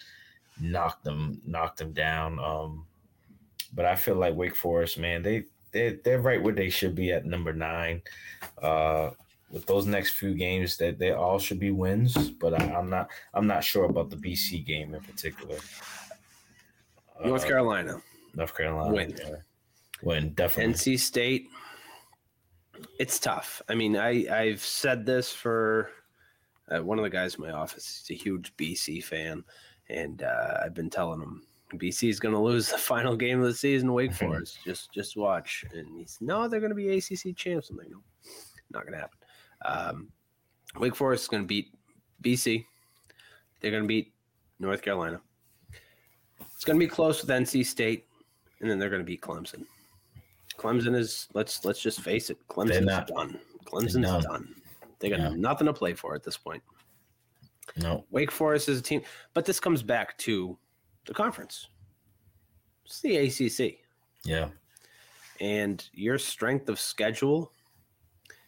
[0.59, 2.39] knocked them knocked them down.
[2.39, 2.85] Um,
[3.73, 7.11] but I feel like Wake Forest, man, they they they're right where they should be
[7.11, 8.01] at number nine.
[8.61, 9.11] Uh,
[9.49, 12.31] with those next few games, that they all should be wins.
[12.31, 15.57] But I, I'm not I'm not sure about the BC game in particular.
[17.23, 18.01] North Uh, Carolina,
[18.33, 18.93] North Carolina.
[18.93, 19.15] Win.
[19.17, 19.35] yeah.
[20.01, 20.73] Win, definitely.
[20.73, 21.49] NC State.
[22.99, 23.61] It's tough.
[23.69, 25.91] I mean, I I've said this for
[26.69, 28.03] uh, one of the guys in my office.
[28.07, 29.43] He's a huge BC fan,
[29.89, 31.43] and uh, I've been telling him
[31.75, 33.93] BC is going to lose the final game of the season.
[33.93, 35.65] Wake Forest, just just watch.
[35.73, 37.69] And he's no, they're going to be ACC champs.
[37.69, 38.01] I'm like, no,
[38.71, 39.17] not going to happen.
[39.65, 40.09] Um,
[40.79, 41.73] Wake Forest is going to beat
[42.23, 42.65] BC.
[43.59, 44.13] They're going to beat
[44.59, 45.21] North Carolina.
[46.53, 48.05] It's going to be close with NC State,
[48.61, 49.65] and then they're going to beat Clemson.
[50.57, 52.37] Clemson is let's let's just face it.
[52.47, 53.39] Clemson's not- done.
[53.65, 54.23] Clemson's done.
[54.23, 54.55] done.
[54.99, 55.29] They got Yeah.
[55.35, 56.63] nothing to play for at this point.
[57.75, 58.05] No.
[58.09, 59.01] Wake Forest is a team,
[59.33, 60.57] but this comes back to
[61.05, 61.67] the conference.
[62.85, 63.83] It's the ACC,
[64.23, 64.49] Yeah.
[65.41, 67.51] and your strength of schedule.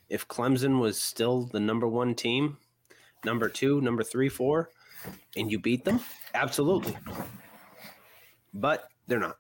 [0.08, 2.58] If Clemson was still the number one team,
[3.26, 4.72] number two, number three, four,
[5.36, 6.00] and you beat them,
[6.34, 6.98] absolutely.
[8.54, 9.38] But they're not.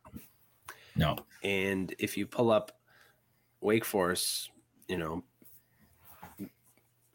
[0.99, 1.15] No.
[1.43, 2.77] And if you pull up
[3.61, 4.51] Wake Forest,
[4.89, 5.23] you know,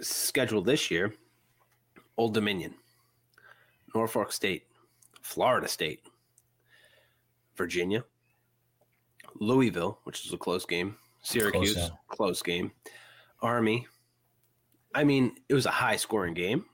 [0.00, 1.12] schedule this year,
[2.16, 2.74] Old Dominion,
[3.94, 4.64] Norfolk State,
[5.20, 6.00] Florida State,
[7.56, 8.04] Virginia,
[9.38, 11.88] Louisville, which is a close game, Syracuse, yeah.
[12.08, 12.72] close game,
[13.42, 13.86] Army.
[14.94, 16.64] I mean, it was a high scoring game,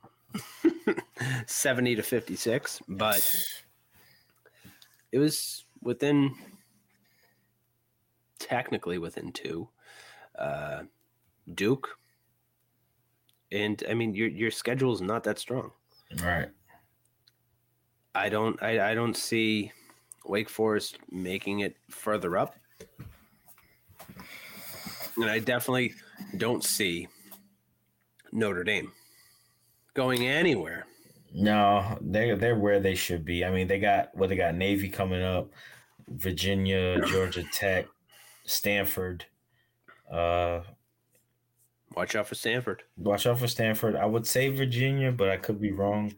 [1.46, 3.36] 70 to 56, but
[5.10, 6.34] it was within
[8.40, 9.68] technically within two.
[10.36, 10.82] Uh,
[11.54, 11.88] Duke,
[13.52, 15.70] and I mean your your schedule is not that strong.
[16.20, 16.48] Right.
[18.14, 19.70] I don't I, I don't see
[20.26, 22.56] Wake Forest making it further up,
[25.16, 25.94] and I definitely
[26.36, 27.06] don't see
[28.32, 28.90] Notre Dame
[29.94, 30.86] going anywhere.
[31.32, 33.44] No, they they're where they should be.
[33.44, 35.50] I mean, they got what they got Navy coming up,
[36.08, 37.86] Virginia, Georgia Tech,
[38.50, 39.24] Stanford.
[40.10, 40.62] Uh
[41.96, 42.84] Watch out for Stanford.
[42.96, 43.96] watch out for Stanford.
[43.96, 46.14] I would say Virginia, but I could be wrong.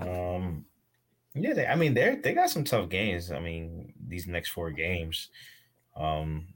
[0.00, 0.64] Um
[1.34, 3.30] yeah, they, I mean they they got some tough games.
[3.30, 5.30] I mean, these next four games.
[5.96, 6.48] Um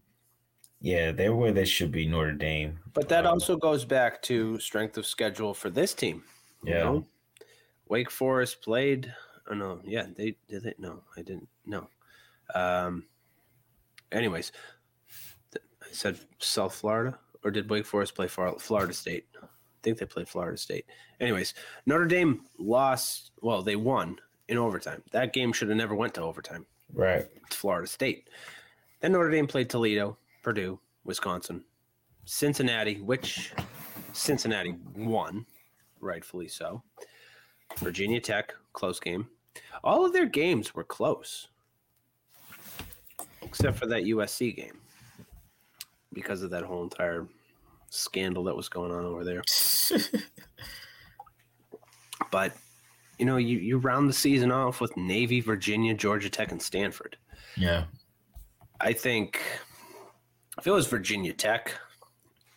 [0.81, 2.81] yeah, they're where they should be, Notre Dame.
[2.93, 6.25] But that Um, also goes back to strength of schedule for this team.
[6.65, 6.83] you Yeah.
[6.85, 7.07] know?
[7.89, 9.15] Wake Forest played.
[9.49, 10.79] Oh no, yeah, they did it.
[10.81, 11.49] No, I didn't.
[11.67, 11.89] No.
[12.55, 13.07] Um.
[14.11, 14.51] Anyways,
[15.93, 19.27] I said South Florida, or did Wake Forest play Florida State?
[19.43, 19.47] I
[19.83, 20.87] think they played Florida State.
[21.21, 21.53] Anyways,
[21.85, 23.33] Notre Dame lost.
[23.43, 25.03] Well, they won in overtime.
[25.11, 26.65] That game should have never went to overtime.
[26.95, 27.27] Right.
[27.47, 28.31] It's Florida State.
[29.01, 31.63] Then Notre Dame played Toledo, Purdue, Wisconsin,
[32.25, 33.53] Cincinnati, which
[34.15, 35.45] Cincinnati won,
[36.01, 36.83] rightfully so.
[37.79, 39.29] Virginia Tech, close game.
[39.85, 41.49] All of their games were close,
[43.43, 44.82] except for that USC game
[46.13, 47.27] because of that whole entire
[47.91, 49.43] scandal that was going on over there.
[52.31, 52.55] But
[53.19, 57.17] you know, you, you round the season off with Navy, Virginia, Georgia Tech, and Stanford.
[57.57, 57.85] yeah.
[58.81, 59.41] I think
[60.59, 61.73] if it was Virginia Tech,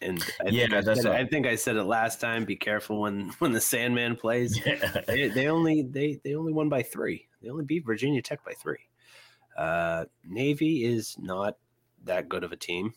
[0.01, 2.45] and I think, Yeah, I, that's said, I think I said it last time.
[2.45, 4.59] Be careful when when the Sandman plays.
[4.65, 5.01] Yeah.
[5.07, 7.27] they, they only they they only won by three.
[7.43, 8.79] They only beat Virginia Tech by three.
[9.55, 11.57] Uh, Navy is not
[12.05, 12.93] that good of a team.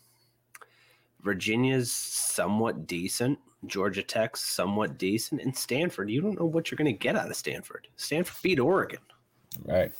[1.21, 3.39] Virginia's somewhat decent.
[3.65, 6.09] Georgia Tech's somewhat decent, and Stanford.
[6.09, 7.87] You don't know what you're going to get out of Stanford.
[7.97, 9.01] Stanford beat Oregon.
[9.65, 9.91] Right.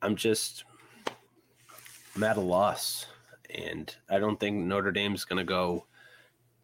[0.00, 0.64] I'm just
[2.14, 3.06] I'm at a loss,
[3.54, 5.86] and I don't think Notre Dame's going to go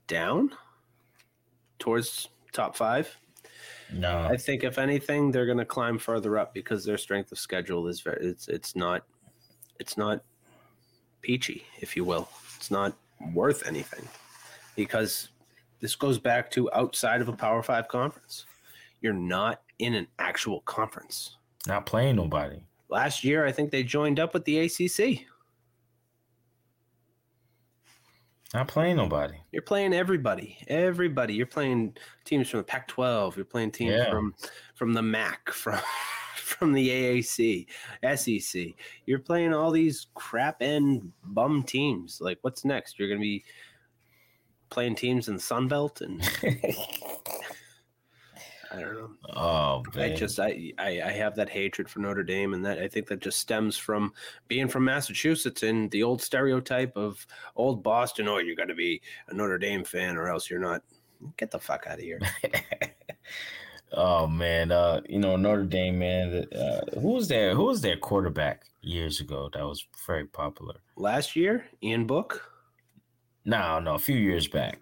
[0.06, 0.50] down
[1.78, 3.16] towards top five.
[3.92, 4.20] No.
[4.20, 7.86] I think if anything, they're going to climb further up because their strength of schedule
[7.86, 9.04] is very it's it's not
[9.80, 10.22] it's not
[11.22, 12.28] peachy, if you will.
[12.58, 12.92] It's not
[13.32, 14.06] worth anything
[14.74, 15.28] because
[15.80, 18.46] this goes back to outside of a Power Five conference.
[19.00, 21.36] You're not in an actual conference.
[21.68, 22.60] Not playing nobody.
[22.88, 25.24] Last year, I think they joined up with the ACC.
[28.54, 29.36] Not playing nobody.
[29.52, 31.34] You're playing everybody, everybody.
[31.34, 33.36] You're playing teams from the Pac-12.
[33.36, 34.10] You're playing teams Yeah.
[34.10, 34.34] from
[34.74, 35.78] from the MAC, from
[36.58, 37.66] from the AAC,
[38.16, 38.74] SEC.
[39.06, 42.20] You're playing all these crap end bum teams.
[42.20, 42.98] Like, what's next?
[42.98, 43.44] You're gonna be
[44.70, 46.20] playing teams in the Sun Belt, and
[48.70, 49.10] I don't know.
[49.34, 52.88] oh, I just I, I I have that hatred for Notre Dame, and that I
[52.88, 54.12] think that just stems from
[54.48, 57.26] being from Massachusetts and the old stereotype of
[57.56, 58.28] old Boston.
[58.28, 60.82] Oh, you got to be a Notre Dame fan, or else you're not.
[61.36, 62.20] Get the fuck out of here.
[63.92, 66.46] oh man, uh, you know Notre Dame, man.
[66.54, 69.50] Uh, who was their Who was their quarterback years ago?
[69.52, 70.76] That was very popular.
[70.96, 72.50] Last year, Ian Book.
[73.44, 74.78] No, no, a few years back.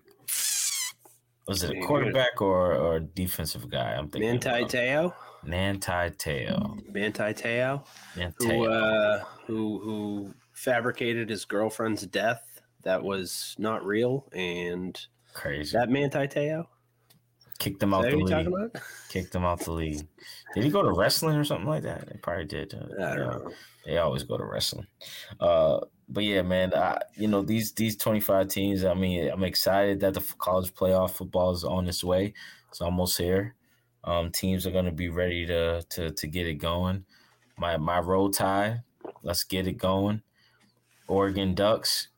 [1.47, 3.95] Was it a quarterback or or a defensive guy?
[3.95, 4.31] I'm thinking.
[4.31, 4.65] Manti.
[4.65, 5.15] Teo.
[5.47, 6.77] Nanti Teo.
[6.93, 7.85] Manti Te'o,
[8.39, 12.43] who uh, who who fabricated his girlfriend's death
[12.83, 14.99] that was not real, and
[15.35, 15.77] Crazy.
[15.77, 16.67] that Manti Te'o.
[17.59, 18.81] Kicked him out the league.
[19.09, 20.07] Kicked him out the league.
[20.55, 22.09] Did he go to wrestling or something like that?
[22.09, 22.75] They probably did.
[22.75, 23.25] uh, I don't yeah.
[23.25, 23.51] know.
[23.85, 24.87] They always go to wrestling.
[25.41, 28.85] Uh, but yeah, man, I, you know these these twenty five teams.
[28.85, 32.35] I mean, I'm excited that the college playoff football is on its way.
[32.69, 33.55] It's almost here.
[34.05, 37.05] Um, teams are going to be ready to to to get it going.
[37.59, 38.81] My my road tie.
[39.23, 40.23] Let's get it going.
[41.09, 42.09] Oregon Ducks.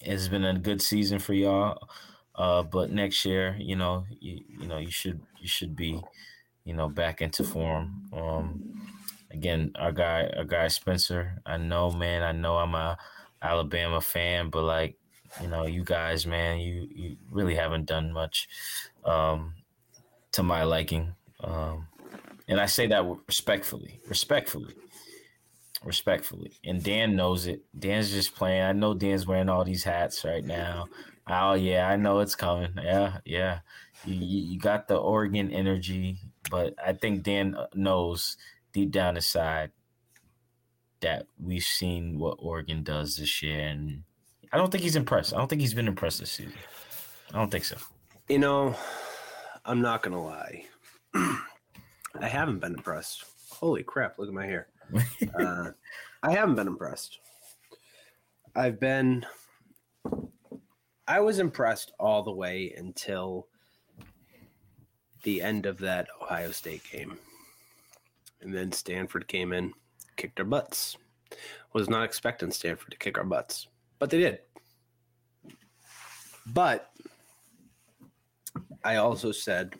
[0.00, 1.88] It's been a good season for y'all.
[2.34, 6.00] Uh, but next year, you know, you, you know, you should you should be,
[6.64, 8.08] you know, back into form.
[8.12, 8.88] Um,
[9.30, 11.40] again, our guy, our guy Spencer.
[11.44, 12.22] I know, man.
[12.22, 12.96] I know I'm a
[13.42, 14.96] Alabama fan, but like,
[15.42, 18.48] you know, you guys, man, you you really haven't done much
[19.04, 19.54] um,
[20.32, 21.14] to my liking.
[21.40, 21.88] Um,
[22.48, 24.74] and I say that respectfully, respectfully,
[25.84, 26.52] respectfully.
[26.64, 27.62] And Dan knows it.
[27.78, 28.62] Dan's just playing.
[28.62, 30.86] I know Dan's wearing all these hats right now.
[31.28, 32.72] Oh yeah, I know it's coming.
[32.76, 33.60] Yeah, yeah.
[34.04, 36.18] You, you, got the Oregon energy,
[36.50, 38.36] but I think Dan uh, knows
[38.72, 39.70] deep down inside
[41.00, 44.02] that we've seen what Oregon does this year, and
[44.52, 45.32] I don't think he's impressed.
[45.32, 46.54] I don't think he's been impressed this season.
[47.32, 47.76] I don't think so.
[48.28, 48.74] You know,
[49.64, 50.64] I'm not gonna lie.
[51.14, 53.24] I haven't been impressed.
[53.50, 54.18] Holy crap!
[54.18, 54.68] Look at my hair.
[55.38, 55.70] Uh,
[56.22, 57.18] I haven't been impressed.
[58.54, 59.24] I've been.
[61.12, 63.46] I was impressed all the way until
[65.24, 67.18] the end of that Ohio State game,
[68.40, 69.74] and then Stanford came in,
[70.16, 70.96] kicked our butts.
[71.74, 73.68] Was not expecting Stanford to kick our butts,
[73.98, 74.38] but they did.
[76.46, 76.90] But
[78.82, 79.74] I also said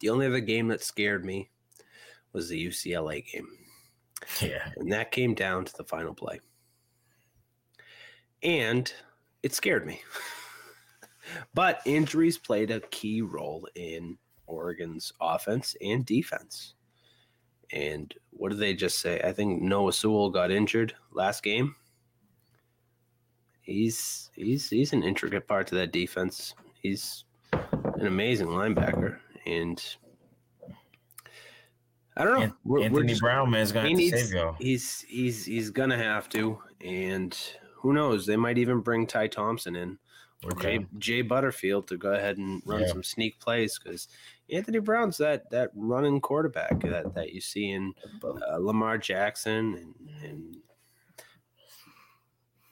[0.00, 1.48] the only other game that scared me
[2.34, 3.48] was the UCLA game.
[4.42, 6.40] Yeah, And that came down to the final play.
[8.42, 8.92] And
[9.42, 10.02] it scared me.
[11.54, 16.74] but injuries played a key role in Oregon's offense and defense.
[17.72, 19.20] And what did they just say?
[19.22, 21.76] I think Noah Sewell got injured last game.
[23.62, 26.54] He's he's he's an intricate part to that defense.
[26.82, 29.80] He's an amazing linebacker, and
[32.16, 32.42] I don't know.
[32.42, 34.56] An- We're- we're Anthony just- Brown gonna he have to needs, save y'all.
[34.58, 37.36] he's he's he's gonna have to, and
[37.80, 38.26] who knows?
[38.26, 39.98] They might even bring Ty Thompson in
[40.44, 40.78] or Okay.
[40.78, 42.86] Jay, Jay Butterfield to go ahead and run Yeah.
[42.88, 44.08] some sneak plays because
[44.50, 47.92] Anthony Brown's that that running quarterback that that you see in
[48.24, 49.94] uh, Lamar Jackson and
[50.24, 50.56] and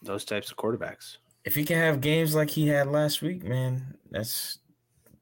[0.03, 1.17] those types of quarterbacks.
[1.45, 4.59] If he can have games like he had last week, man, that's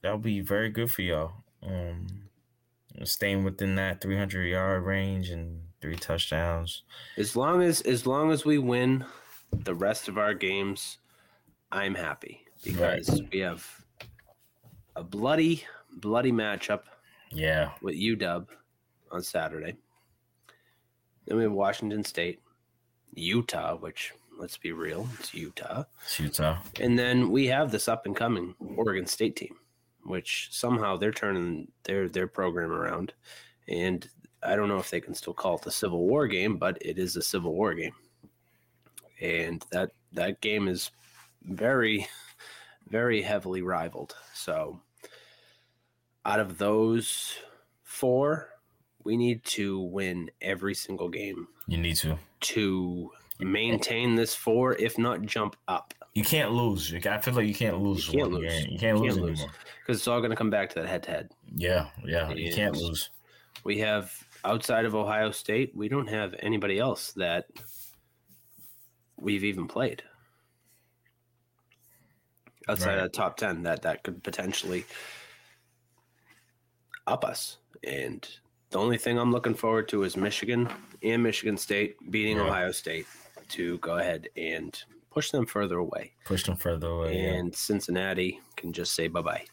[0.02, 1.32] that'll be very good for y'all.
[1.62, 2.06] Um,
[3.04, 6.82] staying within that 300 yard range and three touchdowns.
[7.16, 9.04] As long as as long as we win
[9.52, 10.98] the rest of our games,
[11.72, 13.66] I'm happy because we have
[14.94, 15.64] a bloody
[15.98, 16.82] bloody matchup
[17.30, 18.46] Yeah, with UW
[19.10, 19.76] on Saturday.
[21.26, 22.40] Then we have Washington State,
[23.14, 25.84] Utah, which let's be real, it's Utah.
[26.04, 26.58] it's Utah.
[26.80, 29.56] And then we have this up and coming Oregon State team,
[30.04, 33.12] which somehow they're turning their their program around.
[33.68, 34.08] And
[34.42, 36.98] I don't know if they can still call it the Civil War game, but it
[36.98, 37.94] is a Civil War game.
[39.20, 40.90] And that that game is
[41.42, 42.06] very
[42.88, 44.14] very heavily rivaled.
[44.34, 44.80] So
[46.24, 47.34] out of those
[47.82, 48.50] four,
[49.04, 52.18] we need to win every single game You need to.
[52.40, 53.10] to
[53.40, 55.94] maintain this four, if not jump up.
[56.14, 56.94] You can't lose.
[56.94, 58.08] I feel like you can't lose.
[58.08, 58.52] You can't lose.
[58.52, 58.70] game.
[58.72, 59.46] You can't You lose lose.
[59.80, 61.30] because it's all going to come back to that head to head.
[61.54, 62.30] Yeah, yeah.
[62.30, 63.10] You can't lose.
[63.64, 64.12] We have
[64.44, 67.46] outside of Ohio State, we don't have anybody else that
[69.16, 70.02] we've even played
[72.68, 72.98] outside Right.
[72.98, 74.84] of the top ten that that could potentially
[77.06, 77.58] up us.
[77.84, 78.26] And
[78.70, 80.68] the only thing I'm looking forward to is Michigan
[81.02, 82.44] and Michigan State beating Yeah.
[82.44, 83.06] Ohio State
[83.50, 84.76] to go ahead and
[85.10, 86.12] push them further away.
[86.24, 87.16] Push them further away.
[87.16, 87.34] yeah.
[87.34, 89.44] and Cincinnati can just say bye bye.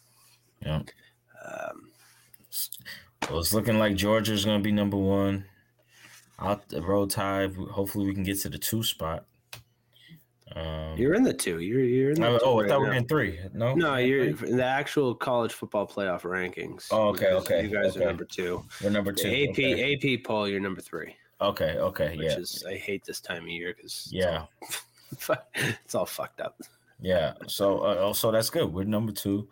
[0.61, 0.81] Yeah.
[1.45, 1.91] Um,
[3.29, 5.45] Well, it's looking like Georgia's going to be number one.
[6.39, 7.47] Out the road tie.
[7.47, 9.25] Hopefully, we can get to the two spot.
[10.93, 11.59] Um, you're in the two.
[11.59, 13.39] You're you're in the oh, two oh, I right thought we were in three.
[13.53, 16.87] No, No, you're in the actual college football playoff rankings.
[16.91, 18.03] Oh, okay, guys- okay, You guys okay.
[18.05, 18.63] are number two.
[18.83, 19.29] we're number The two.
[19.29, 20.15] AP okay.
[20.17, 21.15] AP poll, you're number three.
[21.41, 24.45] Okay, okay, Which yeah, is I hate this time of year because yeah,
[25.55, 26.61] it's all fucked up.
[27.01, 27.33] yeah.
[27.47, 28.71] So, uh, oh, so that's good.
[28.73, 29.49] We're number two.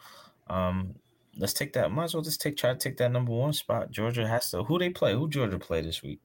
[0.47, 0.95] Um,
[1.37, 1.91] let's take that.
[1.91, 3.91] Might as well just take try to take that number one spot.
[3.91, 4.63] Georgia has to.
[4.63, 5.13] Who they play?
[5.13, 6.21] Who Georgia play this week?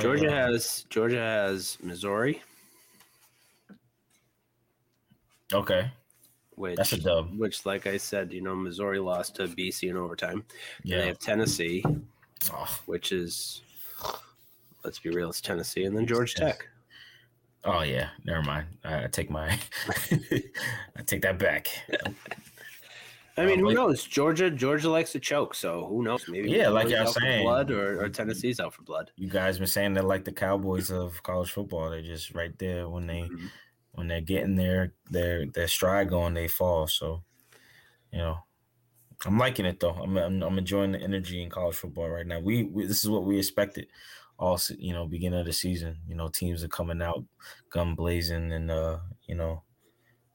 [0.00, 2.42] Georgia uh, has Georgia has Missouri,
[5.52, 5.90] Okay.
[6.56, 7.38] which That's a dub.
[7.38, 10.44] which, like I said, you know, Missouri lost to BC in overtime.
[10.84, 11.84] And they have Tennessee,
[12.52, 13.62] Oh, which is,
[14.84, 16.68] let's be real, it's Tennessee, and then Georgia Tech.
[17.64, 18.08] oh, yeah.
[18.24, 18.66] Never mind.
[18.84, 19.48] I, take my
[20.10, 21.68] I take that back.
[23.38, 24.02] I mean, Uh, who but- knows?
[24.04, 26.26] Georgia, Georgia likes to choke, so who knows?
[26.28, 27.42] Maybe Yeah, like Missouri's I was out for saying.
[27.44, 29.10] blood or, or Tennessee's out for blood.
[29.16, 31.90] You guys been saying they're like the Cowboys of college football.
[31.90, 33.48] They're just right there when they Mhm.
[33.96, 36.88] When they're getting their their their stride going, they fall.
[36.88, 37.24] So,
[38.12, 38.38] you know,
[39.24, 39.92] I'm liking it though.
[39.92, 42.40] I'm I'm, I'm enjoying the energy in college football right now.
[42.40, 43.88] We, we this is what we expected.
[44.38, 45.98] All you know, beginning of the season.
[46.08, 47.24] You know, teams are coming out,
[47.70, 49.62] gun blazing, and uh, you know,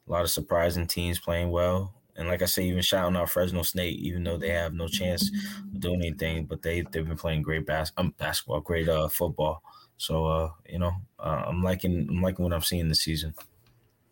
[0.08, 1.96] a lot of surprising teams playing well.
[2.16, 5.32] And like I say, even shouting out Fresno State, even though they have no chance
[5.74, 9.64] of doing anything, but they they've been playing great bas- um, basketball, great uh football.
[9.98, 13.34] So uh, you know, uh, I'm liking I'm liking what I'm seeing this season.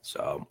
[0.01, 0.47] So,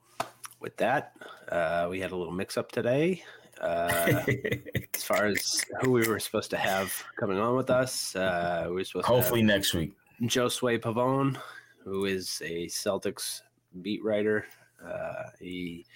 [0.61, 1.13] with that,
[1.51, 3.23] uh, we had a little mix up today.
[3.61, 4.23] Uh,
[4.95, 8.77] as far as who we were supposed to have coming on with us, uh, we
[8.77, 9.93] were supposed Hopefully next week.
[10.23, 11.37] Josue Pavone,
[11.85, 13.43] who is a Celtics
[13.83, 14.47] beat writer.
[14.85, 15.87] Uh, he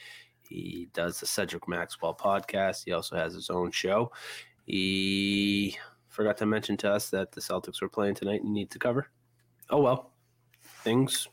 [0.49, 2.85] he does the Cedric Maxwell podcast.
[2.85, 4.13] He also has his own show.
[4.67, 5.77] He
[6.09, 9.09] forgot to mention to us that the Celtics were playing tonight and need to cover.
[9.71, 10.13] Oh well,
[10.83, 11.29] things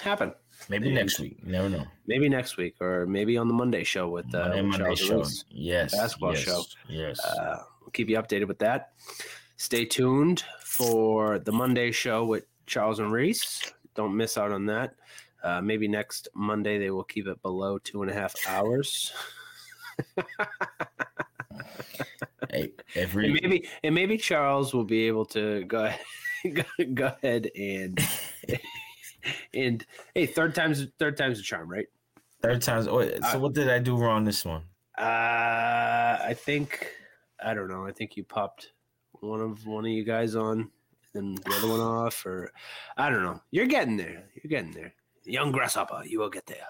[0.00, 0.32] happen.
[0.68, 1.38] Maybe And- next week.
[1.44, 1.84] You never know.
[2.06, 5.44] Maybe next week, or maybe on the Monday show with uh, Monday, Monday Charles show.
[5.50, 5.94] Yes.
[5.94, 6.62] basketball yes, show.
[6.88, 7.24] Yes.
[7.24, 8.92] Uh, we'll keep you updated with that.
[9.56, 13.72] Stay tuned for the Monday show with Charles and Reese.
[13.94, 14.94] Don't miss out on that.
[15.42, 19.12] Uh, maybe next Monday they will keep it below two and a half hours.
[22.50, 26.00] hey, And every maybe and maybe Charles will be able to go ahead,
[26.54, 26.62] go,
[26.94, 27.98] go ahead and
[29.54, 29.84] and
[30.14, 31.86] hey, third time's third time's a charm, right?
[32.42, 32.88] third times.
[32.88, 34.62] oh, So Uh, what did I do wrong this one?
[34.98, 36.88] Uh, I think
[37.42, 37.86] I don't know.
[37.86, 38.72] I think you popped
[39.20, 40.70] one of one of you guys on,
[41.14, 42.52] and the other one off, or
[42.96, 43.40] I don't know.
[43.50, 44.28] You're getting there.
[44.34, 44.94] You're getting there.
[45.24, 46.66] Young grasshopper, you will get there.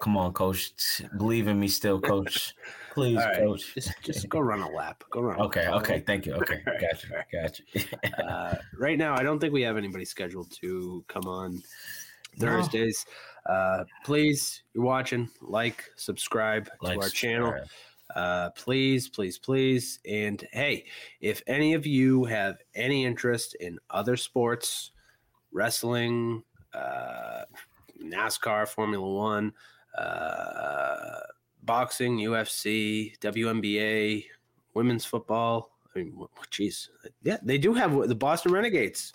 [0.00, 0.70] Come on, coach.
[1.16, 2.54] Believe in me still, coach.
[2.94, 3.74] Please, right, coach.
[3.74, 5.04] just just go run a lap.
[5.10, 5.38] Go run.
[5.38, 5.80] a Okay, lap.
[5.82, 6.00] okay.
[6.06, 6.34] Thank you.
[6.34, 6.80] Okay, Gotcha.
[6.80, 7.10] got you.
[7.10, 7.26] all right.
[7.32, 7.60] Got
[8.20, 8.24] you.
[8.24, 11.62] Uh, right now, I don't think we have anybody scheduled to come on
[12.38, 12.46] No.
[12.46, 13.06] Thursdays.
[13.46, 17.48] Uh, please, you're watching, like, subscribe Like, to our channel.
[17.52, 17.68] subscribe.
[18.16, 20.00] uh, please, please, please.
[20.08, 20.84] And hey,
[21.20, 24.90] if any of you have any interest in other sports,
[25.52, 26.42] wrestling,
[26.74, 27.42] uh,
[28.02, 29.52] NASCAR, Formula One,
[29.98, 31.20] uh,
[31.62, 34.24] boxing, UFC, WNBA,
[34.74, 36.88] women's football, I mean, jeez,
[37.22, 39.12] yeah, they do have the Boston Renegades.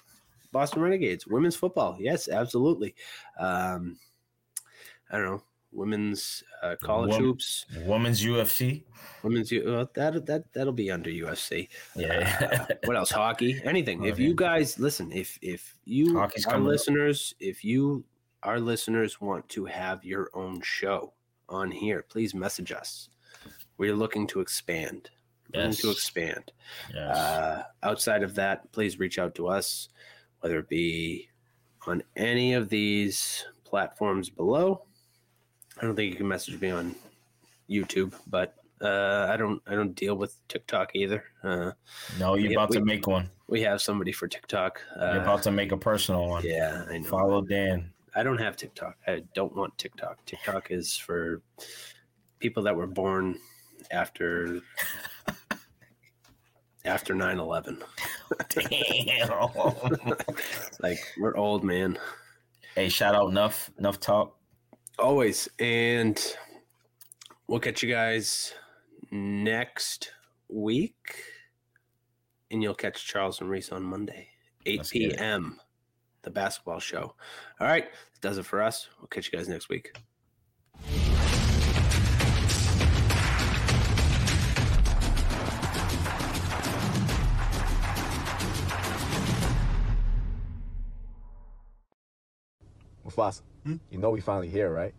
[0.52, 1.98] Boston Renegades, women's football.
[2.00, 2.94] Yes, absolutely.
[3.40, 3.98] Um,
[5.12, 7.66] I don't know, women's uh, college Wom- hoops.
[7.86, 8.84] Women's UFC.
[9.24, 11.70] Women's well, that that that'll be under UFC.
[11.96, 12.68] Yeah.
[12.70, 13.10] Uh, what else?
[13.12, 14.04] Hockey, anything.
[14.06, 14.24] If Okay.
[14.24, 16.72] you guys listen, if if you Hockey's our coming up.
[16.72, 18.04] listeners, if you
[18.44, 21.14] our listeners want to have your own show
[21.50, 23.10] on here, please message us.
[23.78, 25.10] We're looking to expand.
[25.54, 26.52] Looking to expand.
[26.94, 27.18] yes.
[27.18, 29.90] Uh, outside of that, please reach out to us,
[30.40, 31.30] whether it be
[31.86, 34.84] on any of these platforms below.
[35.80, 36.96] I don't think you can message me on
[37.70, 39.62] YouTube, but uh, I don't.
[39.68, 41.24] I don't deal with TikTok either.
[41.44, 41.72] Uh,
[42.20, 43.30] no, you're about to make one.
[43.48, 44.82] we have somebody for TikTok.
[44.98, 46.44] You're Uh, about to make a personal one.
[46.46, 47.10] yeah, I know.
[47.10, 47.93] Follow Dan.
[48.16, 48.98] I don't have TikTok.
[49.08, 50.24] I don't want TikTok.
[50.26, 51.42] TikTok is for
[52.40, 53.40] people that were born
[53.92, 54.60] after
[56.86, 57.82] after 9-11.
[58.50, 60.18] Damn.
[60.82, 61.98] Like we're old, man.
[62.76, 63.72] hey, shout out Nuff.
[63.80, 64.38] Nuff Talk.
[65.00, 65.48] Always.
[65.60, 66.22] And
[67.48, 68.54] we'll catch you guys
[69.12, 70.12] next
[70.50, 71.16] week.
[72.52, 74.28] And you'll catch Charles and Reese on Monday,
[74.68, 75.60] 8 Let's p.m.
[76.24, 77.16] The basketball show.
[77.60, 77.86] All right.
[78.14, 78.88] That does it for us.
[79.00, 79.94] We'll catch you guys next week.
[93.06, 94.94] Mufasa, you know we finally here, right?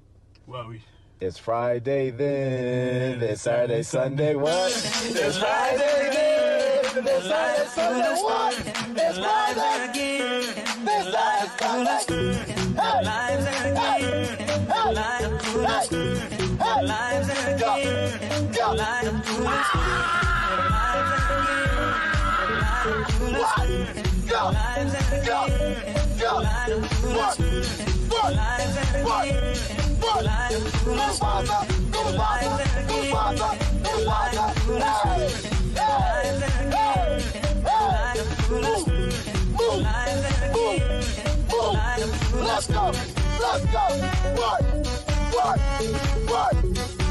[0.47, 0.83] Well, we
[1.21, 3.23] It's Friday then.
[3.23, 4.71] It's Saturday, Sunday, what?
[4.73, 7.07] It's Friday then.
[7.07, 8.59] It's Saturday, Sunday, what?
[8.97, 10.14] It's Friday again.
[40.67, 41.04] It's
[41.55, 42.43] Move.
[42.43, 42.93] Let's go,
[43.41, 43.85] let's go.
[44.35, 44.63] What?
[45.35, 45.61] What?
[46.29, 47.04] What?